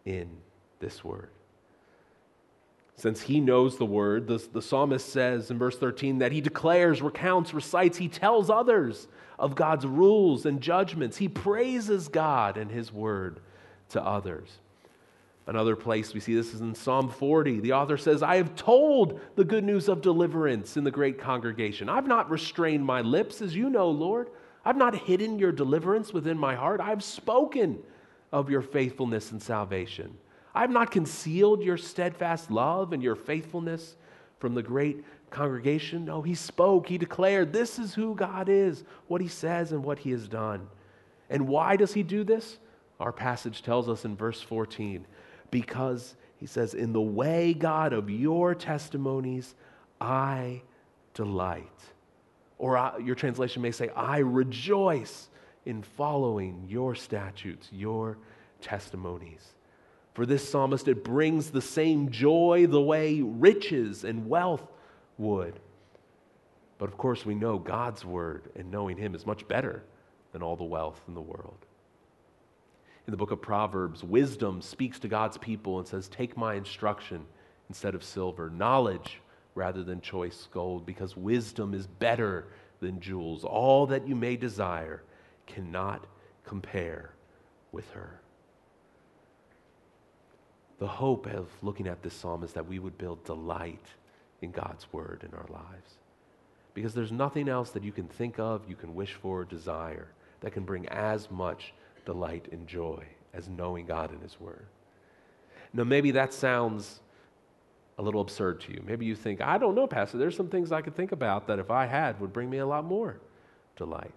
in 0.06 0.30
this 0.80 1.04
word. 1.04 1.30
Since 2.96 3.22
he 3.22 3.40
knows 3.40 3.78
the 3.78 3.86
word, 3.86 4.28
the, 4.28 4.38
the 4.52 4.62
psalmist 4.62 5.10
says 5.10 5.50
in 5.50 5.58
verse 5.58 5.78
13 5.78 6.20
that 6.20 6.32
he 6.32 6.42
declares, 6.42 7.02
recounts, 7.02 7.54
recites, 7.54 7.98
he 7.98 8.08
tells 8.08 8.50
others 8.50 9.08
of 9.40 9.56
God's 9.56 9.88
rules 9.88 10.46
and 10.46 10.62
judgments. 10.62 11.18
He 11.18 11.28
praises 11.28 12.08
God 12.08 12.58
and 12.58 12.70
his 12.70 12.94
word 12.94 13.40
to 13.90 14.04
others. 14.04 14.60
Another 15.48 15.76
place 15.76 16.14
we 16.14 16.20
see 16.20 16.36
this 16.36 16.54
is 16.54 16.62
in 16.62 16.76
Psalm 16.76 17.10
40. 17.10 17.62
The 17.62 17.74
author 17.74 17.98
says, 17.98 18.22
I 18.22 18.36
have 18.36 18.56
told 18.56 19.20
the 19.36 19.44
good 19.44 19.64
news 19.64 19.90
of 19.90 20.02
deliverance 20.02 20.78
in 20.78 20.84
the 20.84 20.92
great 20.92 21.18
congregation. 21.18 21.90
I've 21.90 22.08
not 22.08 22.30
restrained 22.30 22.86
my 22.86 23.02
lips, 23.02 23.42
as 23.42 23.56
you 23.56 23.70
know, 23.70 23.90
Lord. 23.90 24.30
I've 24.64 24.78
not 24.78 24.96
hidden 24.96 25.40
your 25.40 25.52
deliverance 25.52 26.14
within 26.14 26.38
my 26.38 26.54
heart. 26.54 26.80
I've 26.80 27.04
spoken 27.04 27.80
of 28.32 28.50
your 28.50 28.62
faithfulness 28.62 29.32
and 29.32 29.42
salvation. 29.42 30.16
I 30.54 30.62
have 30.62 30.70
not 30.70 30.92
concealed 30.92 31.64
your 31.64 31.78
steadfast 31.78 32.52
love 32.52 32.94
and 32.94 33.02
your 33.02 33.16
faithfulness 33.16 33.96
from 34.40 34.54
the 34.54 34.64
great 34.64 35.04
congregation. 35.30 36.06
No, 36.06 36.22
he 36.22 36.36
spoke, 36.36 36.88
he 36.88 36.98
declared, 36.98 37.54
This 37.54 37.80
is 37.80 37.94
who 37.94 38.16
God 38.16 38.50
is, 38.50 38.84
what 39.08 39.22
he 39.22 39.28
says, 39.28 39.72
and 39.72 39.84
what 39.84 40.00
he 40.00 40.12
has 40.12 40.28
done. 40.28 40.68
And 41.30 41.48
why 41.48 41.78
does 41.78 41.94
he 41.94 42.04
do 42.04 42.24
this? 42.24 42.58
Our 43.00 43.14
passage 43.14 43.64
tells 43.64 43.90
us 43.90 44.06
in 44.06 44.16
verse 44.16 44.42
14 44.42 45.08
because 45.50 46.16
he 46.38 46.46
says, 46.46 46.74
In 46.74 46.92
the 46.92 47.02
way, 47.02 47.54
God, 47.54 47.94
of 47.94 48.10
your 48.10 48.54
testimonies, 48.54 49.56
I 50.00 50.62
delight. 51.14 51.68
Or 52.58 52.78
I, 52.78 52.98
your 52.98 53.16
translation 53.16 53.62
may 53.62 53.72
say, 53.72 53.90
I 53.96 54.20
rejoice 54.20 55.30
in 55.66 55.82
following 55.82 56.66
your 56.68 56.96
statutes, 56.96 57.70
your 57.72 58.18
testimonies. 58.60 59.54
For 60.14 60.26
this 60.26 60.48
psalmist, 60.48 60.88
it 60.88 61.04
brings 61.04 61.52
the 61.52 61.62
same 61.62 62.10
joy 62.10 62.68
the 62.68 62.82
way 62.82 63.22
riches 63.22 64.04
and 64.04 64.28
wealth 64.28 64.66
would. 65.18 65.60
But 66.78 66.90
of 66.90 66.98
course, 66.98 67.26
we 67.26 67.36
know 67.36 67.60
God's 67.60 68.04
word 68.04 68.50
and 68.56 68.72
knowing 68.72 68.98
Him 68.98 69.16
is 69.16 69.26
much 69.26 69.48
better 69.48 69.84
than 70.34 70.42
all 70.42 70.56
the 70.56 70.64
wealth 70.64 71.00
in 71.08 71.14
the 71.14 71.22
world. 71.22 71.66
In 73.08 73.12
the 73.12 73.18
book 73.18 73.32
of 73.32 73.42
Proverbs, 73.42 74.04
wisdom 74.04 74.62
speaks 74.62 75.00
to 75.00 75.08
God's 75.08 75.38
people 75.38 75.80
and 75.80 75.88
says, 75.88 76.08
Take 76.08 76.38
my 76.38 76.56
instruction 76.56 77.26
instead 77.70 77.96
of 77.96 78.04
silver, 78.04 78.50
knowledge 78.50 79.22
rather 79.56 79.84
than 79.84 80.02
choice 80.02 80.48
gold, 80.52 80.86
because 80.86 81.16
wisdom 81.16 81.74
is 81.74 81.88
better 81.88 82.48
than 82.80 83.00
jewels. 83.00 83.44
All 83.44 83.86
that 83.88 84.08
you 84.08 84.16
may 84.16 84.36
desire 84.36 85.04
cannot 85.46 86.06
compare 86.46 87.12
with 87.72 87.90
her. 87.92 88.22
The 90.82 90.88
hope 90.88 91.28
of 91.28 91.48
looking 91.62 91.88
at 91.88 92.02
this 92.02 92.16
psalm 92.16 92.44
is 92.44 92.54
that 92.54 92.68
we 92.68 92.80
would 92.80 92.98
build 92.98 93.24
delight 93.24 93.86
in 94.42 94.50
God's 94.50 94.92
word 94.92 95.24
in 95.24 95.32
our 95.38 95.46
lives. 95.48 95.92
Because 96.74 96.96
there's 96.96 97.12
nothing 97.12 97.48
else 97.48 97.70
that 97.70 97.84
you 97.84 97.92
can 97.92 98.08
think 98.08 98.40
of, 98.40 98.68
you 98.68 98.76
can 98.76 98.96
wish 98.96 99.14
for, 99.14 99.46
desire 99.46 100.08
that 100.40 100.54
can 100.54 100.64
bring 100.64 100.88
as 100.90 101.30
much 101.30 101.76
delight 102.04 102.48
and 102.52 102.66
joy 102.68 103.06
as 103.32 103.48
knowing 103.48 103.86
God 103.86 104.10
and 104.12 104.24
His 104.24 104.40
Word. 104.40 104.66
Now, 105.72 105.84
maybe 105.84 106.10
that 106.12 106.34
sounds 106.34 107.00
a 108.00 108.02
little 108.02 108.22
absurd 108.22 108.62
to 108.62 108.74
you. 108.74 108.82
Maybe 108.84 109.06
you 109.06 109.16
think, 109.16 109.40
I 109.40 109.60
don't 109.60 109.76
know, 109.76 109.86
Pastor, 109.86 110.18
there's 110.18 110.36
some 110.36 110.50
things 110.50 110.72
I 110.72 110.82
could 110.82 110.96
think 110.96 111.12
about 111.12 111.46
that 111.46 111.60
if 111.60 111.70
I 111.70 111.86
had 111.86 112.20
would 112.20 112.34
bring 112.34 112.50
me 112.50 112.58
a 112.58 112.66
lot 112.66 112.86
more 112.86 113.20
delight. 113.76 114.16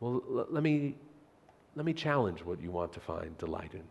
Well, 0.00 0.20
l- 0.28 0.46
let, 0.50 0.64
me, 0.64 0.96
let 1.76 1.86
me 1.86 1.92
challenge 1.92 2.44
what 2.44 2.60
you 2.60 2.72
want 2.72 2.92
to 2.94 3.00
find 3.00 3.38
delight 3.38 3.70
in. 3.72 3.84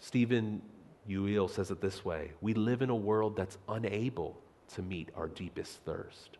Stephen 0.00 0.62
Yuille 1.08 1.50
says 1.50 1.70
it 1.70 1.80
this 1.80 2.04
way 2.04 2.32
We 2.40 2.54
live 2.54 2.82
in 2.82 2.90
a 2.90 2.96
world 2.96 3.36
that's 3.36 3.58
unable 3.68 4.38
to 4.74 4.82
meet 4.82 5.08
our 5.16 5.28
deepest 5.28 5.82
thirst 5.84 6.38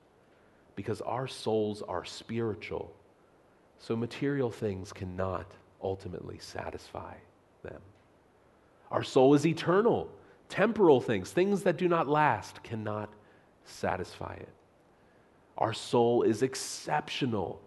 because 0.77 1.01
our 1.01 1.27
souls 1.27 1.83
are 1.83 2.05
spiritual 2.05 2.93
so 3.79 3.97
material 3.97 4.51
things 4.51 4.93
cannot 4.93 5.47
ultimately 5.83 6.39
satisfy 6.39 7.15
them. 7.63 7.81
Our 8.91 9.03
soul 9.03 9.35
is 9.35 9.47
eternal. 9.47 10.11
Temporal 10.49 11.01
things, 11.01 11.31
things 11.31 11.63
that 11.65 11.77
do 11.77 11.89
not 11.89 12.09
last, 12.09 12.63
cannot 12.63 13.11
satisfy 13.65 14.35
it. 14.35 14.49
Our 15.59 15.73
soul 15.73 16.23
is 16.23 16.43
exceptional, 16.43 17.61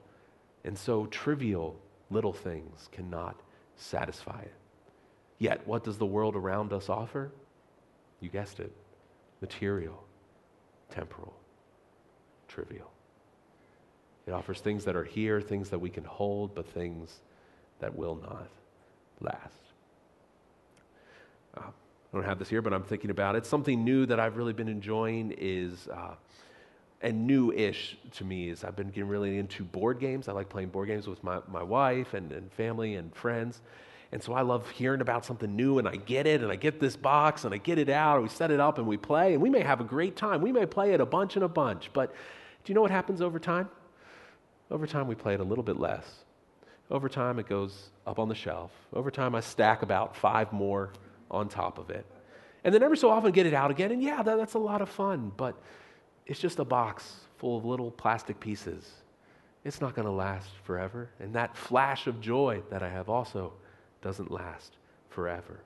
and 0.64 0.78
so 0.78 1.06
trivial 1.06 1.78
little 2.10 2.34
things 2.34 2.90
cannot 2.92 3.40
satisfy 3.76 4.42
it. 4.42 4.54
Yet, 5.42 5.68
what 5.68 5.84
does 5.84 5.98
the 5.98 6.06
world 6.06 6.36
around 6.36 6.72
us 6.72 6.88
offer? 6.88 7.32
You 8.20 8.30
guessed 8.30 8.60
it 8.60 8.72
material, 9.42 10.04
temporal, 10.92 11.34
trivial. 12.48 12.92
It 14.28 14.34
offers 14.34 14.62
things 14.62 14.86
that 14.86 14.96
are 14.96 15.04
here, 15.04 15.42
things 15.42 15.72
that 15.72 15.80
we 15.80 15.90
can 15.90 16.04
hold, 16.04 16.54
but 16.54 16.68
things 16.68 17.22
that 17.80 17.96
will 17.96 18.20
not 18.22 18.50
last. 19.20 19.58
Uh, 21.58 21.62
I 21.62 22.16
don't 22.16 22.24
have 22.24 22.38
this 22.38 22.48
here, 22.50 22.62
but 22.62 22.72
I'm 22.72 22.84
thinking 22.84 23.10
about 23.10 23.36
it. 23.36 23.48
Something 23.48 23.84
new 23.84 24.06
that 24.06 24.20
I've 24.20 24.38
really 24.38 24.54
been 24.54 24.70
enjoying 24.70 25.34
is, 25.36 25.88
uh, 25.88 26.14
and 27.02 27.26
new 27.26 27.52
ish 27.52 27.98
to 28.18 28.24
me, 28.24 28.50
is 28.50 28.64
I've 28.64 28.76
been 28.76 28.90
getting 28.90 29.08
really 29.08 29.40
into 29.40 29.64
board 29.64 30.00
games. 30.00 30.28
I 30.28 30.34
like 30.34 30.50
playing 30.50 30.70
board 30.70 30.90
games 30.90 31.08
with 31.08 31.24
my, 31.24 31.40
my 31.48 31.64
wife 31.64 32.14
and, 32.14 32.32
and 32.32 32.52
family 32.52 32.94
and 32.94 33.12
friends. 33.16 33.62
And 34.12 34.22
so 34.22 34.34
I 34.34 34.42
love 34.42 34.70
hearing 34.72 35.00
about 35.00 35.26
something 35.26 35.56
new, 35.56 35.80
and 35.80 35.88
I 35.88 35.96
get 35.96 36.28
it, 36.28 36.42
and 36.42 36.52
I 36.52 36.58
get 36.58 36.80
this 36.80 36.98
box, 36.98 37.46
and 37.46 37.54
I 37.54 37.58
get 37.58 37.78
it 37.78 37.90
out, 37.90 38.16
and 38.16 38.24
we 38.24 38.30
set 38.30 38.52
it 38.52 38.60
up, 38.60 38.78
and 38.78 38.86
we 38.86 38.98
play, 38.98 39.34
and 39.34 39.42
we 39.42 39.50
may 39.50 39.62
have 39.62 39.80
a 39.80 39.86
great 39.86 40.18
time. 40.18 40.42
We 40.42 40.52
may 40.52 40.66
play 40.66 40.94
it 40.94 41.00
a 41.00 41.06
bunch 41.06 41.36
and 41.36 41.46
a 41.46 41.48
bunch, 41.48 41.92
but 41.94 42.14
do 42.64 42.72
you 42.72 42.76
know 42.76 42.82
what 42.82 42.92
happens 42.92 43.22
over 43.22 43.40
time? 43.40 43.70
Over 44.70 44.86
time, 44.86 45.08
we 45.08 45.16
play 45.16 45.34
it 45.34 45.40
a 45.40 45.44
little 45.44 45.64
bit 45.64 45.80
less. 45.80 46.06
Over 46.90 47.08
time, 47.08 47.40
it 47.40 47.48
goes 47.48 47.90
up 48.06 48.20
on 48.20 48.28
the 48.28 48.36
shelf. 48.36 48.72
Over 48.94 49.12
time, 49.12 49.34
I 49.34 49.40
stack 49.40 49.82
about 49.82 50.16
five 50.16 50.52
more 50.52 50.92
on 51.30 51.48
top 51.48 51.78
of 51.78 51.90
it. 51.90 52.06
And 52.66 52.76
then 52.76 52.84
every 52.84 52.98
so 52.98 53.10
often 53.10 53.32
get 53.32 53.46
it 53.46 53.54
out 53.54 53.72
again, 53.72 53.92
and 53.92 54.04
yeah, 54.04 54.22
that, 54.22 54.38
that's 54.38 54.56
a 54.56 54.60
lot 54.60 54.82
of 54.82 54.90
fun, 54.90 55.32
but 55.38 55.56
it's 56.26 56.40
just 56.40 56.60
a 56.60 56.66
box 56.66 57.16
full 57.38 57.58
of 57.58 57.66
little 57.66 57.92
plastic 57.92 58.40
pieces. 58.42 58.92
It's 59.64 59.80
not 59.80 59.96
going 59.96 60.06
to 60.06 60.12
last 60.12 60.50
forever. 60.64 61.10
And 61.20 61.34
that 61.34 61.56
flash 61.56 62.08
of 62.08 62.20
joy 62.20 62.62
that 62.70 62.84
I 62.84 62.90
have 62.90 63.10
also 63.10 63.54
doesn't 64.02 64.32
last 64.32 64.78
forever. 65.10 65.60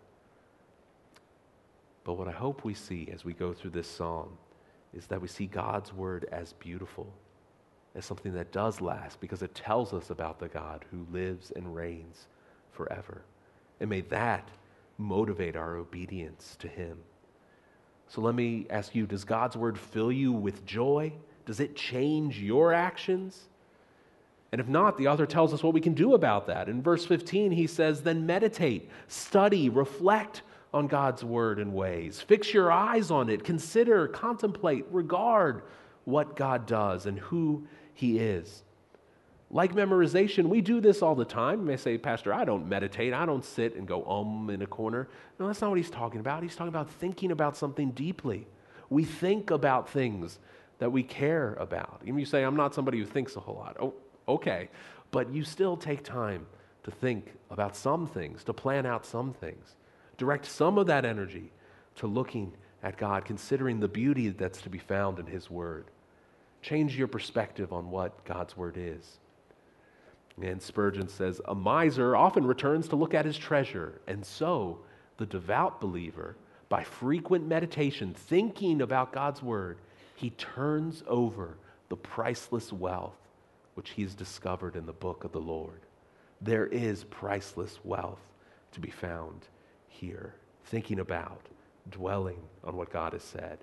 But 2.03 2.13
what 2.13 2.27
I 2.27 2.31
hope 2.31 2.63
we 2.63 2.73
see 2.73 3.09
as 3.11 3.25
we 3.25 3.33
go 3.33 3.53
through 3.53 3.71
this 3.71 3.87
psalm 3.87 4.37
is 4.93 5.07
that 5.07 5.21
we 5.21 5.27
see 5.27 5.47
God's 5.47 5.93
word 5.93 6.27
as 6.31 6.53
beautiful 6.53 7.11
as 7.95 8.05
something 8.05 8.33
that 8.33 8.51
does 8.51 8.81
last 8.81 9.19
because 9.19 9.41
it 9.41 9.55
tells 9.55 9.93
us 9.93 10.09
about 10.09 10.39
the 10.39 10.47
God 10.47 10.85
who 10.91 11.07
lives 11.11 11.51
and 11.55 11.75
reigns 11.75 12.27
forever. 12.71 13.21
And 13.79 13.89
may 13.89 14.01
that 14.01 14.49
motivate 14.97 15.55
our 15.55 15.75
obedience 15.75 16.55
to 16.59 16.67
Him. 16.67 16.97
So 18.07 18.21
let 18.21 18.35
me 18.35 18.67
ask 18.69 18.93
you 18.93 19.07
Does 19.07 19.23
God's 19.23 19.57
word 19.57 19.77
fill 19.77 20.11
you 20.11 20.31
with 20.31 20.65
joy? 20.65 21.11
Does 21.45 21.59
it 21.59 21.75
change 21.75 22.39
your 22.39 22.73
actions? 22.73 23.49
And 24.55 24.61
if 24.61 24.69
not, 24.69 24.97
the 24.97 25.09
author 25.09 25.25
tells 25.25 25.53
us 25.53 25.61
what 25.63 25.73
we 25.73 25.81
can 25.81 25.93
do 25.93 26.13
about 26.13 26.47
that. 26.47 26.69
In 26.69 26.81
verse 26.81 27.05
15, 27.05 27.51
he 27.51 27.67
says, 27.67 28.03
Then 28.03 28.25
meditate, 28.25 28.89
study, 29.09 29.67
reflect 29.67 30.43
on 30.73 30.87
God's 30.87 31.25
word 31.25 31.59
and 31.59 31.73
ways. 31.73 32.21
Fix 32.21 32.53
your 32.53 32.71
eyes 32.71 33.11
on 33.11 33.29
it. 33.29 33.43
Consider, 33.43 34.07
contemplate, 34.07 34.85
regard 34.91 35.63
what 36.05 36.37
God 36.37 36.67
does 36.67 37.05
and 37.05 37.19
who 37.19 37.67
he 37.93 38.17
is. 38.17 38.63
Like 39.51 39.73
memorization, 39.73 40.45
we 40.45 40.61
do 40.61 40.79
this 40.79 41.01
all 41.01 41.15
the 41.15 41.25
time. 41.25 41.59
You 41.59 41.65
may 41.65 41.75
say, 41.75 41.97
Pastor, 41.97 42.33
I 42.33 42.45
don't 42.45 42.69
meditate. 42.69 43.13
I 43.13 43.25
don't 43.25 43.43
sit 43.43 43.75
and 43.75 43.85
go 43.85 44.05
um 44.05 44.49
in 44.49 44.61
a 44.61 44.67
corner. 44.67 45.09
No, 45.37 45.47
that's 45.47 45.59
not 45.59 45.69
what 45.69 45.79
he's 45.79 45.89
talking 45.89 46.21
about. 46.21 46.43
He's 46.43 46.55
talking 46.55 46.69
about 46.69 46.89
thinking 46.89 47.31
about 47.31 47.57
something 47.57 47.91
deeply. 47.91 48.47
We 48.89 49.03
think 49.03 49.51
about 49.51 49.89
things 49.89 50.39
that 50.79 50.93
we 50.93 51.03
care 51.03 51.55
about. 51.55 51.99
Even 52.05 52.19
you 52.19 52.25
say, 52.25 52.43
I'm 52.43 52.55
not 52.55 52.73
somebody 52.73 52.99
who 52.99 53.05
thinks 53.05 53.35
a 53.35 53.41
whole 53.41 53.55
lot. 53.55 53.75
Oh, 53.81 53.93
okay. 54.27 54.69
But 55.11 55.31
you 55.31 55.43
still 55.43 55.77
take 55.77 56.03
time 56.03 56.45
to 56.83 56.91
think 56.91 57.33
about 57.49 57.75
some 57.75 58.07
things, 58.07 58.43
to 58.43 58.53
plan 58.53 58.85
out 58.85 59.05
some 59.05 59.33
things. 59.33 59.75
Direct 60.17 60.45
some 60.45 60.77
of 60.77 60.87
that 60.87 61.05
energy 61.05 61.51
to 61.95 62.07
looking 62.07 62.53
at 62.83 62.97
God, 62.97 63.25
considering 63.25 63.79
the 63.79 63.87
beauty 63.87 64.29
that's 64.29 64.61
to 64.61 64.69
be 64.69 64.77
found 64.77 65.19
in 65.19 65.25
His 65.25 65.49
Word. 65.49 65.85
Change 66.61 66.97
your 66.97 67.07
perspective 67.07 67.73
on 67.73 67.89
what 67.89 68.23
God's 68.25 68.55
Word 68.55 68.75
is. 68.77 69.19
And 70.41 70.61
Spurgeon 70.61 71.07
says, 71.07 71.41
A 71.45 71.55
miser 71.55 72.15
often 72.15 72.45
returns 72.45 72.87
to 72.89 72.95
look 72.95 73.13
at 73.13 73.25
his 73.25 73.37
treasure, 73.37 74.01
and 74.07 74.25
so 74.25 74.79
the 75.17 75.25
devout 75.25 75.79
believer, 75.79 76.35
by 76.67 76.83
frequent 76.83 77.47
meditation, 77.47 78.13
thinking 78.13 78.81
about 78.81 79.13
God's 79.13 79.41
Word, 79.41 79.77
he 80.15 80.31
turns 80.31 81.03
over 81.07 81.57
the 81.89 81.95
priceless 81.95 82.73
wealth 82.73 83.15
which 83.75 83.91
he 83.91 84.01
has 84.01 84.15
discovered 84.15 84.75
in 84.75 84.85
the 84.85 84.93
book 84.93 85.23
of 85.23 85.31
the 85.31 85.39
Lord. 85.39 85.81
There 86.41 86.65
is 86.67 87.03
priceless 87.05 87.79
wealth 87.83 88.19
to 88.71 88.79
be 88.79 88.89
found 88.89 89.47
here, 89.87 90.35
thinking 90.65 90.99
about, 90.99 91.41
dwelling 91.89 92.41
on 92.63 92.75
what 92.75 92.91
God 92.91 93.13
has 93.13 93.23
said. 93.23 93.59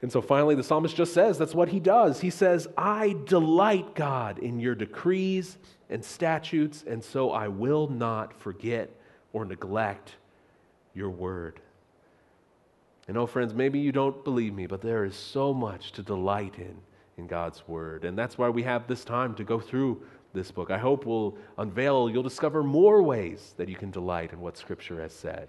And 0.00 0.12
so 0.12 0.20
finally, 0.20 0.54
the 0.54 0.62
psalmist 0.62 0.96
just 0.96 1.14
says 1.14 1.38
that's 1.38 1.54
what 1.54 1.70
he 1.70 1.80
does. 1.80 2.20
He 2.20 2.30
says, 2.30 2.68
I 2.76 3.16
delight, 3.24 3.94
God, 3.94 4.38
in 4.38 4.60
your 4.60 4.74
decrees 4.74 5.56
and 5.88 6.04
statutes, 6.04 6.84
and 6.86 7.02
so 7.02 7.30
I 7.30 7.48
will 7.48 7.88
not 7.88 8.38
forget 8.38 8.90
or 9.32 9.44
neglect 9.44 10.16
your 10.94 11.10
word. 11.10 11.60
And 13.08 13.16
oh, 13.16 13.26
friends, 13.26 13.54
maybe 13.54 13.78
you 13.78 13.92
don't 13.92 14.24
believe 14.24 14.54
me, 14.54 14.66
but 14.66 14.80
there 14.80 15.04
is 15.04 15.14
so 15.14 15.52
much 15.52 15.92
to 15.92 16.02
delight 16.02 16.54
in 16.58 16.76
in 17.16 17.26
God's 17.26 17.66
Word. 17.68 18.04
And 18.04 18.18
that's 18.18 18.38
why 18.38 18.48
we 18.48 18.62
have 18.62 18.86
this 18.86 19.04
time 19.04 19.34
to 19.34 19.44
go 19.44 19.60
through 19.60 20.02
this 20.32 20.50
book. 20.50 20.70
I 20.70 20.78
hope 20.78 21.06
we'll 21.06 21.36
unveil, 21.58 22.10
you'll 22.10 22.22
discover 22.22 22.62
more 22.62 23.02
ways 23.02 23.54
that 23.56 23.68
you 23.68 23.76
can 23.76 23.90
delight 23.90 24.32
in 24.32 24.40
what 24.40 24.56
Scripture 24.56 25.00
has 25.00 25.12
said. 25.12 25.48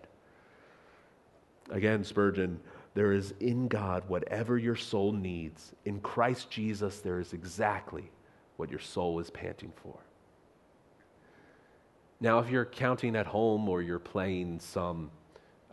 Again, 1.72 2.04
Spurgeon, 2.04 2.60
there 2.94 3.12
is 3.12 3.34
in 3.40 3.68
God 3.68 4.04
whatever 4.08 4.58
your 4.58 4.76
soul 4.76 5.12
needs. 5.12 5.74
In 5.86 6.00
Christ 6.00 6.50
Jesus, 6.50 7.00
there 7.00 7.20
is 7.20 7.34
exactly 7.34 8.12
what 8.58 8.70
your 8.70 8.80
soul 8.80 9.20
is 9.20 9.30
panting 9.30 9.74
for. 9.76 9.98
Now, 12.22 12.40
if 12.40 12.50
you're 12.50 12.66
counting 12.66 13.16
at 13.16 13.28
home 13.28 13.68
or 13.68 13.82
you're 13.82 14.00
playing 14.00 14.60
some 14.60 15.12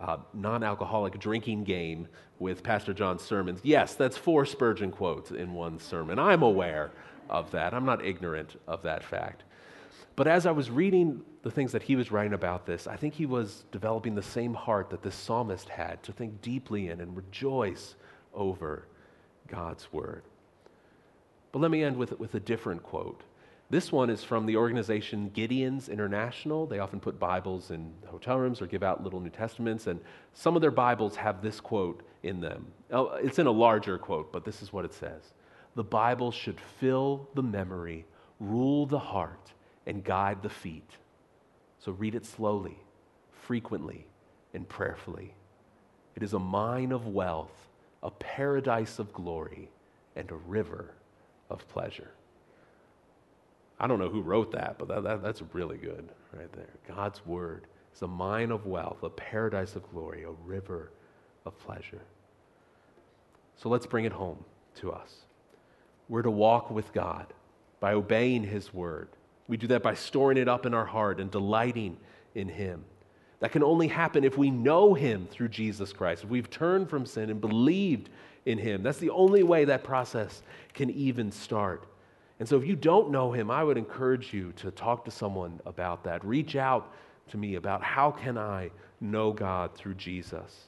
uh, 0.00 0.18
non 0.34 0.62
alcoholic 0.62 1.18
drinking 1.18 1.64
game 1.64 2.08
with 2.38 2.62
Pastor 2.62 2.92
John's 2.92 3.22
sermons. 3.22 3.60
Yes, 3.62 3.94
that's 3.94 4.16
four 4.16 4.44
Spurgeon 4.44 4.90
quotes 4.90 5.30
in 5.30 5.54
one 5.54 5.78
sermon. 5.78 6.18
I'm 6.18 6.42
aware 6.42 6.90
of 7.28 7.50
that. 7.52 7.72
I'm 7.72 7.84
not 7.84 8.04
ignorant 8.04 8.60
of 8.66 8.82
that 8.82 9.04
fact. 9.04 9.44
But 10.16 10.26
as 10.26 10.44
I 10.44 10.50
was 10.50 10.70
reading 10.70 11.22
the 11.42 11.50
things 11.50 11.72
that 11.72 11.82
he 11.82 11.96
was 11.96 12.10
writing 12.10 12.34
about 12.34 12.66
this, 12.66 12.86
I 12.86 12.96
think 12.96 13.14
he 13.14 13.26
was 13.26 13.64
developing 13.72 14.14
the 14.14 14.22
same 14.22 14.54
heart 14.54 14.90
that 14.90 15.02
this 15.02 15.14
psalmist 15.14 15.68
had 15.68 16.02
to 16.02 16.12
think 16.12 16.42
deeply 16.42 16.88
in 16.88 17.00
and 17.00 17.16
rejoice 17.16 17.94
over 18.34 18.86
God's 19.48 19.92
word. 19.92 20.22
But 21.50 21.60
let 21.60 21.70
me 21.70 21.82
end 21.82 21.96
with, 21.96 22.18
with 22.18 22.34
a 22.34 22.40
different 22.40 22.82
quote. 22.82 23.22
This 23.72 23.90
one 23.90 24.10
is 24.10 24.22
from 24.22 24.44
the 24.44 24.58
organization 24.58 25.30
Gideons 25.34 25.88
International. 25.88 26.66
They 26.66 26.78
often 26.78 27.00
put 27.00 27.18
Bibles 27.18 27.70
in 27.70 27.90
hotel 28.04 28.38
rooms 28.38 28.60
or 28.60 28.66
give 28.66 28.82
out 28.82 29.02
little 29.02 29.18
New 29.18 29.30
Testaments, 29.30 29.86
and 29.86 29.98
some 30.34 30.54
of 30.56 30.60
their 30.60 30.70
Bibles 30.70 31.16
have 31.16 31.40
this 31.40 31.58
quote 31.58 32.02
in 32.22 32.38
them. 32.38 32.66
Oh, 32.90 33.12
it's 33.12 33.38
in 33.38 33.46
a 33.46 33.50
larger 33.50 33.96
quote, 33.96 34.30
but 34.30 34.44
this 34.44 34.60
is 34.60 34.74
what 34.74 34.84
it 34.84 34.92
says 34.92 35.22
The 35.74 35.84
Bible 35.84 36.30
should 36.30 36.60
fill 36.80 37.30
the 37.32 37.42
memory, 37.42 38.04
rule 38.40 38.84
the 38.84 38.98
heart, 38.98 39.54
and 39.86 40.04
guide 40.04 40.42
the 40.42 40.50
feet. 40.50 40.90
So 41.78 41.92
read 41.92 42.14
it 42.14 42.26
slowly, 42.26 42.76
frequently, 43.30 44.06
and 44.52 44.68
prayerfully. 44.68 45.32
It 46.14 46.22
is 46.22 46.34
a 46.34 46.38
mine 46.38 46.92
of 46.92 47.06
wealth, 47.06 47.70
a 48.02 48.10
paradise 48.10 48.98
of 48.98 49.14
glory, 49.14 49.70
and 50.14 50.30
a 50.30 50.36
river 50.36 50.92
of 51.48 51.66
pleasure. 51.68 52.10
I 53.82 53.88
don't 53.88 53.98
know 53.98 54.08
who 54.08 54.22
wrote 54.22 54.52
that, 54.52 54.76
but 54.78 54.86
that, 54.86 55.02
that, 55.02 55.22
that's 55.24 55.42
really 55.52 55.76
good 55.76 56.08
right 56.32 56.50
there. 56.52 56.70
God's 56.86 57.26
word 57.26 57.66
is 57.92 58.00
a 58.02 58.06
mine 58.06 58.52
of 58.52 58.64
wealth, 58.64 59.02
a 59.02 59.10
paradise 59.10 59.74
of 59.74 59.82
glory, 59.90 60.22
a 60.22 60.30
river 60.46 60.92
of 61.44 61.58
pleasure. 61.58 62.00
So 63.56 63.68
let's 63.68 63.84
bring 63.84 64.04
it 64.04 64.12
home 64.12 64.44
to 64.76 64.92
us. 64.92 65.12
We're 66.08 66.22
to 66.22 66.30
walk 66.30 66.70
with 66.70 66.92
God 66.92 67.26
by 67.80 67.94
obeying 67.94 68.44
his 68.44 68.72
word. 68.72 69.08
We 69.48 69.56
do 69.56 69.66
that 69.66 69.82
by 69.82 69.94
storing 69.94 70.38
it 70.38 70.48
up 70.48 70.64
in 70.64 70.74
our 70.74 70.86
heart 70.86 71.18
and 71.18 71.28
delighting 71.28 71.96
in 72.36 72.48
him. 72.48 72.84
That 73.40 73.50
can 73.50 73.64
only 73.64 73.88
happen 73.88 74.22
if 74.22 74.38
we 74.38 74.52
know 74.52 74.94
him 74.94 75.26
through 75.28 75.48
Jesus 75.48 75.92
Christ, 75.92 76.22
if 76.22 76.30
we've 76.30 76.48
turned 76.48 76.88
from 76.88 77.04
sin 77.04 77.30
and 77.30 77.40
believed 77.40 78.10
in 78.46 78.58
him. 78.58 78.84
That's 78.84 78.98
the 78.98 79.10
only 79.10 79.42
way 79.42 79.64
that 79.64 79.82
process 79.82 80.44
can 80.72 80.88
even 80.90 81.32
start. 81.32 81.88
And 82.42 82.48
so, 82.48 82.56
if 82.56 82.66
you 82.66 82.74
don't 82.74 83.12
know 83.12 83.30
him, 83.30 83.52
I 83.52 83.62
would 83.62 83.78
encourage 83.78 84.34
you 84.34 84.52
to 84.56 84.72
talk 84.72 85.04
to 85.04 85.12
someone 85.12 85.60
about 85.64 86.02
that. 86.02 86.24
Reach 86.24 86.56
out 86.56 86.92
to 87.30 87.36
me 87.36 87.54
about 87.54 87.84
how 87.84 88.10
can 88.10 88.36
I 88.36 88.72
know 89.00 89.32
God 89.32 89.76
through 89.76 89.94
Jesus. 89.94 90.66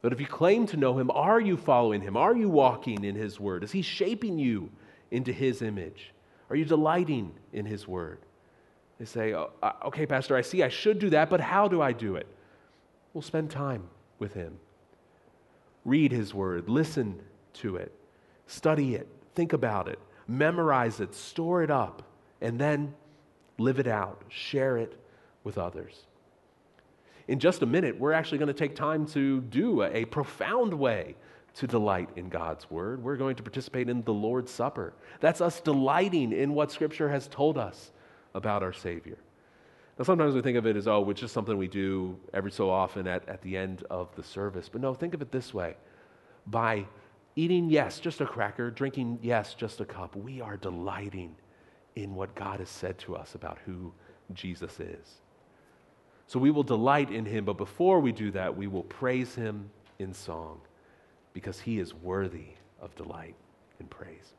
But 0.00 0.14
if 0.14 0.20
you 0.22 0.26
claim 0.26 0.64
to 0.68 0.78
know 0.78 0.98
him, 0.98 1.10
are 1.10 1.42
you 1.42 1.58
following 1.58 2.00
him? 2.00 2.16
Are 2.16 2.34
you 2.34 2.48
walking 2.48 3.04
in 3.04 3.16
his 3.16 3.38
word? 3.38 3.64
Is 3.64 3.70
he 3.70 3.82
shaping 3.82 4.38
you 4.38 4.70
into 5.10 5.30
his 5.30 5.60
image? 5.60 6.14
Are 6.48 6.56
you 6.56 6.64
delighting 6.64 7.34
in 7.52 7.66
his 7.66 7.86
word? 7.86 8.20
They 8.98 9.04
say, 9.04 9.34
oh, 9.34 9.50
okay, 9.84 10.06
Pastor, 10.06 10.36
I 10.36 10.40
see 10.40 10.62
I 10.62 10.70
should 10.70 10.98
do 10.98 11.10
that, 11.10 11.28
but 11.28 11.42
how 11.42 11.68
do 11.68 11.82
I 11.82 11.92
do 11.92 12.16
it? 12.16 12.28
Well, 13.12 13.20
spend 13.20 13.50
time 13.50 13.82
with 14.18 14.32
him. 14.32 14.58
Read 15.84 16.12
his 16.12 16.32
word, 16.32 16.66
listen 16.70 17.20
to 17.56 17.76
it, 17.76 17.92
study 18.46 18.94
it, 18.94 19.06
think 19.34 19.52
about 19.52 19.86
it, 19.88 19.98
memorize 20.28 21.00
it, 21.00 21.14
store 21.14 21.62
it 21.62 21.70
up, 21.70 22.02
and 22.40 22.60
then 22.60 22.94
live 23.58 23.80
it 23.80 23.88
out, 23.88 24.22
share 24.28 24.76
it 24.76 24.96
with 25.42 25.58
others. 25.58 26.04
In 27.26 27.40
just 27.40 27.62
a 27.62 27.66
minute, 27.66 27.98
we're 27.98 28.12
actually 28.12 28.38
going 28.38 28.48
to 28.48 28.54
take 28.54 28.76
time 28.76 29.06
to 29.08 29.40
do 29.40 29.82
a, 29.82 29.90
a 29.90 30.04
profound 30.04 30.72
way 30.72 31.16
to 31.54 31.66
delight 31.66 32.08
in 32.16 32.28
God's 32.28 32.70
word. 32.70 33.02
We're 33.02 33.16
going 33.16 33.36
to 33.36 33.42
participate 33.42 33.88
in 33.88 34.02
the 34.02 34.12
Lord's 34.12 34.52
Supper. 34.52 34.94
That's 35.20 35.40
us 35.40 35.60
delighting 35.60 36.32
in 36.32 36.54
what 36.54 36.70
Scripture 36.70 37.08
has 37.10 37.26
told 37.26 37.58
us 37.58 37.90
about 38.34 38.62
our 38.62 38.72
Savior. 38.72 39.18
Now, 39.98 40.04
sometimes 40.04 40.34
we 40.34 40.42
think 40.42 40.56
of 40.56 40.66
it 40.66 40.76
as, 40.76 40.86
oh, 40.86 41.10
it's 41.10 41.20
just 41.20 41.34
something 41.34 41.58
we 41.58 41.66
do 41.66 42.16
every 42.32 42.52
so 42.52 42.70
often 42.70 43.08
at, 43.08 43.28
at 43.28 43.42
the 43.42 43.56
end 43.56 43.82
of 43.90 44.14
the 44.14 44.22
service. 44.22 44.68
But 44.68 44.80
no, 44.80 44.94
think 44.94 45.14
of 45.14 45.22
it 45.22 45.32
this 45.32 45.52
way 45.52 45.74
by 46.46 46.86
Eating, 47.38 47.70
yes, 47.70 48.00
just 48.00 48.20
a 48.20 48.26
cracker. 48.26 48.68
Drinking, 48.68 49.20
yes, 49.22 49.54
just 49.54 49.80
a 49.80 49.84
cup. 49.84 50.16
We 50.16 50.40
are 50.40 50.56
delighting 50.56 51.36
in 51.94 52.16
what 52.16 52.34
God 52.34 52.58
has 52.58 52.68
said 52.68 52.98
to 52.98 53.14
us 53.14 53.36
about 53.36 53.58
who 53.64 53.92
Jesus 54.34 54.80
is. 54.80 55.20
So 56.26 56.40
we 56.40 56.50
will 56.50 56.64
delight 56.64 57.12
in 57.12 57.24
him, 57.24 57.44
but 57.44 57.56
before 57.56 58.00
we 58.00 58.10
do 58.10 58.32
that, 58.32 58.56
we 58.56 58.66
will 58.66 58.82
praise 58.82 59.36
him 59.36 59.70
in 60.00 60.12
song 60.12 60.60
because 61.32 61.60
he 61.60 61.78
is 61.78 61.94
worthy 61.94 62.54
of 62.82 62.96
delight 62.96 63.36
and 63.78 63.88
praise. 63.88 64.34